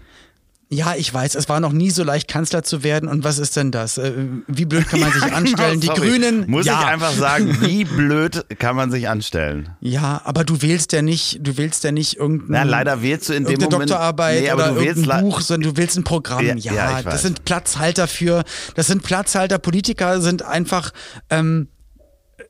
Ja, 0.73 0.95
ich 0.95 1.13
weiß, 1.13 1.35
es 1.35 1.47
war 1.49 1.59
noch 1.59 1.71
nie 1.71 1.91
so 1.91 2.03
leicht, 2.03 2.27
Kanzler 2.27 2.63
zu 2.63 2.83
werden. 2.83 3.07
Und 3.07 3.23
was 3.23 3.37
ist 3.37 3.55
denn 3.55 3.71
das? 3.71 3.97
Äh, 3.97 4.11
Wie 4.47 4.65
blöd 4.65 4.87
kann 4.87 4.99
man 4.99 5.11
sich 5.11 5.23
anstellen? 5.33 5.79
Die 5.79 5.87
Genau, 5.87 5.97
Sorry. 5.97 6.09
Grünen. 6.19 6.49
Muss 6.49 6.65
ja, 6.65 6.79
ich 6.81 6.87
einfach 6.87 7.13
sagen, 7.13 7.57
wie 7.61 7.83
blöd 7.85 8.45
kann 8.59 8.75
man 8.75 8.91
sich 8.91 9.07
anstellen? 9.07 9.69
Ja, 9.79 10.21
aber 10.25 10.43
du 10.43 10.61
wählst 10.61 10.91
ja 10.93 11.01
nicht, 11.01 11.39
du 11.41 11.57
wählst 11.57 11.83
ja 11.83 11.91
nicht 11.91 12.17
irgendein. 12.17 12.47
Na, 12.49 12.63
leider 12.63 13.01
wählst 13.01 13.29
du 13.29 13.33
in 13.33 13.43
dem 13.43 13.51
irgendeine 13.51 13.71
Moment. 13.71 13.91
Doktorarbeit 13.91 14.41
Nee, 14.41 14.49
aber 14.49 14.71
oder 14.71 14.73
du 14.73 14.85
irgendein 14.85 15.21
Buch, 15.21 15.41
sondern 15.41 15.71
du 15.71 15.77
wählst 15.77 15.97
ein 15.97 16.03
Programm. 16.03 16.43
Ja, 16.45 16.55
Ja, 16.55 17.01
das 17.03 17.21
sind 17.21 17.45
Platzhalter 17.45 18.07
für, 18.07 18.43
das 18.75 18.87
sind 18.87 19.03
Platzhalter. 19.03 19.59
Politiker 19.59 20.21
sind 20.21 20.41
einfach, 20.43 20.91
ähm, 21.29 21.67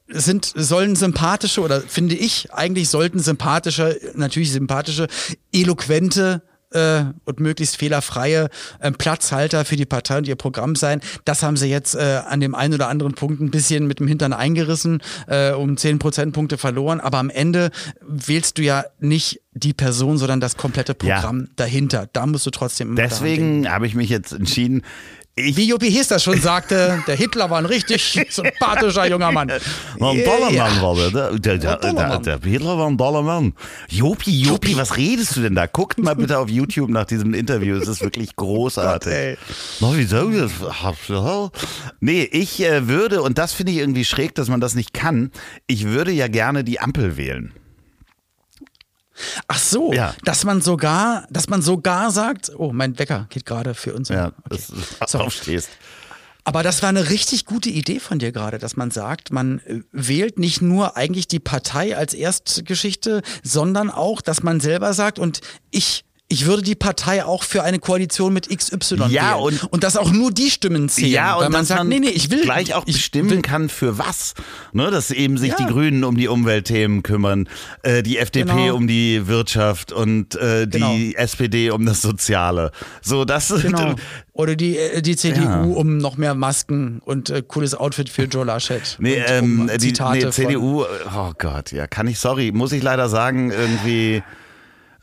sind, 0.08 0.52
sollen 0.56 0.96
sympathische 0.96 1.62
oder 1.62 1.82
finde 1.82 2.16
ich, 2.16 2.54
eigentlich 2.54 2.90
sollten 2.90 3.20
sympathische, 3.20 4.00
natürlich 4.16 4.52
sympathische, 4.52 5.08
eloquente 5.52 6.44
äh, 6.74 7.06
und 7.26 7.40
möglichst 7.40 7.78
fehlerfreie 7.78 8.50
äh, 8.80 8.92
Platzhalter 8.92 9.66
für 9.66 9.76
die 9.76 9.86
Partei 9.86 10.18
und 10.18 10.28
ihr 10.28 10.36
Programm 10.36 10.76
sein. 10.76 11.02
Das 11.26 11.44
haben 11.44 11.58
sie 11.58 11.68
jetzt 11.68 11.96
äh, 11.96 12.22
an 12.28 12.40
dem 12.40 12.56
einen 12.56 12.74
oder 12.74 12.88
anderen 12.90 13.14
Punkt 13.14 13.42
ein 13.42 13.52
bisschen 13.52 13.88
mit 13.88 14.00
dem 14.00 14.08
Hintern 14.08 14.34
eingerissen, 14.34 15.02
äh, 15.28 15.52
um 15.52 15.78
10 15.78 16.00
Prozentpunkte 16.00 16.58
verloren. 16.58 17.00
Aber 17.00 17.18
am 17.20 17.30
Ende 17.30 17.72
wählst 18.02 18.58
du 18.58 18.64
ja 18.64 18.86
nicht 19.00 19.42
die 19.54 19.74
Person, 19.74 20.18
sondern 20.18 20.40
das 20.40 20.58
komplette 20.58 20.96
Ja. 21.04 21.16
Programm 21.20 21.50
dahinter. 21.56 22.10
Da 22.12 22.26
musst 22.26 22.46
du 22.46 22.50
trotzdem. 22.50 22.96
Deswegen 22.96 23.70
habe 23.70 23.88
ich 23.88 23.96
mich 23.96 24.10
jetzt 24.10 24.34
entschieden. 24.34 24.82
Ich, 25.36 25.58
Wie 25.58 25.68
Jopi 25.68 25.92
Hester 25.92 26.20
schon 26.20 26.40
sagte, 26.40 27.04
der 27.08 27.16
Hitler 27.16 27.50
war 27.50 27.58
ein 27.58 27.66
richtig 27.66 28.24
sympathischer 28.30 29.08
junger 29.10 29.32
Mann. 29.32 29.50
war 29.98 30.12
ein 30.12 30.24
toller 30.24 30.52
Ja. 30.52 30.68
Mann, 30.68 30.82
war 30.84 30.96
der. 30.96 31.10
Der, 31.40 31.58
der, 31.58 31.78
der, 31.78 32.20
der, 32.20 32.40
Hitler 32.40 32.78
war 32.78 32.86
ein 32.88 33.00
toller 33.00 33.24
Mann. 33.24 33.54
Jopi, 33.90 34.30
Jopi, 34.44 34.78
was 34.78 34.96
redest 34.96 35.36
du 35.36 35.42
denn 35.42 35.56
da? 35.56 35.66
Guckt 35.66 35.98
mal 35.98 36.16
bitte 36.16 36.38
auf 36.38 36.50
YouTube 36.50 36.92
nach 36.92 37.06
diesem 37.06 37.34
Interview. 37.34 37.78
Es 37.78 37.88
ist 37.88 38.02
wirklich 38.02 38.36
großartig. 38.36 39.40
Gott, 39.80 39.94
wieso? 39.96 41.52
Nee, 42.00 42.30
ich 42.32 42.64
äh, 42.64 42.88
würde, 42.88 43.24
und 43.24 43.40
das 43.40 43.54
finde 43.54 43.72
ich 43.72 43.80
irgendwie 43.80 44.06
schräg, 44.06 44.36
dass 44.36 44.50
man 44.50 44.62
das 44.62 44.76
nicht 44.76 44.94
kann, 44.94 45.32
ich 45.66 45.86
würde 45.88 46.12
ja 46.12 46.28
gerne 46.28 46.64
die 46.64 46.80
Ampel 46.80 47.18
wählen. 47.18 47.54
Ach 49.48 49.60
so, 49.60 49.94
Ja. 49.94 50.14
dass 50.24 50.44
man 50.44 50.62
sogar, 50.62 51.28
dass 51.30 51.48
man 51.50 51.62
sogar 51.62 52.12
sagt, 52.12 52.52
oh, 52.58 52.72
mein 52.74 52.98
Wecker 52.98 53.28
geht 53.30 53.46
gerade 53.46 53.74
für 53.74 53.94
uns. 53.94 54.10
Ja, 54.10 54.26
an. 54.26 54.34
dass 54.50 54.72
okay. 54.72 54.82
du 55.12 55.18
aufstehst. 55.20 55.70
Aber 56.46 56.62
das 56.62 56.82
war 56.82 56.90
eine 56.90 57.10
richtig 57.10 57.46
gute 57.46 57.70
Idee 57.70 58.00
von 58.02 58.20
dir 58.20 58.34
gerade, 58.34 58.58
dass 58.58 58.76
man 58.76 58.92
sagt, 58.92 59.32
man 59.32 59.60
äh, 59.60 59.80
wählt 59.92 60.40
nicht 60.40 60.62
nur 60.62 60.98
eigentlich 60.98 61.28
die 61.28 61.40
Partei 61.40 61.96
als 61.96 62.14
Erstgeschichte, 62.14 63.22
sondern 63.44 63.90
auch, 63.90 64.20
dass 64.22 64.44
man 64.44 64.60
selber 64.60 64.94
sagt, 64.94 65.20
und 65.20 65.40
ich 65.72 66.04
ich 66.34 66.48
würde 66.48 66.64
die 66.64 66.74
Partei 66.74 67.24
auch 67.24 67.44
für 67.44 67.62
eine 67.62 67.78
Koalition 67.78 68.34
mit 68.34 68.50
XY 68.50 68.96
ja, 69.10 69.34
wählen. 69.36 69.40
Und, 69.40 69.64
und 69.72 69.84
dass 69.84 69.96
auch 69.98 70.12
nur 70.12 70.32
die 70.32 70.50
Stimmen 70.50 70.90
zählen. 70.90 71.12
Ja, 71.12 71.36
und 71.36 71.44
weil 71.44 71.50
man 71.52 71.64
sagt, 71.64 71.82
man 71.82 71.90
nee, 71.90 72.00
nee, 72.00 72.10
ich 72.10 72.32
will 72.32 72.42
gleich 72.42 72.74
auch 72.74 72.86
bestimmen 72.86 73.30
will, 73.30 73.42
kann 73.44 73.70
für 73.70 74.00
was. 74.00 74.34
Ne, 74.72 74.90
dass 74.90 75.12
eben 75.12 75.38
sich 75.38 75.52
Ja. 75.52 75.58
die 75.58 75.66
Grünen 75.68 76.04
um 76.04 76.18
die 76.18 76.28
Umweltthemen 76.28 77.04
kümmern, 77.04 77.48
äh, 77.84 78.02
die 78.02 78.18
FDP 78.18 78.52
Genau. 78.52 78.76
um 78.76 78.88
die 78.88 79.28
Wirtschaft 79.28 79.92
und 79.92 80.34
äh, 80.36 80.66
die 80.66 80.80
Genau. 80.80 80.96
SPD 81.16 81.70
um 81.70 81.86
das 81.86 82.02
Soziale. 82.02 82.72
So, 83.04 83.26
das 83.26 83.54
Genau. 83.62 83.94
Oder 84.32 84.56
die, 84.56 84.76
äh, 84.78 85.04
die 85.04 85.16
CDU 85.16 85.44
Ja. 85.44 85.62
um 85.62 86.00
noch 86.00 86.18
mehr 86.18 86.34
Masken 86.34 87.00
und 87.06 87.30
äh, 87.30 87.44
cooles 87.48 87.76
Outfit 87.76 88.10
für 88.10 88.24
Joe 88.24 88.44
Laschet. 88.44 88.98
Nee, 89.00 89.22
ähm, 89.28 89.70
um 89.70 89.78
die 89.78 89.94
nee, 90.14 90.30
CDU, 90.32 90.84
oh 90.84 91.32
Gott, 91.38 91.72
ja, 91.72 91.86
kann 91.86 92.08
ich, 92.08 92.18
sorry, 92.18 92.52
muss 92.52 92.72
ich 92.72 92.82
leider 92.82 93.08
sagen, 93.08 93.52
irgendwie. 93.52 94.24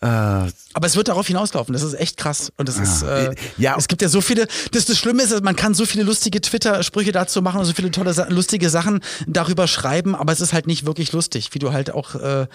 Äh, 0.02 0.06
Aber 0.06 0.86
es 0.86 0.96
wird 0.96 1.08
darauf 1.08 1.26
hinauslaufen. 1.26 1.72
Das 1.74 1.82
ist 1.82 1.92
echt 1.94 2.16
krass. 2.16 2.50
Und 2.56 2.68
das 2.68 2.78
ist, 2.78 3.02
äh, 3.02 3.34
Ja. 3.58 3.76
es 3.76 3.86
gibt 3.86 4.00
ja 4.00 4.08
so 4.08 4.20
viele, 4.22 4.46
das, 4.72 4.86
das 4.86 4.96
Schlimme 4.98 5.22
ist, 5.22 5.42
man 5.44 5.56
kann 5.56 5.74
so 5.74 5.84
viele 5.84 6.04
lustige 6.04 6.40
Twitter-Sprüche 6.40 7.12
dazu 7.12 7.42
machen 7.42 7.60
und 7.60 7.66
so 7.66 7.74
viele 7.74 7.90
tolle, 7.90 8.14
lustige 8.30 8.70
Sachen 8.70 9.00
darüber 9.26 9.66
schreiben, 9.66 10.14
aber 10.14 10.32
es 10.32 10.40
ist 10.40 10.52
halt 10.54 10.66
nicht 10.66 10.86
wirklich 10.86 11.12
lustig, 11.12 11.50
wie 11.52 11.58
du 11.58 11.72
halt 11.72 11.92
auch, 11.92 12.14
äh, 12.14 12.46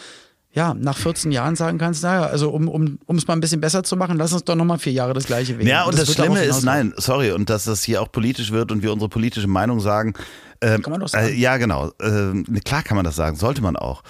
ja, 0.54 0.74
nach 0.74 0.98
14 0.98 1.32
Jahren 1.34 1.56
sagen 1.58 1.78
kannst, 1.78 2.02
naja, 2.02 2.26
also 2.28 2.50
um 2.50 2.70
um 2.70 2.98
um 3.06 3.18
es 3.18 3.28
mal 3.28 3.34
ein 3.34 3.42
bisschen 3.42 3.60
besser 3.60 3.84
zu 3.84 3.98
machen, 3.98 4.18
lass 4.18 4.32
uns 4.32 4.46
doch 4.46 4.56
nochmal 4.56 4.80
vier 4.80 4.94
Jahre 4.94 5.14
das 5.14 5.26
gleiche 5.26 5.58
wählen. 5.60 5.68
Ja, 5.68 5.84
und 5.84 6.00
das, 6.00 6.08
wird 6.08 6.18
Schlimme 6.18 6.44
ist, 6.46 6.64
nein, 6.64 6.94
sorry, 6.96 7.32
und 7.32 7.50
dass 7.50 7.66
das 7.66 7.84
hier 7.84 8.02
auch 8.02 8.10
politisch 8.12 8.52
wird 8.52 8.72
und 8.72 8.82
wir 8.82 8.94
unsere 8.94 9.10
politische 9.10 9.48
Meinung 9.48 9.82
sagen. 9.82 10.14
Ähm, 10.62 10.82
Kann 10.82 10.92
man 10.92 11.02
doch 11.02 11.10
sagen. 11.10 11.28
Äh, 11.28 11.34
ja, 11.34 11.58
genau. 11.58 11.92
Ähm, 12.02 12.46
klar 12.64 12.84
kann 12.84 12.96
man 12.96 13.04
das 13.04 13.18
sagen, 13.18 13.36
sollte 13.36 13.62
man 13.62 13.76
auch. 13.76 14.02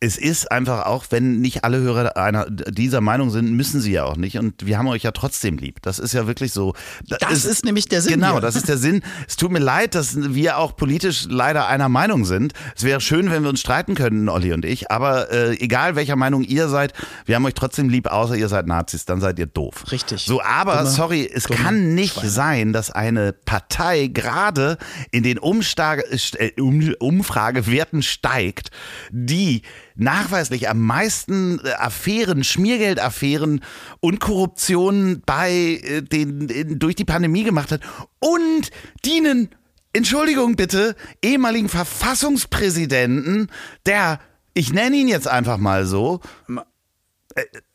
Es 0.00 0.16
ist 0.18 0.50
einfach 0.50 0.86
auch, 0.86 1.06
wenn 1.10 1.40
nicht 1.40 1.64
alle 1.64 1.78
Hörer 1.78 2.16
einer 2.16 2.46
dieser 2.50 3.00
Meinung 3.00 3.30
sind, 3.30 3.52
müssen 3.52 3.80
sie 3.80 3.92
ja 3.92 4.04
auch 4.04 4.16
nicht. 4.16 4.38
Und 4.38 4.66
wir 4.66 4.76
haben 4.78 4.88
euch 4.88 5.02
ja 5.02 5.12
trotzdem 5.12 5.56
lieb. 5.56 5.80
Das 5.82 5.98
ist 5.98 6.12
ja 6.12 6.26
wirklich 6.26 6.52
so. 6.52 6.74
Das 7.20 7.44
ist 7.44 7.64
nämlich 7.64 7.88
der 7.88 8.02
Sinn 8.02 8.14
Genau, 8.14 8.32
hier. 8.32 8.40
das 8.40 8.56
ist 8.56 8.68
der 8.68 8.76
Sinn. 8.78 9.02
Es 9.28 9.36
tut 9.36 9.50
mir 9.52 9.58
leid, 9.60 9.94
dass 9.94 10.16
wir 10.34 10.58
auch 10.58 10.76
politisch 10.76 11.26
leider 11.28 11.66
einer 11.68 11.88
Meinung 11.88 12.24
sind. 12.24 12.52
Es 12.76 12.82
wäre 12.84 13.00
schön, 13.00 13.30
wenn 13.30 13.42
wir 13.42 13.50
uns 13.50 13.60
streiten 13.60 13.94
könnten, 13.94 14.28
Olli 14.28 14.52
und 14.52 14.64
ich. 14.64 14.90
Aber 14.90 15.30
äh, 15.32 15.52
egal 15.58 15.96
welcher 15.96 16.16
Meinung 16.16 16.42
ihr 16.42 16.68
seid, 16.68 16.92
wir 17.26 17.36
haben 17.36 17.44
euch 17.46 17.54
trotzdem 17.54 17.88
lieb, 17.88 18.06
außer 18.08 18.36
ihr 18.36 18.48
seid 18.48 18.66
Nazis, 18.66 19.04
dann 19.04 19.20
seid 19.20 19.38
ihr 19.38 19.46
doof. 19.46 19.84
Richtig. 19.90 20.22
So, 20.22 20.42
aber 20.42 20.74
Dumme- 20.82 20.90
sorry, 20.90 21.30
es 21.32 21.44
kann 21.48 21.94
nicht 21.94 22.14
Schweine. 22.14 22.30
sein, 22.30 22.72
dass 22.72 22.90
eine 22.90 23.32
Partei 23.32 24.08
gerade 24.08 24.78
in 25.10 25.22
den 25.22 25.38
Umstage, 25.38 26.02
äh, 26.38 26.60
um, 26.60 26.94
Umfragewerten 26.98 28.02
steigt, 28.02 28.70
die 29.10 29.62
nachweislich 29.94 30.68
am 30.68 30.80
meisten 30.80 31.60
äh, 31.64 31.72
Affären, 31.72 32.44
Schmiergeldaffären 32.44 33.62
und 34.00 34.20
Korruption 34.20 35.22
bei 35.24 35.52
äh, 35.52 36.02
den 36.02 36.48
in, 36.48 36.78
durch 36.78 36.96
die 36.96 37.04
Pandemie 37.04 37.44
gemacht 37.44 37.70
hat 37.70 37.80
und 38.18 38.70
dienen 39.04 39.50
Entschuldigung 39.92 40.56
bitte, 40.56 40.96
ehemaligen 41.22 41.68
Verfassungspräsidenten, 41.68 43.48
der, 43.86 44.18
ich 44.52 44.72
nenne 44.72 44.96
ihn 44.96 45.06
jetzt 45.06 45.28
einfach 45.28 45.56
mal 45.56 45.86
so, 45.86 46.20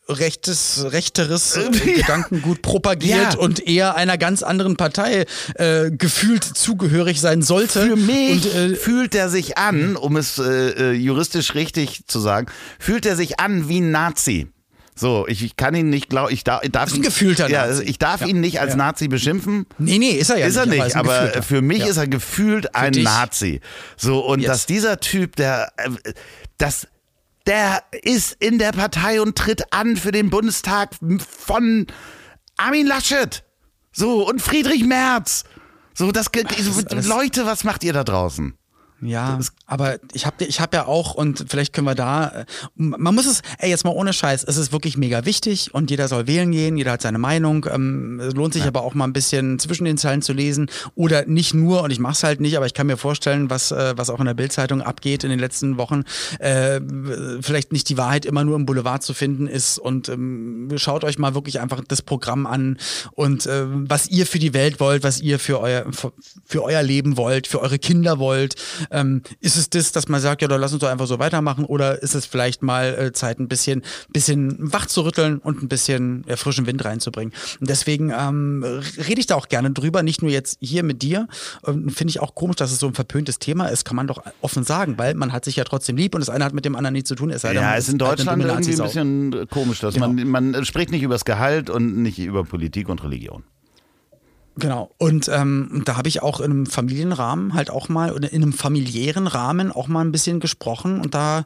rechtes, 0.10 0.86
rechteres 0.92 1.56
äh. 1.56 1.70
Gedankengut 1.96 2.62
propagiert 2.62 3.34
Ja. 3.36 3.40
und 3.40 3.66
eher 3.68 3.96
einer 3.96 4.18
ganz 4.18 4.44
anderen 4.44 4.76
Partei 4.76 5.26
äh, 5.56 5.92
gefühlt 5.92 6.44
zugehörig 6.44 7.22
sein 7.22 7.42
sollte. 7.42 7.82
Für 7.88 7.96
mich 7.96 8.46
Und, 8.46 8.56
äh, 8.56 8.76
fühlt 8.76 9.16
er 9.16 9.30
sich 9.30 9.58
an, 9.58 9.96
um 9.96 10.18
es 10.18 10.38
äh, 10.40 10.70
äh, 10.70 10.92
juristisch 10.94 11.54
richtig 11.56 12.02
zu 12.08 12.20
sagen, 12.20 12.48
fühlt 12.80 13.06
er 13.06 13.16
sich 13.16 13.40
an 13.40 13.70
wie 13.70 13.80
ein 13.82 13.92
Nazi. 13.92 14.48
So, 14.96 15.26
ich, 15.30 15.42
ich 15.46 15.56
kann 15.56 15.76
ihn 15.76 15.90
nicht 15.90 16.10
glauben, 16.10 16.34
ich 16.34 16.44
darf, 16.44 16.62
ich 16.62 16.72
darf 16.74 16.88
Ist 16.88 16.94
ein 16.94 16.98
ihn- 16.98 17.04
gefühlter 17.04 17.50
ja, 17.50 17.80
ich 17.80 18.00
darf 18.00 18.20
Ja. 18.20 18.28
ihn 18.28 18.42
nicht 18.42 18.60
als 18.60 18.72
Ja. 18.72 18.78
Nazi 18.78 19.08
beschimpfen. 19.08 19.66
nee, 19.78 19.98
nee, 19.98 20.10
ist 20.12 20.30
er 20.30 20.40
ja 20.40 20.48
ist 20.48 20.58
er 20.58 20.66
nicht. 20.66 20.76
nicht, 20.80 20.88
ist 20.88 20.96
ein 20.96 21.00
aber 21.00 21.20
gefühlter. 21.20 21.44
für 21.44 21.62
mich 21.62 21.86
ist 21.86 21.96
er 21.96 22.08
gefühlt 22.08 22.76
ein 22.76 22.92
dich. 22.92 23.06
Nazi. 23.06 23.62
So, 23.96 24.20
und 24.26 24.40
Yes. 24.42 24.48
dass 24.50 24.66
dieser 24.66 25.00
Typ, 25.00 25.38
der, 25.38 25.72
äh, 25.78 25.90
das, 26.58 26.88
der 27.48 27.84
ist 28.04 28.34
in 28.40 28.60
der 28.60 28.72
Partei 28.72 29.22
und 29.22 29.38
tritt 29.38 29.74
an 29.74 29.96
für 29.98 30.12
den 30.12 30.30
Bundestag 30.30 30.92
von 31.28 31.88
Armin 32.58 32.86
Laschet. 32.88 33.44
So, 33.92 34.28
und 34.28 34.42
Friedrich 34.42 34.84
Merz. 34.86 35.44
So, 35.94 36.12
das, 36.12 36.28
alles- 36.92 37.08
Leute, 37.08 37.46
was 37.46 37.64
macht 37.64 37.84
ihr 37.84 37.94
da 37.94 38.04
draußen? 38.04 38.54
Ja, 39.02 39.40
aber 39.66 39.98
ich 40.14 40.26
habe 40.26 40.44
ich 40.46 40.60
hab 40.60 40.74
ja 40.74 40.86
auch, 40.86 41.14
und 41.14 41.46
vielleicht 41.48 41.74
können 41.74 41.88
wir 41.88 41.96
da, 41.96 42.28
äh, 42.30 42.46
man 42.76 43.16
muss 43.16 43.26
es, 43.26 43.42
ey, 43.58 43.70
jetzt 43.70 43.86
mal 43.86 43.92
ohne 43.92 44.14
Scheiß, 44.14 44.44
es 44.44 44.58
ist 44.58 44.72
wirklich 44.72 44.98
mega 44.98 45.26
wichtig 45.26 45.74
und 45.74 45.90
jeder 45.90 46.08
soll 46.08 46.28
wählen 46.28 46.52
gehen, 46.52 46.78
jeder 46.78 46.92
hat 46.92 47.02
seine 47.02 47.18
Meinung. 47.18 47.66
Ähm, 47.72 48.20
es 48.20 48.34
lohnt 48.34 48.54
sich 48.54 48.64
aber 48.64 48.84
auch 48.84 48.94
mal 48.94 49.06
ein 49.06 49.14
bisschen 49.14 49.60
zwischen 49.60 49.86
den 49.86 49.98
Zeilen 49.98 50.22
zu 50.22 50.34
lesen 50.34 50.70
oder 50.96 51.26
nicht 51.26 51.54
nur, 51.54 51.84
und 51.84 51.92
ich 51.92 52.00
mache 52.00 52.14
es 52.14 52.24
halt 52.24 52.42
nicht, 52.42 52.58
aber 52.58 52.66
ich 52.66 52.74
kann 52.74 52.88
mir 52.88 52.98
vorstellen, 52.98 53.50
was, 53.50 53.72
äh, 53.72 53.94
was 53.96 54.10
auch 54.10 54.20
in 54.20 54.26
der 54.26 54.34
Bildzeitung 54.34 54.82
abgeht 54.82 55.24
in 55.24 55.30
den 55.30 55.40
letzten 55.40 55.78
Wochen, 55.78 56.04
äh, 56.40 56.82
vielleicht 57.42 57.72
nicht 57.72 57.88
die 57.90 57.98
Wahrheit 57.98 58.26
immer 58.26 58.44
nur 58.44 58.56
im 58.56 58.66
Boulevard 58.66 59.02
zu 59.04 59.14
finden 59.14 59.48
ist 59.48 59.80
und 59.80 60.10
ähm, 60.10 60.70
schaut 60.76 61.04
euch 61.04 61.18
mal 61.18 61.36
wirklich 61.36 61.60
einfach 61.60 61.82
das 61.88 62.02
Programm 62.02 62.46
an 62.46 62.78
und 63.12 63.46
äh, 63.46 63.66
was 63.68 64.08
ihr 64.08 64.26
für 64.26 64.40
die 64.40 64.54
Welt 64.54 64.80
wollt, 64.80 65.04
was 65.04 65.22
ihr 65.22 65.40
für 65.40 65.60
euer, 65.60 65.86
für, 65.92 66.12
für 66.46 66.64
euer 66.64 66.84
Leben 66.84 67.18
wollt, 67.18 67.48
für 67.48 67.62
eure 67.62 67.80
Kinder 67.80 68.20
wollt. 68.20 68.56
Ähm, 68.92 69.22
ist 69.40 69.58
es 69.58 69.70
das, 69.70 69.92
dass 69.92 70.08
man 70.08 70.20
sagt, 70.22 70.42
ja, 70.42 70.48
dann 70.48 70.60
lass 70.62 70.74
uns 70.74 70.82
doch 70.82 70.90
einfach 70.90 71.08
so 71.08 71.20
weitermachen 71.20 71.66
oder 71.66 72.02
ist 72.02 72.16
es 72.16 72.26
vielleicht 72.26 72.62
mal 72.64 72.96
äh, 72.98 73.12
Zeit, 73.14 73.40
ein 73.40 73.48
bisschen, 73.48 73.84
bisschen 74.10 74.58
wach 74.74 74.86
zu 74.88 75.02
rütteln 75.02 75.38
und 75.40 75.62
ein 75.64 75.68
bisschen 75.70 76.28
äh, 76.28 76.36
frischen 76.38 76.66
Wind 76.66 76.84
reinzubringen? 76.84 77.34
Und 77.60 77.70
deswegen 77.70 78.12
ähm, 78.18 78.64
rede 79.08 79.20
ich 79.20 79.28
da 79.28 79.36
auch 79.36 79.48
gerne 79.48 79.72
drüber, 79.72 80.04
nicht 80.04 80.22
nur 80.22 80.32
jetzt 80.32 80.58
hier 80.62 80.84
mit 80.84 81.02
dir. 81.02 81.28
Ähm, 81.66 81.90
Finde 81.90 82.12
ich 82.12 82.20
auch 82.20 82.36
komisch, 82.36 82.56
dass 82.58 82.72
es 82.72 82.80
so 82.80 82.88
ein 82.88 82.94
verpöntes 82.94 83.40
Thema 83.40 83.68
ist, 83.68 83.86
kann 83.86 83.96
man 83.96 84.08
doch 84.08 84.24
offen 84.42 84.64
sagen, 84.64 84.98
weil 84.98 85.14
man 85.14 85.32
hat 85.34 85.46
sich 85.46 85.56
ja 85.56 85.64
trotzdem 85.64 85.98
lieb 85.98 86.16
und 86.16 86.22
das 86.22 86.30
eine 86.30 86.46
hat 86.46 86.54
mit 86.54 86.66
dem 86.66 86.76
anderen 86.76 86.94
nichts 86.94 87.10
zu 87.10 87.16
tun. 87.16 87.30
Es 87.30 87.42
sei 87.42 87.50
denn, 87.54 87.62
Ja, 87.62 87.70
man 87.70 87.78
ist 87.80 87.90
in 87.90 87.98
Deutschland 87.98 88.44
irgendwie 88.44 88.72
ein 88.74 88.78
bisschen 88.84 89.48
komisch, 89.50 89.80
dass 89.80 89.94
Genau. 89.96 90.08
man, 90.10 90.28
man 90.54 90.66
spricht 90.66 90.92
nicht 90.92 91.04
über 91.04 91.16
das 91.16 91.26
Gehalt 91.26 91.70
und 91.70 92.02
nicht 92.02 92.20
über 92.20 92.44
Politik 92.44 92.90
und 92.90 93.04
Religion. 93.04 93.44
Genau. 94.60 94.92
Und 94.98 95.30
ähm, 95.30 95.84
da 95.86 95.98
habe 95.98 96.10
ich 96.10 96.22
auch 96.22 96.40
in 96.40 96.52
einem 96.52 96.66
Familienrahmen 96.66 97.54
halt 97.54 97.70
auch 97.70 97.90
mal, 97.90 98.12
oder 98.12 98.32
in 98.32 98.44
einem 98.44 98.54
familiären 98.54 99.28
Rahmen 99.28 99.72
auch 99.72 99.88
mal 99.88 100.02
ein 100.02 100.12
bisschen 100.12 100.40
gesprochen 100.40 101.02
und 101.02 101.14
da, 101.14 101.46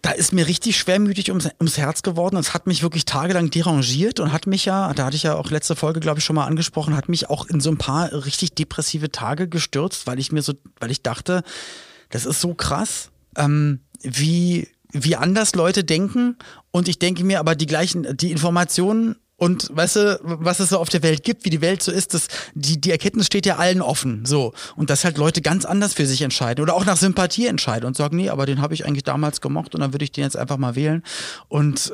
da 0.00 0.10
ist 0.10 0.32
mir 0.32 0.46
richtig 0.46 0.78
schwermütig 0.78 1.30
ums, 1.30 1.48
ums 1.60 1.78
Herz 1.78 2.02
geworden. 2.02 2.36
Es 2.36 2.54
hat 2.54 2.66
mich 2.66 2.82
wirklich 2.82 3.04
tagelang 3.04 3.50
derangiert 3.50 4.18
und 4.20 4.32
hat 4.32 4.46
mich 4.46 4.64
ja, 4.64 4.92
da 4.94 5.06
hatte 5.06 5.16
ich 5.16 5.24
ja 5.24 5.34
auch 5.34 5.50
letzte 5.50 5.76
Folge, 5.76 6.00
glaube 6.00 6.18
ich, 6.18 6.24
schon 6.24 6.36
mal 6.36 6.46
angesprochen, 6.46 6.96
hat 6.96 7.08
mich 7.08 7.28
auch 7.28 7.46
in 7.46 7.60
so 7.60 7.70
ein 7.70 7.78
paar 7.78 8.12
richtig 8.12 8.54
depressive 8.54 9.10
Tage 9.10 9.48
gestürzt, 9.48 10.06
weil 10.06 10.18
ich 10.18 10.32
mir 10.32 10.42
so, 10.42 10.54
weil 10.80 10.90
ich 10.90 11.02
dachte, 11.02 11.42
das 12.10 12.26
ist 12.26 12.40
so 12.40 12.54
krass, 12.54 13.10
ähm, 13.36 13.80
wie, 14.00 14.68
wie 14.92 15.16
anders 15.16 15.54
Leute 15.54 15.84
denken. 15.84 16.36
Und 16.70 16.88
ich 16.88 16.98
denke 16.98 17.24
mir 17.24 17.40
aber 17.40 17.54
die 17.54 17.66
gleichen, 17.66 18.16
die 18.16 18.30
Informationen 18.30 19.16
und 19.36 19.68
weißt 19.72 19.96
du, 19.96 20.20
was 20.22 20.60
es 20.60 20.68
so 20.68 20.78
auf 20.78 20.88
der 20.88 21.02
Welt 21.02 21.24
gibt, 21.24 21.44
wie 21.44 21.50
die 21.50 21.60
Welt 21.60 21.82
so 21.82 21.90
ist, 21.90 22.14
das, 22.14 22.28
die, 22.54 22.80
die 22.80 22.90
Erkenntnis 22.90 23.26
steht 23.26 23.46
ja 23.46 23.56
allen 23.56 23.82
offen. 23.82 24.24
So. 24.24 24.52
Und 24.76 24.90
dass 24.90 25.04
halt 25.04 25.18
Leute 25.18 25.42
ganz 25.42 25.64
anders 25.64 25.94
für 25.94 26.06
sich 26.06 26.22
entscheiden 26.22 26.62
oder 26.62 26.74
auch 26.74 26.84
nach 26.84 26.96
Sympathie 26.96 27.46
entscheiden 27.46 27.86
und 27.86 27.96
sagen, 27.96 28.16
nee, 28.16 28.30
aber 28.30 28.46
den 28.46 28.60
habe 28.60 28.74
ich 28.74 28.86
eigentlich 28.86 29.02
damals 29.02 29.40
gemocht 29.40 29.74
und 29.74 29.80
dann 29.80 29.92
würde 29.92 30.04
ich 30.04 30.12
den 30.12 30.24
jetzt 30.24 30.36
einfach 30.36 30.56
mal 30.56 30.76
wählen. 30.76 31.02
Und 31.48 31.92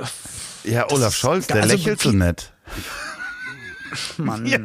Ja, 0.64 0.90
Olaf 0.90 1.16
Scholz, 1.16 1.46
der 1.46 1.62
also 1.62 1.68
lächelt 1.68 2.00
so 2.00 2.12
nett. 2.12 2.53
Mann. 4.18 4.46
Ja. 4.46 4.59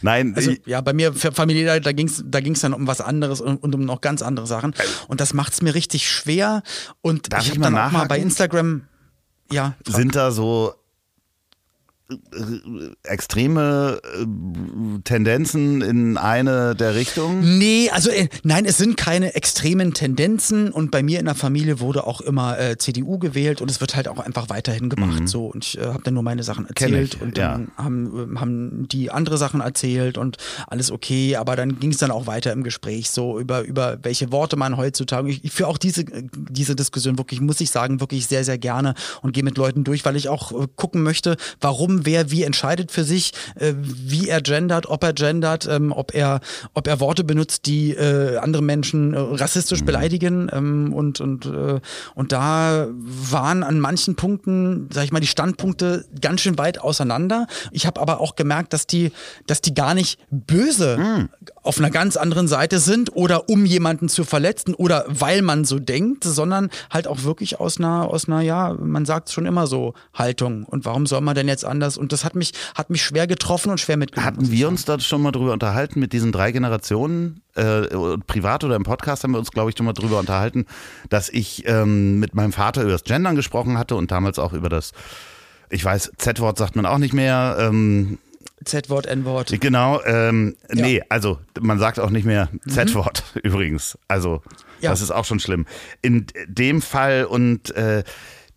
Nein, 0.00 0.34
Also 0.36 0.52
ja, 0.64 0.80
bei 0.80 0.92
mir 0.92 1.12
Familie, 1.12 1.80
da 1.80 1.92
ging 1.92 2.08
es 2.08 2.24
da 2.26 2.40
ging's 2.40 2.60
dann 2.60 2.72
um 2.72 2.86
was 2.86 3.00
anderes 3.00 3.40
und, 3.40 3.62
und 3.62 3.74
um 3.74 3.84
noch 3.84 4.00
ganz 4.00 4.22
andere 4.22 4.46
Sachen. 4.46 4.74
Und 5.08 5.20
das 5.20 5.34
macht 5.34 5.52
es 5.52 5.62
mir 5.62 5.74
richtig 5.74 6.08
schwer. 6.08 6.62
Und 7.02 7.32
Darf 7.32 7.42
ich 7.42 7.52
ich 7.54 7.60
dann 7.60 7.76
auch 7.76 7.90
mal 7.90 8.06
bei? 8.06 8.18
Instagram, 8.18 8.82
ja, 9.52 9.74
sind 9.86 10.16
da 10.16 10.30
so 10.30 10.72
äh, 10.72 10.79
extreme 13.02 14.00
äh, 14.02 15.00
Tendenzen 15.04 15.82
in 15.82 16.16
eine 16.16 16.74
der 16.74 16.94
Richtungen? 16.94 17.58
Nee, 17.58 17.90
also 17.90 18.10
äh, 18.10 18.28
nein, 18.42 18.64
es 18.64 18.78
sind 18.78 18.96
keine 18.96 19.34
extremen 19.34 19.94
Tendenzen 19.94 20.70
und 20.70 20.90
bei 20.90 21.02
mir 21.02 21.18
in 21.20 21.26
der 21.26 21.34
Familie 21.34 21.80
wurde 21.80 22.06
auch 22.06 22.20
immer 22.20 22.58
äh, 22.58 22.78
CDU 22.78 23.18
gewählt 23.18 23.60
und 23.60 23.70
es 23.70 23.80
wird 23.80 23.96
halt 23.96 24.08
auch 24.08 24.18
einfach 24.18 24.48
weiterhin 24.48 24.88
gemacht 24.88 25.28
so 25.28 25.46
und 25.46 25.64
ich 25.64 25.78
äh, 25.78 25.84
habe 25.84 26.02
dann 26.02 26.14
nur 26.14 26.22
meine 26.22 26.42
Sachen 26.42 26.66
erzählt 26.66 27.14
ich, 27.14 27.22
und 27.22 27.38
ja. 27.38 27.52
dann 27.52 27.70
haben, 27.76 28.34
äh, 28.34 28.38
haben 28.38 28.88
die 28.88 29.10
andere 29.10 29.38
Sachen 29.38 29.60
erzählt 29.60 30.18
und 30.18 30.36
alles 30.66 30.90
okay, 30.90 31.36
aber 31.36 31.56
dann 31.56 31.78
ging 31.78 31.90
es 31.90 31.98
dann 31.98 32.10
auch 32.10 32.26
weiter 32.26 32.52
im 32.52 32.64
Gespräch 32.64 33.10
so 33.10 33.38
über 33.38 33.62
über 33.62 33.98
welche 34.02 34.32
Worte 34.32 34.56
man 34.56 34.76
heutzutage 34.76 35.30
ich, 35.30 35.44
ich 35.44 35.52
führe 35.52 35.68
auch 35.68 35.78
diese 35.78 36.02
äh, 36.02 36.24
diese 36.32 36.74
Diskussion 36.74 37.18
wirklich 37.18 37.40
muss 37.40 37.60
ich 37.60 37.70
sagen 37.70 38.00
wirklich 38.00 38.26
sehr 38.26 38.44
sehr 38.44 38.58
gerne 38.58 38.94
und 39.22 39.32
gehe 39.32 39.44
mit 39.44 39.56
Leuten 39.56 39.84
durch, 39.84 40.04
weil 40.04 40.16
ich 40.16 40.28
auch 40.28 40.52
äh, 40.52 40.66
gucken 40.76 41.02
möchte, 41.02 41.36
warum 41.60 41.99
wer 42.04 42.30
wie 42.30 42.42
entscheidet 42.42 42.90
für 42.90 43.04
sich, 43.04 43.32
äh, 43.56 43.74
wie 43.76 44.28
er 44.28 44.40
gendert, 44.40 44.86
ob 44.86 45.02
er 45.04 45.12
gendert, 45.12 45.66
ähm, 45.70 45.92
ob 45.92 46.14
er, 46.14 46.40
ob 46.74 46.86
er 46.86 47.00
Worte 47.00 47.24
benutzt, 47.24 47.66
die 47.66 47.92
äh, 47.92 48.36
andere 48.38 48.62
Menschen 48.62 49.14
äh, 49.14 49.18
rassistisch 49.18 49.82
mhm. 49.82 49.86
beleidigen. 49.86 50.50
Ähm, 50.52 50.92
und, 50.92 51.20
und, 51.20 51.46
äh, 51.46 51.80
und 52.14 52.32
da 52.32 52.88
waren 52.90 53.62
an 53.62 53.80
manchen 53.80 54.16
Punkten, 54.16 54.88
sag 54.92 55.04
ich 55.04 55.12
mal, 55.12 55.20
die 55.20 55.26
Standpunkte 55.26 56.04
ganz 56.20 56.40
schön 56.40 56.58
weit 56.58 56.80
auseinander. 56.80 57.46
Ich 57.70 57.86
habe 57.86 58.00
aber 58.00 58.20
auch 58.20 58.36
gemerkt, 58.36 58.72
dass 58.72 58.86
die, 58.86 59.12
dass 59.46 59.60
die 59.60 59.74
gar 59.74 59.94
nicht 59.94 60.18
böse 60.30 60.98
mhm. 60.98 61.28
auf 61.62 61.78
einer 61.78 61.90
ganz 61.90 62.16
anderen 62.16 62.48
Seite 62.48 62.78
sind 62.78 63.14
oder 63.14 63.48
um 63.48 63.64
jemanden 63.64 64.08
zu 64.08 64.24
verletzen 64.24 64.74
oder 64.74 65.04
weil 65.08 65.42
man 65.42 65.64
so 65.64 65.78
denkt, 65.78 66.24
sondern 66.24 66.70
halt 66.90 67.06
auch 67.06 67.24
wirklich 67.24 67.60
aus 67.60 67.78
einer, 67.78 68.08
aus 68.08 68.28
einer, 68.28 68.40
ja, 68.40 68.74
man 68.78 69.04
sagt 69.04 69.30
schon 69.30 69.46
immer 69.46 69.66
so, 69.66 69.94
Haltung. 70.14 70.64
Und 70.64 70.84
warum 70.84 71.06
soll 71.06 71.20
man 71.20 71.34
denn 71.34 71.48
jetzt 71.48 71.64
anders? 71.64 71.89
Und 71.96 72.12
das 72.12 72.24
hat 72.24 72.34
mich, 72.34 72.52
hat 72.74 72.90
mich 72.90 73.02
schwer 73.02 73.26
getroffen 73.26 73.70
und 73.70 73.80
schwer 73.80 73.96
mitgenommen. 73.96 74.26
Hatten 74.26 74.50
wir 74.50 74.68
uns 74.68 74.84
da 74.84 74.98
schon 75.00 75.22
mal 75.22 75.32
drüber 75.32 75.52
unterhalten 75.52 76.00
mit 76.00 76.12
diesen 76.12 76.32
drei 76.32 76.52
Generationen? 76.52 77.42
Äh, 77.54 77.88
privat 78.26 78.64
oder 78.64 78.76
im 78.76 78.84
Podcast 78.84 79.24
haben 79.24 79.32
wir 79.32 79.38
uns, 79.38 79.50
glaube 79.50 79.70
ich, 79.70 79.76
schon 79.76 79.86
mal 79.86 79.92
drüber 79.92 80.18
unterhalten, 80.18 80.66
dass 81.08 81.28
ich 81.28 81.66
ähm, 81.66 82.20
mit 82.20 82.34
meinem 82.34 82.52
Vater 82.52 82.82
über 82.82 82.92
das 82.92 83.04
Gendern 83.04 83.36
gesprochen 83.36 83.76
hatte 83.78 83.96
und 83.96 84.10
damals 84.10 84.38
auch 84.38 84.52
über 84.52 84.68
das, 84.68 84.92
ich 85.68 85.84
weiß, 85.84 86.12
Z-Wort 86.16 86.58
sagt 86.58 86.76
man 86.76 86.86
auch 86.86 86.98
nicht 86.98 87.12
mehr. 87.12 87.56
Ähm, 87.58 88.18
Z-Wort, 88.64 89.06
N-Wort. 89.06 89.58
Genau, 89.60 90.02
ähm, 90.04 90.56
ja. 90.72 90.82
nee, 90.82 91.02
also 91.08 91.38
man 91.60 91.78
sagt 91.78 91.98
auch 91.98 92.10
nicht 92.10 92.26
mehr 92.26 92.48
Z-Wort 92.68 93.24
mhm. 93.34 93.40
übrigens. 93.44 93.98
Also 94.06 94.42
ja. 94.80 94.90
das 94.90 95.00
ist 95.00 95.10
auch 95.10 95.24
schon 95.24 95.40
schlimm. 95.40 95.66
In 96.02 96.26
dem 96.46 96.82
Fall 96.82 97.24
und 97.24 97.74
äh, 97.74 98.04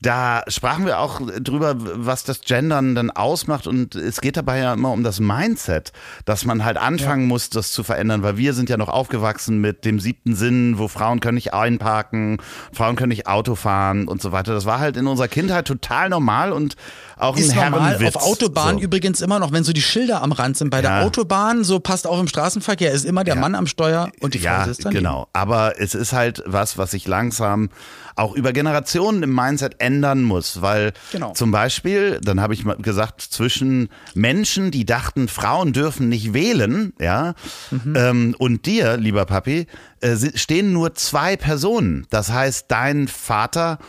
da 0.06 0.44
sprachen 0.48 0.86
wir 0.86 1.00
auch 1.00 1.22
drüber, 1.40 1.76
was 1.78 2.24
das 2.24 2.42
Gendern 2.42 2.94
dann 2.94 3.10
ausmacht. 3.10 3.68
Und 3.68 3.96
es 3.96 4.20
geht 4.22 4.38
dabei 4.38 4.60
ja 4.60 4.74
immer 4.74 4.92
um 4.92 5.04
das 5.04 5.20
Mindset, 5.20 5.94
dass 6.26 6.46
man 6.46 6.66
halt 6.66 6.78
anfangen 6.78 7.24
ja. 7.24 7.28
muss, 7.28 7.50
das 7.50 7.72
zu 7.72 7.84
verändern, 7.84 8.22
weil 8.22 8.38
wir 8.38 8.54
sind 8.54 8.70
ja 8.70 8.78
noch 8.78 8.90
aufgewachsen 8.90 9.60
mit 9.60 9.86
dem 9.86 10.00
siebten 10.00 10.36
Sinn, 10.36 10.78
wo 10.78 10.88
Frauen 10.88 11.22
können 11.22 11.36
nicht 11.36 11.54
einparken, 11.54 12.38
Frauen 12.74 12.98
können 12.98 13.10
nicht 13.10 13.28
Auto 13.28 13.56
fahren 13.56 14.08
und 14.08 14.22
so 14.22 14.32
weiter. 14.32 14.54
Das 14.54 14.66
war 14.66 14.80
halt 14.80 14.98
in 14.98 15.08
unserer 15.08 15.30
Kindheit 15.30 15.68
total 15.68 16.10
normal 16.10 16.52
und 16.52 16.76
auch 17.18 17.38
ist 17.38 17.52
ein 17.52 17.72
normal. 17.72 17.92
Herrenwitz. 17.92 18.16
Auf 18.16 18.24
Autobahn 18.24 18.78
so. 18.78 18.82
übrigens 18.84 19.22
immer 19.22 19.40
noch, 19.40 19.52
wenn 19.52 19.64
so 19.64 19.74
die 19.74 19.82
Schilder 19.82 20.22
am 20.22 20.32
Rand 20.32 20.58
sind. 20.58 20.70
Bei 20.70 20.82
ja. 20.82 21.00
der 21.00 21.06
Autobahn, 21.06 21.64
so 21.64 21.80
passt 21.80 22.08
auch 22.08 22.20
im 22.20 22.28
Straßenverkehr, 22.28 22.92
ist 22.92 23.06
immer 23.06 23.24
der 23.24 23.36
ja. 23.36 23.42
Mann 23.42 23.56
am 23.56 23.68
Steuer 23.68 24.12
und 24.20 24.34
die 24.34 24.40
Frau 24.40 24.46
ja, 24.46 24.66
sitzt 24.66 24.86
daneben. 24.86 25.04
Genau, 25.04 25.28
aber 25.34 25.80
es 25.80 25.96
ist 25.96 26.14
halt 26.14 26.44
was, 26.46 26.78
was 26.78 26.92
sich 26.92 27.08
langsam 27.08 27.70
auch 28.16 28.36
über 28.36 28.54
Generationen 28.54 29.24
im 29.24 29.34
Mindset 29.34 29.76
ändern 29.80 30.24
muss, 30.24 30.62
weil 30.62 30.94
genau. 31.12 31.34
zum 31.34 31.52
Beispiel, 31.52 32.20
dann 32.22 32.42
habe 32.42 32.54
ich 32.54 32.64
gesagt, 32.80 33.22
zwischen 33.22 33.90
Menschen, 34.14 34.72
die 34.72 34.86
dachten, 34.86 35.28
Frauen 35.28 35.74
dürfen 35.74 36.10
nicht 36.10 36.34
wählen, 36.34 36.94
ja, 37.00 37.34
mhm. 37.72 37.96
ähm, 37.96 38.36
und 38.38 38.66
dir, 38.66 38.98
lieber 38.98 39.26
Papi, 39.26 39.68
äh, 40.02 40.16
stehen 40.36 40.74
nur 40.74 40.94
zwei 40.96 41.38
Personen. 41.38 42.06
Das 42.10 42.32
heißt, 42.32 42.66
dein 42.70 43.08
Vater 43.08 43.80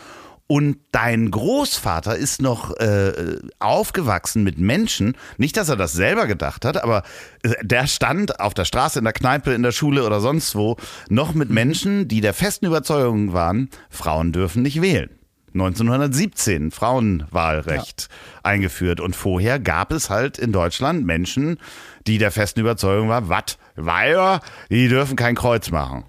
und 0.47 0.77
dein 0.91 1.31
Großvater 1.31 2.15
ist 2.15 2.41
noch 2.41 2.75
äh, 2.77 3.37
aufgewachsen 3.59 4.43
mit 4.43 4.59
Menschen, 4.59 5.17
nicht, 5.37 5.57
dass 5.57 5.69
er 5.69 5.75
das 5.75 5.93
selber 5.93 6.27
gedacht 6.27 6.65
hat, 6.65 6.81
aber 6.83 7.03
äh, 7.43 7.53
der 7.63 7.87
stand 7.87 8.39
auf 8.39 8.53
der 8.53 8.65
Straße, 8.65 8.99
in 8.99 9.05
der 9.05 9.13
Kneipe, 9.13 9.53
in 9.53 9.63
der 9.63 9.71
Schule 9.71 10.05
oder 10.05 10.19
sonst 10.19 10.55
wo, 10.55 10.77
noch 11.09 11.33
mit 11.33 11.49
Menschen, 11.49 12.07
die 12.07 12.21
der 12.21 12.33
festen 12.33 12.67
Überzeugung 12.67 13.33
waren, 13.33 13.69
Frauen 13.89 14.31
dürfen 14.31 14.61
nicht 14.61 14.81
wählen. 14.81 15.09
1917 15.55 16.69
Frauenwahlrecht 16.69 18.09
ja. 18.09 18.39
eingeführt. 18.43 18.99
Und 18.99 19.15
vorher 19.15 19.57
gab 19.57 19.93
es 19.93 20.09
halt 20.09 20.37
in 20.37 20.51
Deutschland 20.51 21.05
Menschen, 21.05 21.57
die 22.07 22.17
der 22.17 22.31
festen 22.31 22.59
Überzeugung 22.59 23.09
waren, 23.09 23.29
was, 23.29 23.57
Weiber, 23.75 24.41
die 24.69 24.89
dürfen 24.89 25.15
kein 25.15 25.35
Kreuz 25.35 25.71
machen. 25.71 26.03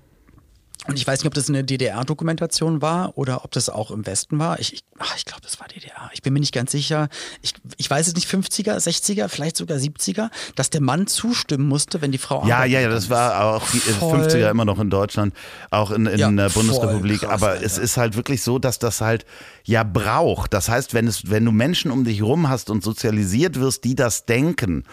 Und 0.88 0.96
ich 0.96 1.06
weiß 1.06 1.20
nicht, 1.20 1.26
ob 1.26 1.34
das 1.34 1.48
eine 1.48 1.64
DDR-Dokumentation 1.64 2.82
war 2.82 3.16
oder 3.18 3.44
ob 3.44 3.50
das 3.52 3.68
auch 3.68 3.90
im 3.90 4.06
Westen 4.06 4.38
war. 4.38 4.58
Ich, 4.60 4.72
ich, 4.72 4.84
ich 5.16 5.24
glaube, 5.24 5.42
das 5.42 5.58
war 5.60 5.68
DDR. 5.68 6.10
Ich 6.12 6.22
bin 6.22 6.32
mir 6.32 6.40
nicht 6.40 6.54
ganz 6.54 6.72
sicher. 6.72 7.08
Ich, 7.42 7.54
ich 7.76 7.90
weiß 7.90 8.06
es 8.06 8.14
nicht, 8.14 8.28
50er, 8.28 8.76
60er, 8.76 9.28
vielleicht 9.28 9.56
sogar 9.56 9.78
70er, 9.78 10.30
dass 10.54 10.70
der 10.70 10.80
Mann 10.80 11.06
zustimmen 11.06 11.66
musste, 11.66 12.00
wenn 12.02 12.12
die 12.12 12.18
Frau 12.18 12.46
Ja, 12.46 12.64
ja, 12.64 12.80
ja, 12.80 12.88
das 12.88 13.10
war 13.10 13.44
auch 13.44 13.68
die 13.70 13.78
voll. 13.78 14.20
50er 14.20 14.50
immer 14.50 14.64
noch 14.64 14.78
in 14.78 14.90
Deutschland, 14.90 15.34
auch 15.70 15.90
in, 15.90 16.06
in 16.06 16.18
ja, 16.18 16.30
der 16.30 16.50
Bundesrepublik. 16.50 17.20
Krass, 17.20 17.30
Aber 17.30 17.48
Alter. 17.52 17.64
es 17.64 17.78
ist 17.78 17.96
halt 17.96 18.16
wirklich 18.16 18.42
so, 18.42 18.58
dass 18.58 18.78
das 18.78 19.00
halt 19.00 19.24
ja 19.64 19.82
braucht. 19.82 20.54
Das 20.54 20.68
heißt, 20.68 20.94
wenn, 20.94 21.06
es, 21.06 21.30
wenn 21.30 21.44
du 21.44 21.52
Menschen 21.52 21.90
um 21.90 22.04
dich 22.04 22.22
rum 22.22 22.48
hast 22.48 22.70
und 22.70 22.84
sozialisiert 22.84 23.58
wirst, 23.58 23.84
die 23.84 23.94
das 23.94 24.26
denken, 24.26 24.84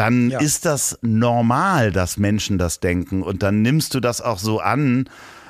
dann 0.00 0.30
ja. 0.30 0.40
ist 0.40 0.64
das 0.64 0.98
normal, 1.02 1.92
dass 1.92 2.16
Menschen 2.16 2.56
das 2.56 2.80
denken 2.80 3.22
und 3.22 3.42
dann 3.42 3.60
nimmst 3.60 3.94
du 3.94 4.00
das 4.00 4.20
auch 4.22 4.38
so 4.38 4.58
an. 4.60 5.08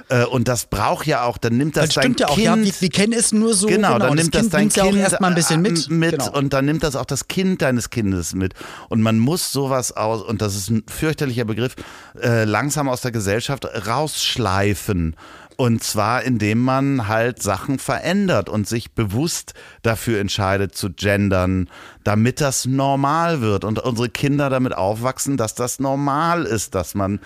Äh, 0.09 0.25
und 0.25 0.49
das 0.49 0.65
braucht 0.65 1.07
ja 1.07 1.23
auch, 1.23 1.39
dann 1.39 1.57
nimmt 1.57 1.77
das, 1.77 1.91
das 1.91 2.03
stimmt 2.03 2.19
dein 2.19 2.27
ja 2.27 2.33
auch, 2.33 2.35
Kind, 2.35 2.47
ja, 2.47 2.57
wir, 2.57 2.81
wir, 2.81 2.89
kennen 2.89 3.13
es 3.13 3.33
nur 3.33 3.55
so. 3.55 3.69
Genau, 3.69 3.93
genau. 3.93 4.07
dann 4.07 4.17
nimmt 4.17 4.35
das, 4.35 4.43
das 4.43 4.51
dein 4.51 4.69
Kind 4.69 4.97
ja 4.97 5.03
erstmal 5.03 5.31
ein 5.31 5.37
bisschen 5.37 5.63
mit, 5.63 5.89
äh, 5.89 5.93
mit 5.93 6.19
genau. 6.19 6.33
und 6.37 6.53
dann 6.53 6.65
nimmt 6.65 6.83
das 6.83 6.97
auch 6.97 7.05
das 7.05 7.29
Kind 7.29 7.63
deines 7.63 7.91
Kindes 7.91 8.35
mit. 8.35 8.55
Und 8.89 9.03
man 9.03 9.21
muss 9.21 9.53
sowas 9.53 9.93
aus, 9.93 10.21
und 10.21 10.43
das 10.43 10.57
ist 10.57 10.69
ein 10.69 10.83
fürchterlicher 10.89 11.45
Begriff, 11.45 11.77
äh, 12.21 12.43
langsam 12.43 12.89
aus 12.89 13.03
der 13.03 13.13
Gesellschaft 13.13 13.69
rausschleifen. 13.87 15.15
Und 15.61 15.85
zwar, 15.85 16.23
indem 16.23 16.61
man 16.61 17.07
halt 17.07 17.43
Sachen 17.43 17.79
verändert 17.79 18.49
und 18.49 18.67
sich 18.67 18.93
bewusst 18.93 19.53
dafür 19.83 20.19
entscheidet 20.19 20.75
zu 20.75 20.89
gendern, 20.89 21.69
damit 22.03 22.41
das 22.41 22.65
normal 22.65 23.43
wird 23.43 23.65
und 23.65 23.79
unsere 23.79 24.09
Kinder 24.09 24.49
damit 24.49 24.75
aufwachsen, 24.75 25.37
dass 25.37 25.55
das 25.55 25.79
normal 25.79 26.47
ist, 26.47 26.75
dass 26.75 26.95
man 26.95 27.21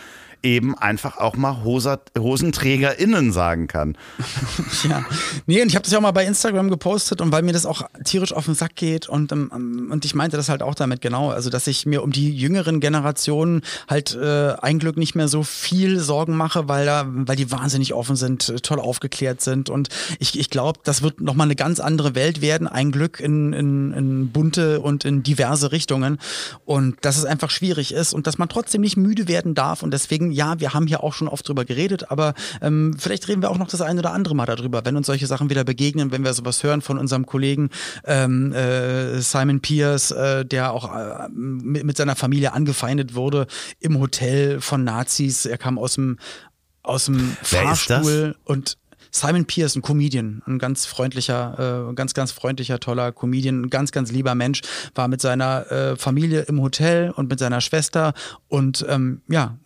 eben 0.44 0.76
einfach 0.76 1.16
auch 1.16 1.36
mal 1.36 1.64
HosenträgerInnen 1.64 3.32
sagen 3.32 3.66
kann. 3.66 3.96
ja, 4.88 5.04
nee, 5.46 5.62
und 5.62 5.68
ich 5.68 5.74
habe 5.74 5.82
das 5.82 5.92
ja 5.92 5.98
auch 5.98 6.02
mal 6.02 6.12
bei 6.12 6.24
Instagram 6.24 6.70
gepostet 6.70 7.20
und 7.20 7.32
weil 7.32 7.42
mir 7.42 7.52
das 7.52 7.66
auch 7.66 7.82
tierisch 8.04 8.32
auf 8.32 8.44
den 8.44 8.54
Sack 8.54 8.76
geht 8.76 9.08
und, 9.08 9.32
um, 9.32 9.50
ähm, 9.54 9.88
und 9.90 10.04
ich 10.04 10.14
meinte 10.14 10.36
das 10.36 10.48
halt 10.48 10.62
auch 10.62 10.74
damit 10.74 11.00
genau, 11.00 11.30
also 11.30 11.50
dass 11.50 11.66
ich 11.66 11.86
mir 11.86 12.02
um 12.02 12.12
die 12.12 12.34
jüngeren 12.34 12.80
Generationen 12.80 13.62
halt 13.88 14.14
äh, 14.14 14.54
ein 14.60 14.78
Glück 14.78 14.96
nicht 14.96 15.14
mehr 15.14 15.28
so 15.28 15.42
viel 15.42 15.98
Sorgen 15.98 16.36
mache, 16.36 16.68
weil, 16.68 16.86
da, 16.86 17.06
weil 17.08 17.36
die 17.36 17.50
wahnsinnig 17.50 17.94
offen 17.94 18.16
sind, 18.16 18.62
toll 18.62 18.80
aufgeklärt 18.80 19.40
sind. 19.40 19.70
Und 19.70 19.88
ich, 20.18 20.38
ich 20.38 20.50
glaube, 20.50 20.80
das 20.84 21.02
wird 21.02 21.20
nochmal 21.20 21.46
eine 21.46 21.56
ganz 21.56 21.80
andere 21.80 22.14
Welt 22.14 22.40
werden, 22.40 22.66
ein 22.66 22.92
Glück 22.92 23.20
in, 23.20 23.52
in, 23.52 23.92
in 23.92 24.30
bunte 24.30 24.80
und 24.80 25.04
in 25.04 25.22
diverse 25.22 25.72
Richtungen. 25.72 26.18
Und 26.64 26.96
dass 27.02 27.16
es 27.16 27.24
einfach 27.24 27.50
schwierig 27.50 27.92
ist 27.92 28.12
und 28.12 28.26
dass 28.26 28.38
man 28.38 28.48
trotzdem 28.48 28.82
nicht 28.82 28.96
müde 28.96 29.28
werden 29.28 29.54
darf. 29.54 29.82
Und 29.82 29.92
deswegen 29.92 30.33
ja, 30.34 30.60
wir 30.60 30.74
haben 30.74 30.86
hier 30.86 31.02
auch 31.02 31.14
schon 31.14 31.28
oft 31.28 31.48
drüber 31.48 31.64
geredet, 31.64 32.10
aber 32.10 32.34
ähm, 32.60 32.96
vielleicht 32.98 33.28
reden 33.28 33.42
wir 33.42 33.50
auch 33.50 33.58
noch 33.58 33.68
das 33.68 33.80
eine 33.80 34.00
oder 34.00 34.12
andere 34.12 34.34
Mal 34.34 34.46
darüber, 34.46 34.84
wenn 34.84 34.96
uns 34.96 35.06
solche 35.06 35.26
Sachen 35.26 35.48
wieder 35.50 35.64
begegnen, 35.64 36.10
wenn 36.10 36.24
wir 36.24 36.34
sowas 36.34 36.62
hören 36.62 36.82
von 36.82 36.98
unserem 36.98 37.26
Kollegen 37.26 37.70
ähm, 38.04 38.52
äh, 38.52 39.20
Simon 39.20 39.60
Pierce, 39.60 40.10
äh, 40.10 40.44
der 40.44 40.72
auch 40.72 40.94
äh, 40.94 41.28
mit, 41.30 41.84
mit 41.84 41.96
seiner 41.96 42.16
Familie 42.16 42.52
angefeindet 42.52 43.14
wurde 43.14 43.46
im 43.80 43.98
Hotel 43.98 44.60
von 44.60 44.84
Nazis. 44.84 45.46
Er 45.46 45.58
kam 45.58 45.78
aus 45.78 45.94
dem 45.94 46.18
aus 46.82 47.06
dem 47.06 47.34
Fahrstuhl 47.42 48.36
und 48.44 48.76
Simon 49.14 49.44
Pierce, 49.44 49.76
ein 49.76 49.82
Comedian, 49.82 50.42
ein 50.44 50.58
ganz 50.58 50.86
freundlicher, 50.86 51.88
äh, 51.90 51.94
ganz, 51.94 52.14
ganz 52.14 52.32
freundlicher, 52.32 52.80
toller 52.80 53.12
Comedian, 53.12 53.62
ein 53.62 53.70
ganz, 53.70 53.92
ganz 53.92 54.10
lieber 54.10 54.34
Mensch, 54.34 54.62
war 54.96 55.06
mit 55.06 55.20
seiner 55.20 55.70
äh, 55.70 55.96
Familie 55.96 56.40
im 56.42 56.60
Hotel 56.60 57.10
und 57.10 57.28
mit 57.30 57.38
seiner 57.38 57.60
Schwester 57.60 58.12
und 58.48 58.84
ähm, 58.88 59.22
ja, 59.28 59.56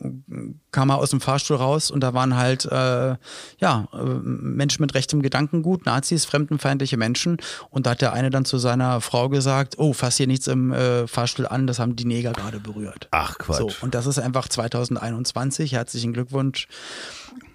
kam 0.71 0.91
er 0.91 0.99
aus 0.99 1.11
dem 1.11 1.23
Fahrstuhl 1.23 1.57
raus 1.57 1.91
und 1.91 2.01
da 2.01 2.13
waren 2.13 2.37
halt 2.37 2.67
äh, 2.67 3.17
ja 3.59 3.89
äh, 3.95 4.05
Menschen 4.23 4.83
mit 4.83 4.95
rechtem 4.95 5.23
Gedankengut, 5.23 5.87
Nazis, 5.87 6.27
fremdenfeindliche 6.27 6.99
Menschen 6.99 7.39
und 7.71 7.87
da 7.87 7.93
hat 7.93 8.03
der 8.03 8.13
eine 8.13 8.29
dann 8.29 8.45
zu 8.45 8.59
seiner 8.59 9.01
Frau 9.01 9.31
gesagt, 9.31 9.79
oh, 9.79 9.95
fass 9.95 10.19
hier 10.19 10.27
nichts 10.27 10.47
im 10.47 10.75
äh, 10.75 11.07
Fahrstuhl 11.07 11.47
an, 11.47 11.67
das 11.67 11.79
haben 11.79 11.97
die 11.97 12.05
Neger 12.05 12.33
gerade 12.33 12.61
berührt. 12.61 13.09
Ach 13.13 13.39
Quatsch. 13.39 13.57
So, 13.57 13.71
und 13.81 13.95
das 13.95 14.07
ist 14.07 14.19
einfach 14.19 14.47
2021, 14.47 15.73
herzlichen 15.73 16.13
Glückwunsch. 16.13 16.69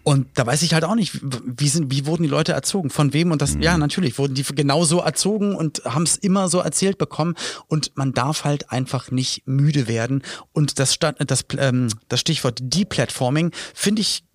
Und 0.03 0.27
da 0.33 0.45
weiß 0.45 0.63
ich 0.63 0.73
halt 0.73 0.83
auch 0.83 0.95
nicht, 0.95 1.19
wie, 1.21 1.69
sind, 1.69 1.89
wie 1.91 2.05
wurden 2.05 2.23
die 2.23 2.29
Leute 2.29 2.51
erzogen, 2.51 2.89
von 2.89 3.13
wem 3.13 3.31
und 3.31 3.41
das, 3.41 3.55
mhm. 3.55 3.61
ja, 3.61 3.77
natürlich 3.77 4.17
wurden 4.17 4.33
die 4.33 4.43
genau 4.43 4.83
so 4.83 4.99
erzogen 4.99 5.55
und 5.55 5.81
haben 5.85 6.03
es 6.03 6.17
immer 6.17 6.49
so 6.49 6.59
erzählt 6.59 6.97
bekommen 6.97 7.35
und 7.67 7.91
man 7.95 8.13
darf 8.13 8.43
halt 8.43 8.71
einfach 8.71 9.11
nicht 9.11 9.43
müde 9.47 9.87
werden. 9.87 10.21
Und 10.51 10.79
das, 10.79 10.97
das, 10.99 11.45
ähm, 11.57 11.87
das 12.09 12.19
Stichwort 12.19 12.59
Deplatforming 12.61 13.51
finde 13.73 14.01
ich 14.01 14.25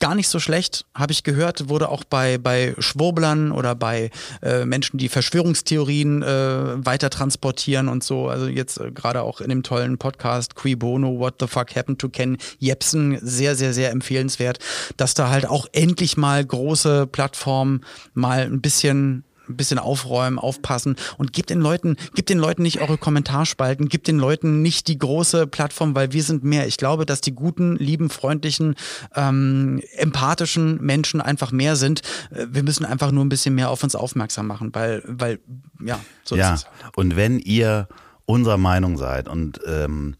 gar 0.00 0.14
nicht 0.14 0.28
so 0.28 0.38
schlecht, 0.38 0.84
habe 0.94 1.12
ich 1.12 1.24
gehört, 1.24 1.68
wurde 1.68 1.88
auch 1.88 2.04
bei, 2.04 2.38
bei 2.38 2.74
Schwurblern 2.78 3.52
oder 3.52 3.74
bei 3.74 4.10
äh, 4.42 4.64
Menschen, 4.64 4.98
die 4.98 5.08
Verschwörungstheorien 5.08 6.22
äh, 6.22 6.86
weiter 6.86 7.10
transportieren 7.10 7.88
und 7.88 8.04
so. 8.04 8.28
Also 8.28 8.46
jetzt 8.46 8.80
äh, 8.80 8.90
gerade 8.90 9.22
auch 9.22 9.40
in 9.40 9.48
dem 9.48 9.62
tollen 9.62 9.98
Podcast 9.98 10.54
Qui 10.56 10.76
Bono, 10.76 11.18
What 11.18 11.36
the 11.40 11.46
Fuck 11.46 11.74
Happened 11.74 12.00
to 12.00 12.08
Ken 12.08 12.38
Jepsen, 12.58 13.18
sehr, 13.20 13.54
sehr, 13.54 13.74
sehr 13.74 13.90
empfehlenswert, 13.90 14.58
dass 14.96 15.14
da 15.14 15.30
halt 15.30 15.46
auch 15.46 15.66
endlich 15.72 16.16
mal 16.16 16.44
große 16.44 17.06
Plattformen 17.06 17.84
mal 18.14 18.42
ein 18.42 18.60
bisschen 18.60 19.24
ein 19.48 19.56
bisschen 19.56 19.78
aufräumen, 19.78 20.38
aufpassen 20.38 20.96
und 21.16 21.32
gebt 21.32 21.50
den 21.50 21.60
Leuten, 21.60 21.96
gebt 22.14 22.28
den 22.28 22.38
Leuten 22.38 22.62
nicht 22.62 22.80
eure 22.80 22.98
Kommentarspalten, 22.98 23.88
gebt 23.88 24.08
den 24.08 24.18
Leuten 24.18 24.62
nicht 24.62 24.88
die 24.88 24.98
große 24.98 25.46
Plattform, 25.46 25.94
weil 25.94 26.12
wir 26.12 26.22
sind 26.22 26.44
mehr. 26.44 26.66
Ich 26.66 26.76
glaube, 26.76 27.06
dass 27.06 27.20
die 27.20 27.34
guten, 27.34 27.76
lieben, 27.76 28.10
freundlichen, 28.10 28.74
ähm, 29.14 29.82
empathischen 29.96 30.80
Menschen 30.82 31.20
einfach 31.20 31.52
mehr 31.52 31.76
sind. 31.76 32.02
Äh, 32.30 32.46
Wir 32.50 32.62
müssen 32.62 32.84
einfach 32.84 33.10
nur 33.12 33.24
ein 33.24 33.28
bisschen 33.28 33.54
mehr 33.54 33.70
auf 33.70 33.82
uns 33.82 33.94
aufmerksam 33.94 34.46
machen, 34.46 34.74
weil, 34.74 35.02
weil, 35.06 35.38
ja, 35.84 35.98
so 36.24 36.36
ja, 36.36 36.54
ist 36.54 36.66
es. 36.66 36.66
und 36.96 37.16
wenn 37.16 37.38
ihr 37.38 37.88
unserer 38.26 38.58
Meinung 38.58 38.98
seid 38.98 39.28
und 39.28 39.60
ähm, 39.66 40.16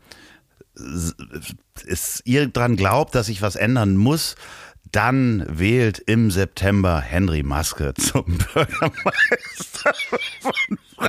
es, 1.86 2.22
ihr 2.24 2.48
dran 2.48 2.76
glaubt, 2.76 3.14
dass 3.14 3.26
sich 3.26 3.42
was 3.42 3.56
ändern 3.56 3.96
muss, 3.96 4.36
dann 4.92 5.44
wählt 5.48 5.98
im 5.98 6.30
September 6.30 7.00
Henry 7.00 7.42
Maske 7.42 7.94
zum 7.94 8.24
Bürgermeister. 8.54 9.92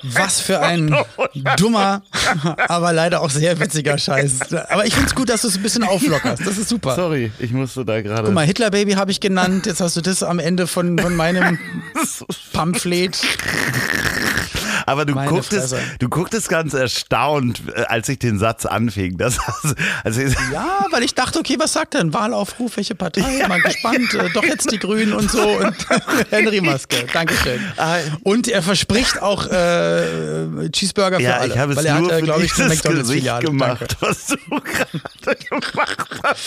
Was 0.04 0.40
für 0.42 0.60
ein 0.62 0.96
dummer, 1.58 2.04
aber 2.68 2.94
leider 2.94 3.22
auch 3.22 3.30
sehr 3.30 3.60
witziger 3.60 3.98
Scheiß. 3.98 4.54
Aber 4.70 4.86
ich 4.86 4.94
finde 4.94 5.10
es 5.10 5.16
gut, 5.16 5.30
dass 5.30 5.42
du 5.42 5.48
es 5.48 5.56
ein 5.56 5.64
bisschen 5.64 5.84
auflockerst. 5.84 6.46
Das 6.46 6.58
ist 6.58 6.70
super. 6.70 6.96
Sorry, 6.96 7.32
ich 7.40 7.52
musste 7.52 7.84
da 7.86 8.02
gerade. 8.02 8.24
Guck 8.26 8.34
mal, 8.34 8.46
Hitler-Baby 8.46 8.94
habe 8.94 9.12
ich 9.12 9.20
genannt. 9.20 9.66
Jetzt 9.66 9.82
hast 9.82 9.98
du 9.98 10.02
das 10.02 10.22
am 10.22 10.38
Ende 10.40 10.68
von, 10.68 11.00
von 11.00 11.16
meinem 11.16 11.58
Pamphlet. 12.54 13.20
Aber 14.90 15.06
du 15.06 15.14
Meine 15.14 15.30
gucktest, 15.30 15.70
Fresse. 15.70 15.82
du 16.00 16.10
gucktest 16.10 16.50
ganz 16.50 16.74
erstaunt, 16.74 17.62
äh, 17.76 17.82
als 17.84 18.10
ich 18.10 18.20
den 18.20 18.40
Satz 18.40 18.66
anfing. 18.66 19.18
Das, 19.18 19.38
also, 20.04 20.22
Ja, 20.52 20.86
weil 20.92 21.04
ich 21.04 21.14
dachte, 21.16 21.40
okay, 21.40 21.56
was 21.60 21.74
sagt 21.74 21.96
er? 21.96 22.02
Ein 22.02 22.14
Wahlaufruf, 22.14 22.78
welche 22.78 22.96
Partei? 22.96 23.46
Mal 23.48 23.62
gespannt. 23.62 24.14
Äh, 24.14 24.30
Doch 24.34 24.44
jetzt 24.44 24.72
die 24.72 24.80
Grünen 24.80 25.14
und 25.14 25.30
so. 25.32 25.42
Und 25.48 25.76
Henry 26.32 26.62
Maske, 26.62 27.06
Dankeschön. 27.14 27.62
Ah. 27.78 27.98
Und 28.24 28.48
er 28.48 28.62
verspricht 28.62 29.22
auch 29.22 29.46
äh, 29.48 30.70
Cheeseburger 30.72 31.18
für 31.18 31.24
ja, 31.24 31.38
alle. 31.38 31.54
ich 31.54 31.58
habe 31.60 31.74
es 31.74 31.84
nur 31.84 31.94
hat, 31.94 32.20
für 32.20 32.22
glaube 32.24 32.44
ich, 32.46 32.54
dieses 32.54 32.84
Gesicht 32.84 33.40
gemacht, 33.42 33.82
Danke. 33.82 33.96
was 34.02 34.28
du 34.28 34.36
gerade 35.24 35.40
gemacht 35.50 36.08
hast. 36.24 36.42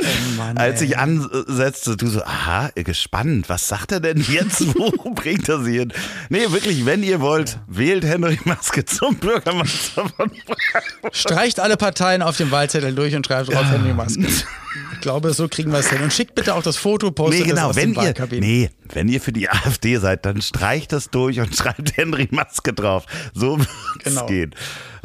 Oh 0.00 0.04
Mann, 0.36 0.56
Als 0.58 0.80
ich 0.82 0.98
ansetzte, 0.98 1.96
du 1.96 2.06
so, 2.08 2.22
aha, 2.22 2.70
gespannt, 2.74 3.48
was 3.48 3.68
sagt 3.68 3.92
er 3.92 4.00
denn 4.00 4.24
jetzt? 4.28 4.74
Wo 4.76 4.90
bringt 5.14 5.48
er 5.48 5.62
sie 5.62 5.78
hin? 5.78 5.92
Nee, 6.28 6.50
wirklich, 6.50 6.84
wenn 6.86 7.02
ihr 7.02 7.20
wollt, 7.20 7.58
wählt 7.84 8.04
Henry 8.04 8.38
Maske 8.44 8.84
zum 8.86 9.14
Bürgermeister 9.16 10.08
von 10.08 10.30
Frankfurt. 10.30 10.58
Streicht 11.12 11.60
alle 11.60 11.76
Parteien 11.76 12.22
auf 12.22 12.38
dem 12.38 12.50
Wahlzettel 12.50 12.94
durch 12.94 13.14
und 13.14 13.26
schreibt 13.26 13.52
drauf 13.52 13.70
Henry 13.70 13.92
Maske. 13.92 14.26
Ich 14.94 15.00
glaube, 15.02 15.34
so 15.34 15.48
kriegen 15.48 15.70
wir 15.70 15.80
es 15.80 15.90
hin. 15.90 16.00
Und 16.02 16.10
schickt 16.10 16.34
bitte 16.34 16.54
auch 16.54 16.62
das 16.62 16.78
Foto, 16.78 17.10
postet 17.10 17.40
Nee, 17.40 17.50
das 17.50 17.54
genau, 17.54 17.68
aus 17.68 17.76
wenn 17.76 17.92
dem 17.92 18.02
ihr, 18.02 18.40
nee, 18.40 18.70
wenn 18.94 19.08
ihr 19.08 19.20
für 19.20 19.32
die 19.32 19.48
AfD 19.50 19.96
seid, 19.98 20.24
dann 20.26 20.40
streicht 20.42 20.92
das 20.92 21.10
durch 21.10 21.40
und 21.40 21.54
schreibt 21.56 21.96
Henry 21.96 22.28
Maske 22.30 22.72
drauf. 22.72 23.04
So 23.34 23.58
wird 23.58 23.68
es 23.98 24.04
Genau. 24.14 24.26
gehen. 24.26 24.54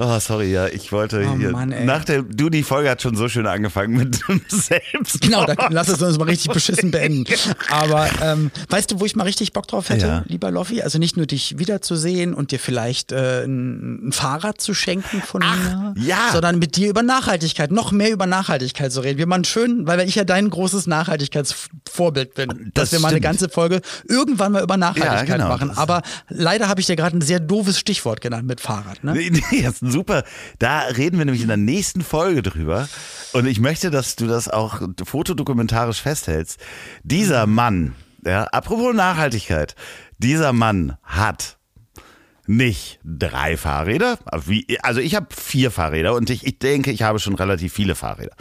Oh, 0.01 0.17
sorry, 0.19 0.49
ja, 0.53 0.67
ich 0.67 0.93
wollte 0.93 1.25
Oh 1.29 1.37
hier, 1.37 1.51
Mann, 1.51 1.73
ey. 1.73 1.83
nach 1.85 2.05
der, 2.05 2.21
du, 2.21 2.49
die 2.49 2.63
Folge 2.63 2.89
hat 2.89 3.01
schon 3.01 3.17
so 3.17 3.27
schön 3.27 3.45
angefangen 3.45 3.97
mit 3.97 4.21
dem 4.29 4.41
Selbst. 4.47 5.19
Genau, 5.19 5.45
da 5.45 5.55
lass 5.71 5.89
es 5.89 6.01
uns 6.01 6.17
mal 6.17 6.23
richtig 6.29 6.53
beschissen 6.53 6.89
beenden. 6.91 7.25
Aber 7.69 8.09
ähm, 8.21 8.49
weißt 8.69 8.91
du, 8.91 8.99
wo 9.01 9.05
ich 9.05 9.17
mal 9.17 9.23
richtig 9.23 9.51
Bock 9.51 9.67
drauf 9.67 9.89
hätte, 9.89 10.05
Ja. 10.07 10.23
lieber 10.27 10.51
Loffi? 10.51 10.81
Also 10.81 10.99
nicht 10.99 11.17
nur 11.17 11.25
dich 11.25 11.59
wiederzusehen 11.59 12.33
und 12.33 12.51
dir 12.51 12.59
vielleicht 12.59 13.11
äh, 13.11 13.43
ein, 13.43 14.07
ein 14.07 14.11
Fahrrad 14.13 14.61
zu 14.61 14.73
schenken 14.73 15.21
von 15.21 15.41
mir, 15.41 15.93
ja. 15.97 16.29
sondern 16.31 16.59
mit 16.59 16.77
dir 16.77 16.89
über 16.89 17.03
Nachhaltigkeit, 17.03 17.69
noch 17.71 17.91
mehr 17.91 18.11
über 18.11 18.25
Nachhaltigkeit 18.25 18.93
zu 18.93 19.01
reden. 19.01 19.17
Wir 19.17 19.27
machen 19.27 19.43
schön, 19.43 19.85
weil 19.85 19.99
ich 20.07 20.15
ja 20.15 20.23
dein 20.23 20.49
großes 20.49 20.87
Nachhaltigkeitsvorbild 20.87 22.33
bin, 22.35 22.71
Das 22.73 22.85
dass 22.85 22.91
wir 22.93 22.99
mal 22.99 23.09
eine 23.09 23.15
stimmt. 23.17 23.23
ganze 23.23 23.49
Folge 23.49 23.78
irgendwann 24.07 24.51
mal 24.51 24.63
über 24.63 24.77
Nachhaltigkeit 24.77 25.27
Ja, 25.27 25.35
genau, 25.35 25.49
machen. 25.49 25.71
Aber 25.71 26.01
leider 26.27 26.67
habe 26.67 26.81
ich 26.81 26.87
dir 26.87 26.95
gerade 26.95 27.17
ein 27.17 27.21
sehr 27.21 27.39
doofes 27.39 27.79
Stichwort 27.79 28.21
genannt 28.21 28.47
mit 28.47 28.61
Fahrrad. 28.61 29.03
Ne? 29.03 29.13
Nee, 29.13 29.29
nee, 29.51 29.61
das 29.61 29.81
ist 29.81 29.91
super. 29.91 30.23
Da 30.59 30.81
reden 30.81 31.17
wir 31.17 31.25
nämlich 31.25 31.41
in 31.41 31.47
der 31.47 31.57
nächsten 31.57 32.01
Folge 32.01 32.41
drüber. 32.41 32.87
Und 33.33 33.45
ich 33.45 33.59
möchte, 33.59 33.91
dass 33.91 34.15
du 34.15 34.27
das 34.27 34.47
auch 34.47 34.81
fotodokumentarisch 35.03 36.01
festhältst. 36.01 36.59
Dieser 37.03 37.45
Mann, 37.47 37.95
ja, 38.25 38.43
apropos 38.45 38.93
Nachhaltigkeit, 38.95 39.75
dieser 40.17 40.53
Mann 40.53 40.97
hat 41.03 41.57
nicht 42.49 42.99
drei 43.03 43.57
Fahrräder. 43.57 44.17
Also 44.25 44.99
ich 44.99 45.15
habe 45.15 45.27
vier 45.29 45.69
Fahrräder 45.69 46.15
und 46.15 46.29
ich, 46.31 46.45
ich 46.45 46.57
denke, 46.57 46.91
ich 46.91 47.03
habe 47.03 47.19
schon 47.19 47.35
relativ 47.35 47.73
viele 47.73 47.93
Fahrräder. 47.93 48.35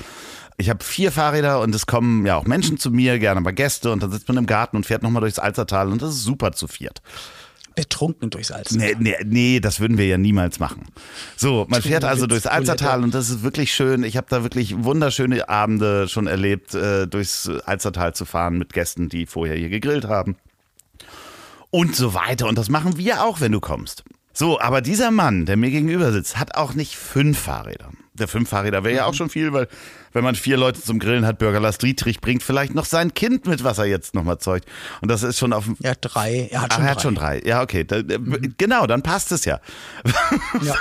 Ich 0.58 0.68
habe 0.68 0.82
vier 0.82 1.12
Fahrräder 1.12 1.60
und 1.60 1.72
es 1.74 1.86
kommen 1.86 2.26
ja 2.26 2.36
auch 2.36 2.44
Menschen 2.44 2.78
zu 2.78 2.90
mir, 2.90 3.18
gerne 3.20 3.40
mal 3.40 3.52
Gäste 3.52 3.92
und 3.92 4.02
dann 4.02 4.10
sitzt 4.10 4.26
man 4.26 4.36
im 4.36 4.46
Garten 4.46 4.76
und 4.76 4.84
fährt 4.84 5.04
nochmal 5.04 5.20
durchs 5.20 5.38
Alzertal 5.38 5.92
und 5.92 6.02
das 6.02 6.10
ist 6.10 6.24
super 6.24 6.52
zu 6.52 6.66
viert. 6.66 7.00
Betrunken 7.76 8.28
durchs 8.30 8.48
Salz. 8.48 8.72
Nee, 8.72 8.96
nee, 8.98 9.14
nee, 9.24 9.60
das 9.60 9.78
würden 9.78 9.98
wir 9.98 10.06
ja 10.08 10.18
niemals 10.18 10.58
machen. 10.58 10.86
So, 11.36 11.64
man 11.68 11.80
fährt 11.80 12.02
also 12.02 12.26
durchs 12.26 12.48
Alzertal 12.48 13.04
und 13.04 13.14
das 13.14 13.30
ist 13.30 13.44
wirklich 13.44 13.72
schön. 13.72 14.02
Ich 14.02 14.16
habe 14.16 14.26
da 14.28 14.42
wirklich 14.42 14.82
wunderschöne 14.82 15.48
Abende 15.48 16.08
schon 16.08 16.26
erlebt, 16.26 16.74
äh, 16.74 17.06
durchs 17.06 17.48
Alzertal 17.66 18.16
zu 18.16 18.24
fahren 18.24 18.58
mit 18.58 18.72
Gästen, 18.72 19.08
die 19.08 19.26
vorher 19.26 19.54
hier 19.54 19.68
gegrillt 19.68 20.06
haben. 20.06 20.34
Und 21.70 21.94
so 21.94 22.14
weiter. 22.14 22.48
Und 22.48 22.58
das 22.58 22.68
machen 22.68 22.96
wir 22.96 23.22
auch, 23.22 23.40
wenn 23.40 23.52
du 23.52 23.60
kommst. 23.60 24.02
So, 24.32 24.58
aber 24.58 24.80
dieser 24.80 25.12
Mann, 25.12 25.46
der 25.46 25.56
mir 25.56 25.70
gegenüber 25.70 26.10
sitzt, 26.10 26.36
hat 26.36 26.56
auch 26.56 26.74
nicht 26.74 26.96
fünf 26.96 27.38
Fahrräder. 27.38 27.90
Der 28.18 28.28
fünf 28.28 28.48
Fahrräder 28.50 28.84
wäre 28.84 28.96
ja 28.96 29.04
auch 29.06 29.14
schon 29.14 29.30
viel, 29.30 29.52
weil 29.52 29.68
wenn 30.12 30.24
man 30.24 30.34
vier 30.34 30.56
Leute 30.56 30.82
zum 30.82 30.98
Grillen 30.98 31.26
hat, 31.26 31.38
Bürger 31.38 31.60
Lars 31.60 31.78
Dietrich 31.78 32.20
bringt 32.20 32.42
vielleicht 32.42 32.74
noch 32.74 32.84
sein 32.84 33.14
Kind 33.14 33.46
mit, 33.46 33.64
was 33.64 33.78
er 33.78 33.84
jetzt 33.86 34.14
nochmal 34.14 34.38
zeugt. 34.38 34.66
Und 35.00 35.10
das 35.10 35.22
ist 35.22 35.38
schon 35.38 35.52
auf 35.52 35.64
dem 35.64 35.76
Er 35.82 35.92
hat 35.92 35.98
drei. 36.02 36.48
Er 36.50 36.62
hat 36.62 36.70
Ach, 36.72 36.76
schon 36.76 36.84
er 36.84 36.86
drei. 36.86 36.94
hat 36.94 37.02
schon 37.02 37.14
drei. 37.14 37.42
Ja, 37.44 37.62
okay. 37.62 37.84
Da, 37.84 37.96
äh, 37.98 38.18
Genau, 38.58 38.86
dann 38.86 39.02
passt 39.02 39.32
es 39.32 39.44
ja. 39.44 39.60
Ja. 40.62 40.74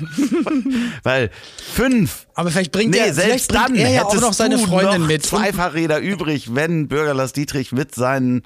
Weil 1.02 1.30
fünf. 1.74 2.26
Aber 2.34 2.50
vielleicht 2.50 2.72
bringt 2.72 2.92
Nee, 2.92 2.98
er, 2.98 3.14
selbst 3.14 3.48
bringt 3.48 3.64
dann 3.70 3.74
er 3.76 3.90
ja 3.90 4.04
auch 4.04 4.14
noch 4.20 4.32
seine 4.32 4.58
Freundin 4.58 5.02
noch 5.02 5.08
mit. 5.08 5.24
Zwei 5.24 5.52
Fahrräder 5.52 5.98
übrig, 6.00 6.54
wenn 6.54 6.88
Bürger 6.88 7.14
Lars 7.14 7.32
Dietrich 7.32 7.72
mit 7.72 7.94
seinen 7.94 8.42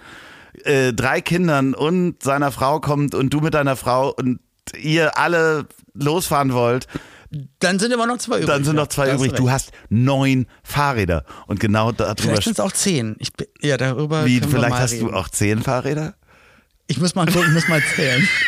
äh, 0.65 0.93
drei 0.93 1.21
Kindern 1.21 1.75
und 1.75 2.23
seiner 2.23 2.53
Frau 2.53 2.81
kommt 2.81 3.15
und 3.15 3.31
du 3.31 3.41
mit 3.41 3.55
deiner 3.55 3.77
Frau 3.77 4.11
und 4.13 4.41
ihr 4.81 5.19
alle 5.19 5.67
losfahren 5.95 6.53
wollt, 6.53 6.87
Dann 7.61 7.79
sind 7.79 7.93
immer 7.93 8.07
noch 8.07 8.19
zwei 8.19 8.37
übrig. 8.37 8.47
dann 8.47 8.65
sind 8.65 8.77
ja. 8.77 8.83
noch 8.83 8.89
zwei 8.89 9.11
hast 9.11 9.21
übrig. 9.21 9.33
Du 9.33 9.51
hast 9.51 9.73
neun 9.89 10.47
Fahrräder. 10.63 11.25
Und 11.47 11.61
genau 11.61 11.93
darüber. 11.93 12.21
Vielleicht 12.21 12.45
sind 12.45 12.55
es 12.55 12.61
auch 12.61 12.73
zehn. 12.73 13.17
Ich, 13.19 13.33
bin- 13.33 13.47
ja, 13.61 13.77
darüber 13.77 14.27
Wie, 14.27 14.41
vielleicht 14.41 14.75
hast 14.75 14.93
reden. 14.93 15.09
du 15.09 15.15
auch 15.15 15.29
zehn 15.29 15.63
Fahrräder? 15.63 16.15
Ich 16.89 17.01
muss 17.01 17.15
mal 17.15 17.25
gucken, 17.27 17.45
ich 17.49 17.55
muss 17.55 17.69
mal 17.69 17.83
zählen. 17.95 18.29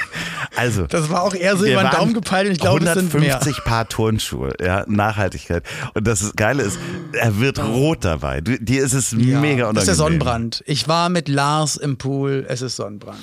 Also. 0.56 0.86
Das 0.86 1.10
war 1.10 1.22
auch 1.24 1.34
eher 1.34 1.56
so 1.56 1.64
über 1.64 1.82
den 1.82 1.90
Daumen 1.90 2.14
gepeilt 2.14 2.46
und 2.46 2.52
ich 2.52 2.60
glaube, 2.60 2.84
es 2.84 2.92
sind 2.92 3.12
mehr. 3.14 3.34
150 3.34 3.64
Paar 3.64 3.88
Turnschuhe, 3.88 4.54
ja, 4.62 4.84
Nachhaltigkeit. 4.86 5.64
Und 5.94 6.06
das 6.06 6.32
Geile 6.36 6.62
ist, 6.62 6.78
er 7.12 7.40
wird 7.40 7.58
rot 7.58 8.04
dabei. 8.04 8.40
Du, 8.40 8.56
dir 8.60 8.84
ist 8.84 8.92
es 8.92 9.10
Ja, 9.10 9.40
mega 9.40 9.64
unangenehm. 9.64 9.74
Das 9.74 9.82
ist 9.82 9.88
der 9.88 9.94
Sonnenbrand. 9.96 10.62
Ich 10.66 10.86
war 10.86 11.08
mit 11.08 11.28
Lars 11.28 11.76
im 11.76 11.96
Pool, 11.96 12.46
es 12.48 12.62
ist 12.62 12.76
Sonnenbrand. 12.76 13.18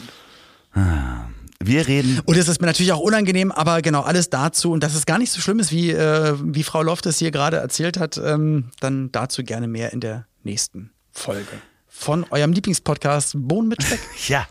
Wir 1.65 1.87
reden, 1.87 2.19
Und 2.25 2.37
es 2.37 2.47
ist 2.47 2.61
mir 2.61 2.67
natürlich 2.67 2.91
auch 2.91 2.99
unangenehm, 2.99 3.51
aber 3.51 3.81
genau, 3.81 4.01
alles 4.01 4.29
dazu. 4.29 4.71
Und 4.71 4.83
dass 4.83 4.95
es 4.95 5.05
gar 5.05 5.17
nicht 5.17 5.31
so 5.31 5.41
schlimm 5.41 5.59
ist, 5.59 5.71
wie, 5.71 5.91
äh, 5.91 6.35
wie 6.41 6.63
Frau 6.63 6.81
Loftes 6.81 7.19
hier 7.19 7.31
gerade 7.31 7.57
erzählt 7.57 7.99
hat, 7.99 8.17
ähm, 8.17 8.71
dann 8.79 9.11
dazu 9.11 9.43
gerne 9.43 9.67
mehr 9.67 9.93
in 9.93 9.99
der 9.99 10.25
nächsten 10.43 10.91
Folge. 11.11 11.47
Von 11.87 12.25
eurem 12.31 12.53
Lieblingspodcast 12.53 13.33
Bohnen 13.35 13.67
mit 13.67 13.83
Speck. 13.83 13.99
ja. 14.27 14.47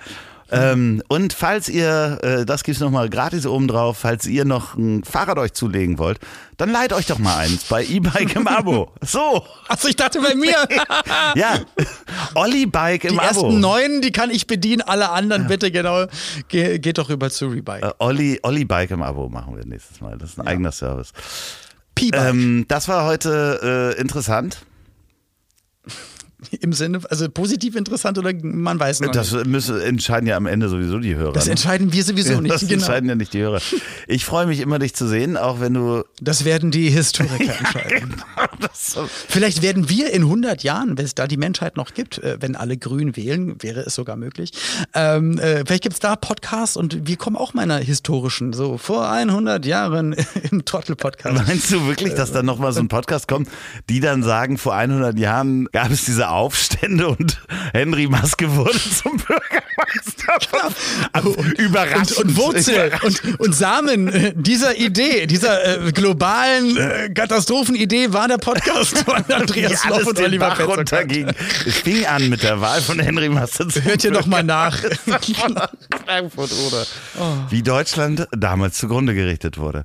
Ähm, 0.52 1.02
und 1.08 1.32
falls 1.32 1.68
ihr, 1.68 2.18
äh, 2.22 2.44
das 2.44 2.64
gibt's 2.64 2.80
nochmal 2.80 3.08
gratis 3.08 3.46
oben 3.46 3.68
drauf, 3.68 3.98
falls 3.98 4.26
ihr 4.26 4.44
noch 4.44 4.74
ein 4.74 5.04
Fahrrad 5.04 5.38
euch 5.38 5.52
zulegen 5.52 5.98
wollt, 5.98 6.18
dann 6.56 6.70
leiht 6.70 6.92
euch 6.92 7.06
doch 7.06 7.18
mal 7.18 7.36
eins 7.36 7.64
bei 7.64 7.84
E-Bike 7.84 8.36
im 8.36 8.46
Abo. 8.46 8.92
So, 9.00 9.44
Achso, 9.68 9.88
ich 9.88 9.96
dachte 9.96 10.20
bei 10.20 10.34
mir. 10.34 10.56
ja. 11.34 11.60
Olli 12.34 12.66
Bike 12.66 13.04
im 13.04 13.12
Die 13.14 13.18
Abo. 13.18 13.26
ersten 13.28 13.60
neun, 13.60 14.00
die 14.02 14.12
kann 14.12 14.30
ich 14.30 14.46
bedienen, 14.46 14.82
alle 14.82 15.10
anderen 15.10 15.46
bitte 15.46 15.70
genau. 15.70 16.06
Ge 16.48 16.78
geht 16.78 16.98
doch 16.98 17.08
rüber 17.08 17.30
zu 17.30 17.46
Rebike. 17.48 17.86
Äh, 17.86 17.92
Olli, 17.98 18.40
Olli 18.42 18.64
Bike 18.64 18.90
im 18.90 19.02
Abo 19.02 19.28
machen 19.28 19.56
wir 19.56 19.64
nächstes 19.64 20.00
Mal. 20.00 20.18
Das 20.18 20.30
ist 20.30 20.40
ein 20.40 20.46
eigener 20.46 20.72
Service. 20.72 21.12
Ähm, 22.12 22.64
das 22.68 22.88
war 22.88 23.04
heute 23.04 23.94
äh, 23.96 24.00
interessant. 24.00 24.62
Im 26.60 26.72
Sinne, 26.72 27.00
also 27.10 27.28
positiv 27.28 27.76
interessant 27.76 28.18
oder 28.18 28.32
man 28.42 28.78
weiß 28.80 29.00
noch 29.00 29.10
Das 29.12 29.32
nicht. 29.32 29.46
müssen, 29.46 29.80
entscheiden 29.80 30.26
ja 30.26 30.36
am 30.36 30.46
Ende 30.46 30.68
sowieso 30.68 30.98
die 30.98 31.14
Hörer. 31.16 31.32
Das 31.32 31.46
ne? 31.46 31.52
entscheiden 31.52 31.92
wir 31.92 32.02
sowieso 32.04 32.34
Ja, 32.34 32.40
nicht. 32.40 32.52
Das 32.54 32.60
genau. 32.62 32.74
entscheiden 32.74 33.08
ja 33.08 33.14
nicht 33.14 33.32
die 33.34 33.40
Hörer. 33.40 33.60
Ich 34.06 34.24
freue 34.24 34.46
mich 34.46 34.60
immer, 34.60 34.78
dich 34.78 34.94
zu 34.94 35.06
sehen, 35.08 35.36
auch 35.36 35.60
wenn 35.60 35.74
du 35.74 36.02
Das 36.20 36.44
werden 36.44 36.70
die 36.70 36.90
Historiker 36.90 37.54
entscheiden. 37.58 38.14
So. 38.90 39.08
Vielleicht 39.28 39.62
werden 39.62 39.88
wir 39.88 40.12
in 40.12 40.22
100 40.22 40.62
Jahren, 40.62 40.98
wenn 40.98 41.04
es 41.04 41.14
da 41.14 41.26
die 41.26 41.36
Menschheit 41.36 41.76
noch 41.76 41.94
gibt, 41.94 42.18
äh, 42.18 42.38
wenn 42.40 42.56
alle 42.56 42.76
grün 42.76 43.16
wählen, 43.16 43.62
wäre 43.62 43.80
es 43.80 43.94
sogar 43.94 44.16
möglich. 44.16 44.52
Ähm, 44.94 45.38
äh, 45.38 45.64
vielleicht 45.66 45.82
gibt 45.82 45.94
es 45.94 46.00
da 46.00 46.16
Podcasts 46.16 46.76
und 46.76 47.06
wir 47.06 47.16
kommen 47.16 47.36
auch 47.36 47.54
meiner 47.54 47.78
historischen, 47.78 48.52
so 48.52 48.78
vor 48.78 49.08
100 49.10 49.64
Jahren 49.64 50.14
im 50.50 50.64
Trottel-Podcast. 50.64 51.46
Meinst 51.46 51.70
du 51.70 51.86
wirklich, 51.86 52.14
dass 52.14 52.32
da 52.32 52.42
nochmal 52.42 52.72
so 52.72 52.80
ein 52.80 52.88
Podcast 52.88 53.28
kommt, 53.28 53.48
die 53.88 54.00
dann 54.00 54.22
sagen, 54.22 54.58
vor 54.58 54.74
100 54.74 55.18
Jahren 55.18 55.66
gab 55.72 55.90
es 55.90 56.04
diese 56.04 56.28
Aufstände 56.28 57.08
und 57.08 57.40
Henry 57.72 58.08
Maske 58.08 58.54
wurde 58.56 58.78
zum 58.78 59.16
Bürgermeister? 59.18 60.38
Also, 61.12 61.36
überraschend. 61.58 62.12
Und, 62.18 62.26
und 62.26 62.36
Wurzel 62.36 62.92
und, 63.02 63.40
und 63.40 63.54
Samen 63.54 64.08
äh, 64.08 64.32
dieser 64.34 64.76
Idee, 64.76 65.26
dieser 65.26 65.86
äh, 65.86 65.92
globalen 65.92 66.76
äh, 66.76 67.10
Katastrophenidee 67.10 68.12
war 68.12 68.28
der 68.28 68.38
Podcast 68.38 68.49
von 68.58 69.24
Andreas 69.34 69.84
Loff 69.88 70.06
und 70.06 70.18
Oliver 70.20 70.58
runterging. 70.60 71.28
Es 71.66 71.78
fing 71.78 72.06
an 72.06 72.28
mit 72.28 72.42
der 72.42 72.60
Wahl 72.60 72.80
von 72.80 72.98
Henry 72.98 73.28
Maske 73.28 73.68
zum 73.68 73.82
Hört 73.84 74.04
ihr 74.04 74.10
noch 74.10 74.26
mal 74.26 74.42
nach. 74.42 74.76
Frankfurt 76.06 76.52
oder 76.66 76.86
wie 77.50 77.62
Deutschland 77.62 78.26
damals 78.32 78.78
zugrunde 78.78 79.14
gerichtet 79.14 79.58
wurde. 79.58 79.84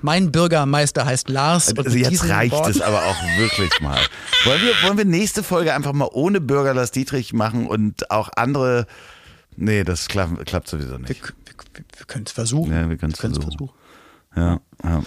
Mein 0.00 0.32
Bürgermeister 0.32 1.04
heißt 1.04 1.28
Lars. 1.28 1.76
Also 1.76 1.96
jetzt 1.98 2.26
reicht 2.28 2.52
Worten- 2.54 2.70
es 2.70 2.80
aber 2.80 3.04
auch 3.04 3.22
wirklich 3.38 3.70
mal. 3.80 3.98
Wollen 4.44 4.62
wir, 4.62 4.72
wollen 4.82 4.96
wir 4.96 5.04
nächste 5.04 5.42
Folge 5.42 5.74
einfach 5.74 5.92
mal 5.92 6.08
ohne 6.10 6.40
Bürger 6.40 6.72
Lars 6.72 6.90
Dietrich 6.90 7.32
machen 7.34 7.66
und 7.66 8.10
auch 8.10 8.30
andere. 8.34 8.86
Nee, 9.54 9.84
das 9.84 10.08
klappt, 10.08 10.46
klappt 10.46 10.68
sowieso 10.68 10.96
nicht. 10.96 11.10
wir, 11.22 11.32
wir, 11.74 11.84
wir 11.98 12.06
können 12.06 12.24
es 12.26 12.32
versuchen. 12.32 12.72
Ja, 12.72 12.88
wir 12.88 12.96
können's 12.96 13.18
können's 13.18 13.38
versuchen. 13.38 13.68
Ja, 14.36 14.60
ja. 14.84 15.02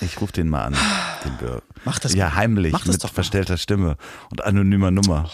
Ich 0.00 0.20
rufe 0.20 0.32
den 0.32 0.48
mal 0.48 0.64
an, 0.66 0.76
den 1.24 1.36
Bürger. 1.38 1.62
Mach 1.84 1.98
das 1.98 2.14
Ja, 2.14 2.34
heimlich, 2.34 2.72
Mach 2.72 2.80
das 2.84 2.94
mit 2.94 3.04
doch 3.04 3.10
mal. 3.10 3.14
verstellter 3.14 3.56
Stimme 3.56 3.96
und 4.30 4.44
anonymer 4.44 4.90
Nummer. 4.90 5.30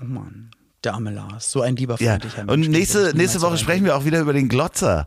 Oh 0.00 0.04
Mann, 0.04 0.50
der 0.84 0.94
arme 0.94 1.10
Lars. 1.10 1.50
So 1.50 1.62
ein 1.62 1.76
lieber 1.76 1.96
Ja, 2.00 2.10
freundlicher 2.18 2.48
und 2.48 2.60
nächste, 2.68 3.08
ich 3.10 3.14
nächste 3.14 3.40
Woche 3.40 3.56
sprechen 3.58 3.84
wir 3.84 3.96
auch 3.96 4.04
wieder 4.04 4.20
über 4.20 4.32
den 4.32 4.48
Glotzer 4.48 5.06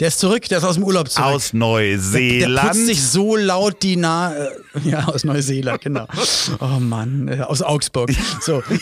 Der 0.00 0.08
ist 0.08 0.18
zurück, 0.18 0.48
der 0.48 0.58
ist 0.58 0.64
aus 0.64 0.74
dem 0.74 0.82
Urlaub 0.82 1.08
zurück. 1.08 1.26
aus 1.28 1.50
der 1.52 1.60
Neuseeland. 1.60 2.68
putzt 2.68 2.86
sich 2.86 3.02
so 3.02 3.36
laut 3.36 3.80
die 3.82 3.94
Na 3.94 4.34
äh, 4.34 4.50
ja 4.84 5.04
aus 5.06 5.22
Neuseeland 5.22 5.80
genau. 5.80 6.06
Oh 6.60 6.80
Mann 6.80 7.28
äh, 7.28 7.40
aus 7.42 7.62
Augsburg. 7.62 8.10
So. 8.40 8.62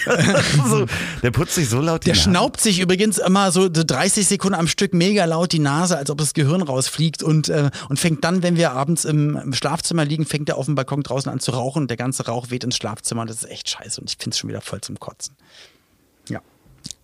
So, 0.68 0.86
der 1.22 1.30
putzt 1.30 1.54
sich 1.54 1.68
so 1.68 1.80
laut 1.80 2.04
die 2.04 2.06
der 2.06 2.14
Nase. 2.14 2.22
schnaubt 2.30 2.60
sich 2.60 2.80
übrigens 2.80 3.18
immer 3.18 3.52
so 3.52 3.68
30 3.68 4.26
Sekunden 4.26 4.54
am 4.54 4.66
Stück 4.68 4.94
mega 4.94 5.24
laut 5.26 5.52
die 5.52 5.58
Nase 5.58 5.98
als 5.98 6.08
ob 6.10 6.18
das 6.18 6.32
Gehirn 6.32 6.62
rausfliegt 6.62 7.22
und 7.22 7.48
äh, 7.48 7.70
und 7.88 8.00
fängt 8.00 8.24
dann 8.24 8.42
wenn 8.42 8.56
wir 8.56 8.72
abends 8.72 9.04
im, 9.04 9.36
im 9.36 9.52
Schlafzimmer 9.52 10.04
liegen 10.04 10.24
fängt 10.24 10.48
er 10.48 10.56
auf 10.56 10.66
dem 10.66 10.74
Balkon 10.76 11.02
draußen 11.02 11.30
an 11.30 11.40
zu 11.40 11.50
rauchen. 11.52 11.82
Und 11.82 11.88
der 11.88 11.96
ganze 11.96 12.26
Rauch 12.26 12.50
weht 12.50 12.64
ins 12.64 12.76
Schlafzimmer. 12.76 13.22
Und 13.22 13.30
das 13.30 13.42
ist 13.42 13.50
echt 13.50 13.68
scheiße 13.68 14.00
und 14.00 14.08
ich 14.10 14.16
finde 14.18 14.30
es 14.34 14.38
schon 14.38 14.48
wieder 14.48 14.60
voll 14.60 14.80
zum 14.80 14.98
Kotzen. 14.98 15.36
Ja. 16.28 16.40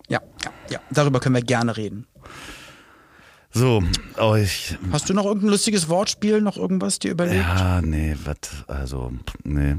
Ja 0.07 0.21
ja 0.43 0.51
ja. 0.71 0.79
Darüber 0.89 1.19
können 1.19 1.35
wir 1.35 1.43
gerne 1.43 1.77
reden 1.77 2.07
So, 3.51 3.81
oh, 4.19 4.35
ich, 4.35 4.77
hast 4.91 5.09
du 5.09 5.13
noch 5.13 5.25
irgendein 5.25 5.49
lustiges 5.49 5.89
Wortspiel 5.89 6.39
noch 6.41 6.55
irgendwas 6.57 6.99
dir 6.99 7.11
überlegt 7.11 7.43
ja, 7.43 7.81
nee, 7.81 8.15
was, 8.23 8.35
also, 8.67 9.11
nee. 9.43 9.75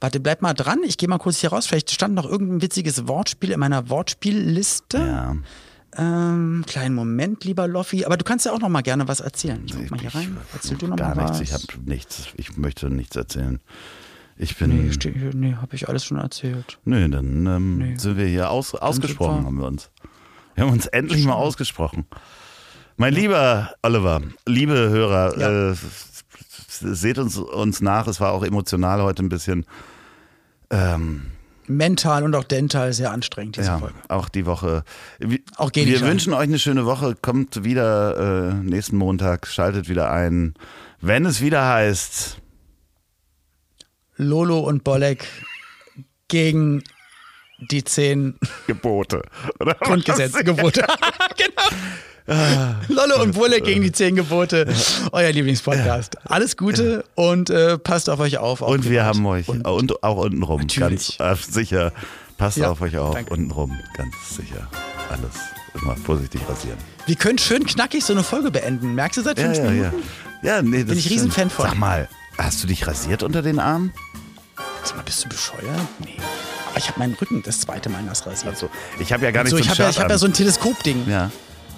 Warte, 0.00 0.18
bleib 0.18 0.42
mal 0.42 0.54
dran. 0.54 0.80
Ich 0.84 0.96
gehe 0.98 1.08
mal 1.08 1.18
kurz 1.18 1.38
hier 1.38 1.50
raus. 1.50 1.66
Vielleicht 1.66 1.90
stand 1.90 2.14
noch 2.14 2.24
irgendein 2.24 2.62
witziges 2.62 3.06
Wortspiel 3.06 3.50
in 3.52 3.60
meiner 3.60 3.88
Wortspielliste. 3.90 4.98
Ja, 4.98 5.36
Ähm, 5.96 6.64
kleinen 6.66 6.94
Moment, 6.94 7.44
lieber 7.44 7.68
Loffi. 7.68 8.04
Aber 8.06 8.16
du 8.16 8.24
kannst 8.24 8.46
ja 8.46 8.52
auch 8.52 8.60
noch 8.60 8.68
mal 8.70 8.80
gerne 8.82 9.06
was 9.08 9.20
erzählen. 9.20 9.62
Ich 9.66 9.74
guck 9.74 9.90
mal 9.90 10.00
hier 10.00 10.14
rein. 10.14 10.36
Erzähl 10.54 10.78
du 10.78 10.86
noch 10.86 10.96
gar 10.96 11.14
mal 11.14 11.22
nichts, 11.24 11.40
was. 11.40 11.42
ich 11.42 11.52
habe 11.52 11.64
nichts, 11.84 12.28
ich 12.36 12.56
möchte 12.56 12.88
nichts 12.88 13.14
erzählen. 13.16 13.60
Ich 14.38 14.56
bin, 14.56 14.70
Nee, 14.88 15.30
nee 15.34 15.54
habe 15.56 15.76
ich 15.76 15.88
alles 15.88 16.04
schon 16.04 16.16
erzählt. 16.16 16.78
nö, 16.86 17.06
dann 17.10 17.46
ähm, 17.46 17.76
Nee. 17.78 17.96
sind 17.96 18.16
wir 18.16 18.26
hier 18.26 18.48
aus, 18.50 18.74
ausgesprochen, 18.74 19.44
haben 19.44 19.58
wir 19.58 19.66
uns. 19.66 19.90
Wir 20.54 20.64
haben 20.64 20.72
uns 20.72 20.86
endlich 20.86 21.24
mal 21.24 21.34
ausgesprochen. 21.34 22.06
Mein 22.96 23.14
lieber 23.14 23.72
Oliver, 23.82 24.20
liebe 24.46 24.74
Hörer, 24.74 25.38
Ja. 25.38 25.70
äh, 25.72 25.74
seht 26.68 27.18
uns, 27.18 27.36
uns 27.38 27.80
nach, 27.80 28.06
es 28.06 28.20
war 28.20 28.32
auch 28.32 28.44
emotional 28.44 29.02
heute 29.02 29.22
ein 29.22 29.28
bisschen. 29.28 29.64
Ähm, 30.70 31.32
Mental 31.66 32.24
und 32.24 32.34
auch 32.34 32.44
dental 32.44 32.92
sehr 32.92 33.12
anstrengend, 33.12 33.56
diese 33.56 33.68
ja, 33.68 33.78
Folge. 33.78 33.94
auch 34.08 34.28
die 34.28 34.44
Woche. 34.44 34.82
Wir, 35.18 35.38
Auch 35.56 35.70
geh 35.72 35.86
wir 35.86 36.00
wünschen 36.00 36.32
euch 36.32 36.42
eine 36.42 36.58
schöne 36.58 36.84
Woche. 36.84 37.14
Kommt 37.20 37.62
wieder 37.64 38.50
äh, 38.50 38.54
nächsten 38.54 38.96
Montag, 38.96 39.46
schaltet 39.46 39.88
wieder 39.88 40.10
ein. 40.10 40.54
Wenn 41.00 41.24
es 41.26 41.40
wieder 41.40 41.66
heißt, 41.68 42.38
Lolo 44.16 44.58
und 44.60 44.82
Bolek 44.84 45.26
gegen 46.28 46.82
die 47.60 47.84
zehn 47.84 48.34
Gebote. 48.66 49.22
Oder 49.58 49.76
was? 49.80 49.88
Grundgesetzgebote. 49.88 50.82
genau. 51.36 52.74
Lolo 52.88 53.22
und 53.22 53.34
Bolek 53.34 53.64
gegen 53.64 53.82
die 53.82 53.92
zehn 53.92 54.14
Gebote. 54.14 54.66
Euer 55.12 55.32
Lieblingspodcast. 55.32 56.16
Alles 56.30 56.56
Gute 56.56 57.04
und 57.16 57.50
äh, 57.50 57.76
passt 57.78 58.08
auf 58.08 58.20
euch 58.20 58.38
auf. 58.38 58.60
Und 58.60 58.88
wir 58.88 59.04
haben 59.04 59.24
euch 59.26 59.48
Und 59.48 59.66
und, 59.66 60.02
auch 60.04 60.18
untenrum, 60.18 60.60
Natürlich. 60.60 61.18
ganz 61.18 61.48
äh, 61.48 61.52
sicher. 61.52 61.92
Passt 62.38 62.56
Ja, 62.56 62.70
auf 62.70 62.80
euch 62.80 62.96
auf, 62.96 63.14
danke. 63.14 63.32
untenrum, 63.34 63.78
ganz 63.96 64.14
sicher. 64.36 64.68
Alles 65.10 65.82
immer 65.82 65.96
vorsichtig 65.96 66.40
rasieren. 66.48 66.78
Wir 67.06 67.16
können 67.16 67.38
schön 67.38 67.66
knackig 67.66 68.04
so 68.04 68.12
eine 68.12 68.22
Folge 68.22 68.50
beenden. 68.50 68.94
Merkst 68.94 69.18
du 69.18 69.22
seit 69.22 69.38
Ja, 69.38 69.44
fünf 69.46 69.58
ja, 69.58 69.64
ja. 69.64 69.70
Minuten? 69.70 70.02
Ja, 70.42 70.62
nee, 70.62 70.78
das 70.78 70.86
Bin 70.88 70.98
ich 70.98 71.10
Riesenfan 71.10 71.50
von. 71.50 71.66
Sag 71.66 71.78
mal, 71.78 72.08
hast 72.38 72.62
du 72.62 72.66
dich 72.66 72.86
rasiert 72.86 73.22
unter 73.22 73.42
den 73.42 73.58
Armen? 73.58 73.92
Sag 74.84 74.96
mal, 74.96 75.02
bist 75.02 75.24
du 75.24 75.28
bescheuert? 75.28 75.62
Nee. 75.98 76.16
Aber 76.70 76.78
ich 76.78 76.88
habe 76.88 76.98
meinen 76.98 77.14
Rücken 77.14 77.42
das 77.44 77.60
zweite 77.60 77.88
Mal 77.88 78.02
nass 78.02 78.26
rasiert. 78.26 78.54
Also, 78.54 78.70
ich 78.98 79.12
habe 79.12 79.24
ja 79.24 79.30
gar 79.30 79.42
nicht 79.44 79.50
so, 79.50 79.56
so, 79.56 79.62
ich 79.62 79.68
ein 79.70 79.78
habe 79.78 79.92
ja, 79.92 80.02
hab 80.02 80.10
ja 80.10 80.18
so 80.18 80.26
ein 80.26 80.32
Teleskopding. 80.32 81.08
ja. 81.08 81.30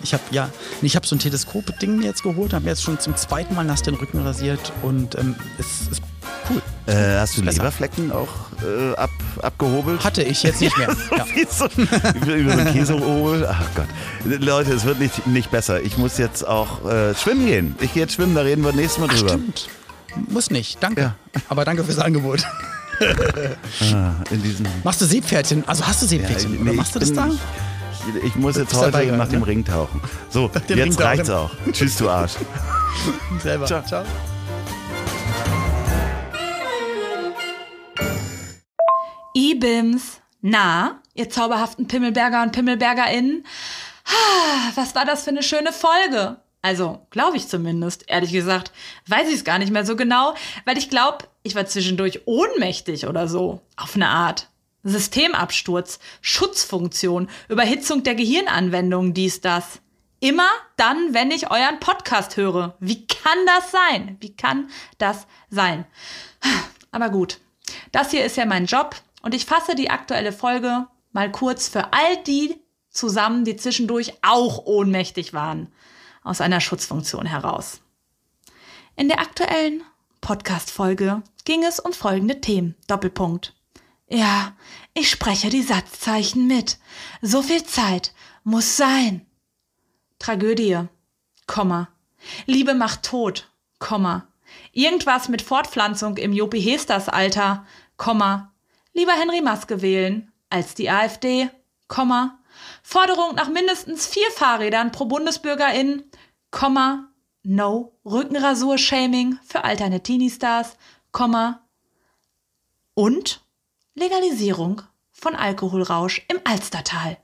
Ich 0.05 0.12
habe 0.12 0.22
ja, 0.32 0.51
ich 0.80 0.97
habe 0.97 1.07
so 1.07 1.14
ein 1.14 1.20
Teleskopding 1.20 1.99
mir 1.99 2.07
jetzt 2.07 2.24
geholt, 2.24 2.53
habe 2.55 2.64
mir 2.64 2.70
jetzt 2.70 2.82
schon 2.82 2.99
zum 2.99 3.16
zweiten 3.16 3.55
Mal 3.55 3.62
nass 3.62 3.82
den 3.82 3.95
Rücken 3.95 4.18
rasiert 4.18 4.72
und 4.82 5.14
ähm, 5.16 5.36
es 5.61 5.93
ist 5.93 6.03
cool. 6.51 6.61
Äh, 6.86 7.20
hast 7.20 7.36
du 7.38 7.43
besser. 7.43 7.59
Leberflecken 7.59 8.11
auch 8.11 8.28
äh, 8.64 8.97
ab, 8.97 9.11
abgehobelt? 9.40 10.03
Hatte 10.03 10.24
ich 10.24 10.43
jetzt 10.43 10.61
nicht 10.61 10.76
mehr. 10.76 10.88
ja. 11.16 11.24
Wie 11.32 11.47
so, 11.49 11.66
über, 12.16 12.34
über 12.34 12.53
so 12.53 12.59
einen 12.59 12.72
Käsehobel. 12.72 13.47
Ach 13.49 13.64
Gott. 13.76 13.86
Leute, 14.24 14.72
es 14.72 14.84
wird 14.84 14.99
nicht, 14.99 15.24
nicht 15.28 15.53
besser. 15.53 15.80
Ich 15.80 15.97
muss 15.99 16.18
jetzt 16.18 16.45
auch 16.47 16.84
äh, 16.84 17.14
schwimmen 17.14 17.47
gehen. 17.47 17.76
Ich 17.80 17.95
gehe 17.95 18.03
jetzt 18.03 18.14
schwimmen, 18.14 18.34
da 18.34 18.40
reden 18.40 18.64
wir 18.64 18.72
nächstes 18.72 18.99
Mal 18.99 19.09
Ach, 19.09 19.14
drüber. 19.16 19.28
stimmt. 19.28 19.68
Muss 20.28 20.51
nicht, 20.51 20.82
danke. 20.82 21.01
Ja. 21.01 21.14
Aber 21.49 21.64
danke 21.64 21.84
fürs 21.84 21.99
Angebot. 22.01 22.45
Ah, 23.94 24.14
in 24.30 24.42
diesem 24.42 24.66
Machst 24.84 25.00
du 25.00 25.05
Seepferdchen? 25.07 25.66
Also 25.66 25.86
hast 25.86 26.03
du 26.03 26.07
Seepferdchen? 26.07 26.53
nee, 26.53 26.61
oder 26.61 26.70
ich 26.72 26.76
machst 26.76 26.94
du 26.94 26.98
das 26.98 27.12
da? 27.12 27.28
Ich, 27.28 28.24
ich 28.24 28.36
muss 28.36 28.57
jetzt 28.57 28.74
heute 28.74 28.90
dabei 28.90 29.05
nach 29.07 29.16
gerade, 29.16 29.30
dem 29.30 29.40
ne? 29.40 29.46
Ring 29.46 29.64
tauchen. 29.64 30.00
So, 30.30 30.50
jetzt 30.55 30.70
Ring 30.70 30.90
tauchen. 30.90 31.03
reicht's 31.03 31.30
auch. 31.30 31.50
Tschüss, 31.72 31.96
du 31.96 32.09
Arsch. 32.09 32.32
Selber. 33.42 33.66
Ciao. 33.66 33.82
Ciao. 33.84 34.05
Ibims. 39.34 40.20
Na, 40.40 41.00
ihr 41.14 41.30
zauberhaften 41.30 41.86
Pimmelberger 41.86 42.42
und 42.42 42.53
PimmelbergerInnen? 42.53 43.46
Was 44.74 44.94
war 44.94 45.05
das 45.05 45.22
für 45.24 45.30
eine 45.30 45.42
schöne 45.42 45.72
Folge? 45.72 46.38
Also, 46.62 47.04
glaube 47.10 47.36
ich 47.36 47.48
zumindest. 47.48 48.04
Ehrlich 48.06 48.32
gesagt, 48.32 48.72
weiß 49.08 49.28
ich 49.28 49.34
es 49.34 49.44
gar 49.44 49.58
nicht 49.58 49.72
mehr 49.72 49.84
so 49.84 49.96
genau, 49.96 50.34
weil 50.64 50.78
ich 50.78 50.88
glaube, 50.88 51.26
ich 51.42 51.56
war 51.56 51.66
zwischendurch 51.66 52.20
ohnmächtig 52.26 53.06
oder 53.06 53.26
so. 53.28 53.60
Auf 53.76 53.96
eine 53.96 54.08
Art. 54.08 54.48
Systemabsturz, 54.84 55.98
Schutzfunktion, 56.22 57.28
Überhitzung 57.48 58.02
der 58.02 58.14
Gehirnanwendung, 58.14 59.14
dies, 59.14 59.40
das. 59.40 59.80
Immer 60.20 60.48
dann, 60.76 61.14
wenn 61.14 61.32
ich 61.32 61.50
euren 61.50 61.80
Podcast 61.80 62.36
höre. 62.36 62.76
Wie 62.78 63.06
kann 63.06 63.38
das 63.46 63.72
sein? 63.72 64.16
Wie 64.20 64.34
kann 64.34 64.70
das 64.98 65.26
sein? 65.50 65.84
Aber 66.92 67.10
gut, 67.10 67.38
das 67.90 68.10
hier 68.12 68.24
ist 68.24 68.36
ja 68.36 68.46
mein 68.46 68.66
Job 68.66 68.94
und 69.22 69.34
ich 69.34 69.46
fasse 69.46 69.74
die 69.74 69.90
aktuelle 69.90 70.32
Folge 70.32 70.86
mal 71.12 71.30
kurz 71.32 71.68
für 71.68 71.92
all 71.92 72.22
die 72.26 72.56
zusammen, 72.90 73.44
die 73.44 73.56
zwischendurch 73.56 74.12
auch 74.22 74.64
ohnmächtig 74.64 75.32
waren, 75.32 75.72
aus 76.23 76.41
einer 76.41 76.61
Schutzfunktion 76.61 77.27
heraus. 77.27 77.81
In 78.97 79.09
der 79.09 79.20
aktuellen 79.20 79.83
Podcast-Folge 80.20 81.23
ging 81.45 81.64
es 81.64 81.81
um 81.81 81.93
folgende 81.93 82.41
Themen. 82.41 82.77
Doppelpunkt. 82.87 83.55
Ja, 84.09 84.55
ich 84.95 85.11
spreche 85.11 85.49
die 85.49 85.62
Satzzeichen 85.62 86.47
mit. 86.47 86.79
So 87.23 87.43
viel 87.43 87.64
Zeit 87.64 88.12
muss 88.45 88.77
sein. 88.77 89.27
Tragödie, 90.18 90.79
Komma. 91.47 91.89
Liebe 92.47 92.75
macht 92.75 93.03
tot, 93.03 93.51
Komma. 93.79 94.29
Irgendwas 94.73 95.29
mit 95.29 95.43
Fortpflanzung 95.43 96.18
im 96.18 96.33
Jopi 96.33 96.61
Hesters 96.61 97.09
Alter, 97.09 97.66
Komma. 97.97 98.53
Lieber 98.93 99.12
Henry 99.12 99.41
Maske 99.41 99.83
wählen 99.83 100.31
als 100.51 100.75
die 100.75 100.91
AfD, 100.91 101.49
Komma. 101.89 102.39
Forderung 102.83 103.35
nach 103.35 103.49
mindestens 103.49 104.07
vier 104.07 104.31
Fahrrädern 104.31 104.93
pro 104.93 105.07
Bundesbürgerin, 105.07 106.05
Komma. 106.53 107.09
No 107.44 107.98
Rückenrasur-Shaming 108.05 109.38
für 109.42 109.64
alterne 109.64 110.00
Teenie-Stars, 110.00 110.76
Komma 111.11 111.66
und 112.94 113.40
Legalisierung 113.94 114.82
von 115.11 115.34
Alkoholrausch 115.34 116.24
im 116.28 116.38
Alstertal. 116.44 117.18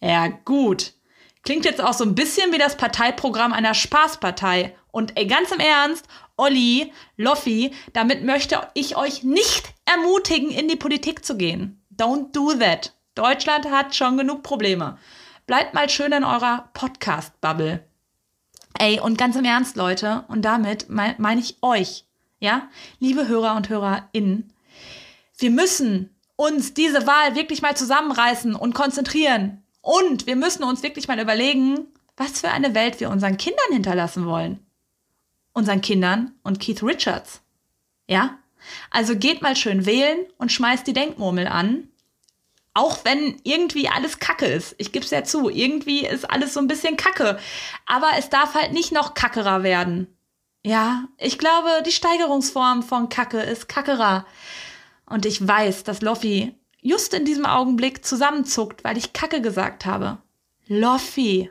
Ja, 0.00 0.28
gut. 0.28 0.94
Klingt 1.42 1.66
jetzt 1.66 1.82
auch 1.82 1.92
so 1.92 2.04
ein 2.04 2.14
bisschen 2.14 2.50
wie 2.52 2.58
das 2.58 2.78
Parteiprogramm 2.78 3.52
einer 3.52 3.74
Spaßpartei. 3.74 4.74
Und 4.90 5.18
ey, 5.18 5.26
ganz 5.26 5.50
im 5.50 5.60
Ernst, 5.60 6.06
Olli, 6.36 6.92
Loffi, 7.18 7.74
damit 7.92 8.24
möchte 8.24 8.66
ich 8.72 8.96
euch 8.96 9.22
nicht 9.22 9.74
ermutigen, 9.84 10.50
in 10.50 10.68
die 10.68 10.76
Politik 10.76 11.26
zu 11.26 11.36
gehen. 11.36 11.84
Don't 11.94 12.32
do 12.32 12.54
that. 12.54 12.94
Deutschland 13.14 13.70
hat 13.70 13.94
schon 13.94 14.16
genug 14.16 14.42
Probleme. 14.42 14.98
Bleibt 15.46 15.74
mal 15.74 15.90
schön 15.90 16.12
in 16.12 16.24
eurer 16.24 16.70
Podcast-Bubble. 16.72 17.84
Ey, 18.78 19.00
und 19.00 19.18
ganz 19.18 19.36
im 19.36 19.44
Ernst, 19.44 19.76
Leute, 19.76 20.24
und 20.28 20.42
damit 20.42 20.88
meine 20.88 21.40
ich 21.40 21.56
euch, 21.62 22.04
ja, 22.40 22.68
liebe 22.98 23.28
Hörer 23.28 23.54
und 23.56 23.68
HörerInnen, 23.68 24.52
wir 25.38 25.50
müssen 25.50 26.10
uns 26.36 26.74
diese 26.74 27.06
Wahl 27.06 27.34
wirklich 27.34 27.62
mal 27.62 27.76
zusammenreißen 27.76 28.54
und 28.54 28.74
konzentrieren. 28.74 29.62
Und 29.80 30.26
wir 30.26 30.36
müssen 30.36 30.64
uns 30.64 30.82
wirklich 30.82 31.08
mal 31.08 31.20
überlegen, 31.20 31.86
was 32.16 32.40
für 32.40 32.50
eine 32.50 32.74
Welt 32.74 33.00
wir 33.00 33.10
unseren 33.10 33.36
Kindern 33.36 33.72
hinterlassen 33.72 34.26
wollen. 34.26 34.64
Unseren 35.52 35.80
Kindern 35.80 36.32
und 36.42 36.60
Keith 36.60 36.82
Richards. 36.82 37.42
Ja? 38.08 38.38
Also 38.90 39.16
geht 39.16 39.42
mal 39.42 39.56
schön 39.56 39.86
wählen 39.86 40.20
und 40.38 40.52
schmeißt 40.52 40.86
die 40.86 40.92
Denkmurmel 40.92 41.46
an. 41.46 41.88
Auch 42.74 43.04
wenn 43.04 43.38
irgendwie 43.42 43.88
alles 43.88 44.18
Kacke 44.18 44.46
ist. 44.46 44.74
Ich 44.78 44.92
gebe 44.92 45.04
es 45.04 45.10
ja 45.10 45.24
zu. 45.24 45.50
Irgendwie 45.50 46.06
ist 46.06 46.30
alles 46.30 46.54
so 46.54 46.60
ein 46.60 46.68
bisschen 46.68 46.96
Kacke. 46.96 47.38
Aber 47.86 48.10
es 48.16 48.30
darf 48.30 48.54
halt 48.54 48.72
nicht 48.72 48.92
noch 48.92 49.14
kackerer 49.14 49.62
werden. 49.62 50.06
Ja, 50.64 51.04
ich 51.18 51.38
glaube, 51.38 51.82
die 51.84 51.92
Steigerungsform 51.92 52.82
von 52.82 53.08
Kacke 53.08 53.40
ist 53.40 53.68
kackerer. 53.68 54.24
Und 55.06 55.26
ich 55.26 55.46
weiß, 55.46 55.84
dass 55.84 56.00
Loffi 56.02 56.54
just 56.80 57.14
in 57.14 57.24
diesem 57.24 57.46
Augenblick 57.46 58.04
zusammenzuckt, 58.04 58.84
weil 58.84 58.96
ich 58.96 59.12
Kacke 59.12 59.42
gesagt 59.42 59.84
habe. 59.84 60.18
Loffi, 60.66 61.50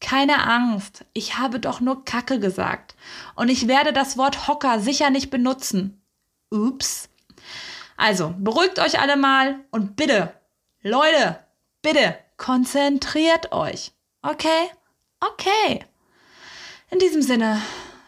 keine 0.00 0.46
Angst, 0.46 1.04
ich 1.12 1.38
habe 1.38 1.60
doch 1.60 1.80
nur 1.80 2.04
Kacke 2.04 2.40
gesagt. 2.40 2.96
Und 3.36 3.48
ich 3.48 3.68
werde 3.68 3.92
das 3.92 4.18
Wort 4.18 4.48
Hocker 4.48 4.80
sicher 4.80 5.10
nicht 5.10 5.30
benutzen. 5.30 6.02
Ups. 6.50 7.08
Also, 7.96 8.34
beruhigt 8.38 8.78
euch 8.78 8.98
alle 8.98 9.16
mal 9.16 9.60
und 9.70 9.94
bitte, 9.94 10.34
Leute, 10.82 11.38
bitte, 11.82 12.16
konzentriert 12.38 13.52
euch. 13.52 13.92
Okay? 14.22 14.70
Okay. 15.20 15.84
In 16.90 16.98
diesem 16.98 17.20
Sinne, 17.20 17.60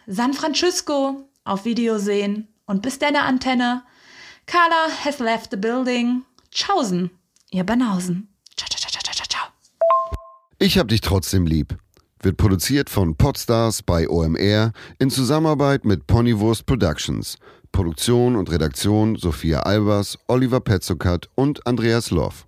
San 0.07 0.33
Francisco 0.33 1.29
auf 1.43 1.65
Video 1.65 1.99
sehen 1.99 2.47
und 2.65 2.81
bis 2.81 2.97
deine 2.97 3.21
Antenne. 3.21 3.83
Carla 4.47 4.87
has 5.05 5.19
left 5.19 5.51
the 5.51 5.57
building. 5.57 6.23
Tschaußen, 6.49 7.11
ihr 7.51 7.63
Banausen. 7.63 8.27
Ciao, 8.57 8.67
ciao, 8.67 8.89
ciao, 8.89 9.03
ciao, 9.03 9.27
ciao. 9.29 9.47
Ich 10.57 10.79
hab 10.79 10.87
dich 10.87 11.01
trotzdem 11.01 11.45
lieb. 11.45 11.77
Wird 12.21 12.37
produziert 12.37 12.89
von 12.89 13.15
Podstars 13.15 13.83
bei 13.83 14.09
OMR 14.09 14.71
in 14.97 15.11
Zusammenarbeit 15.11 15.85
mit 15.85 16.07
Ponywurst 16.07 16.65
Productions. 16.65 17.37
Produktion 17.71 18.35
und 18.35 18.49
Redaktion 18.49 19.15
Sophia 19.15 19.59
Albers, 19.59 20.17
Oliver 20.27 20.59
Petzokat 20.59 21.29
und 21.35 21.67
Andreas 21.67 22.09
Loff. 22.09 22.47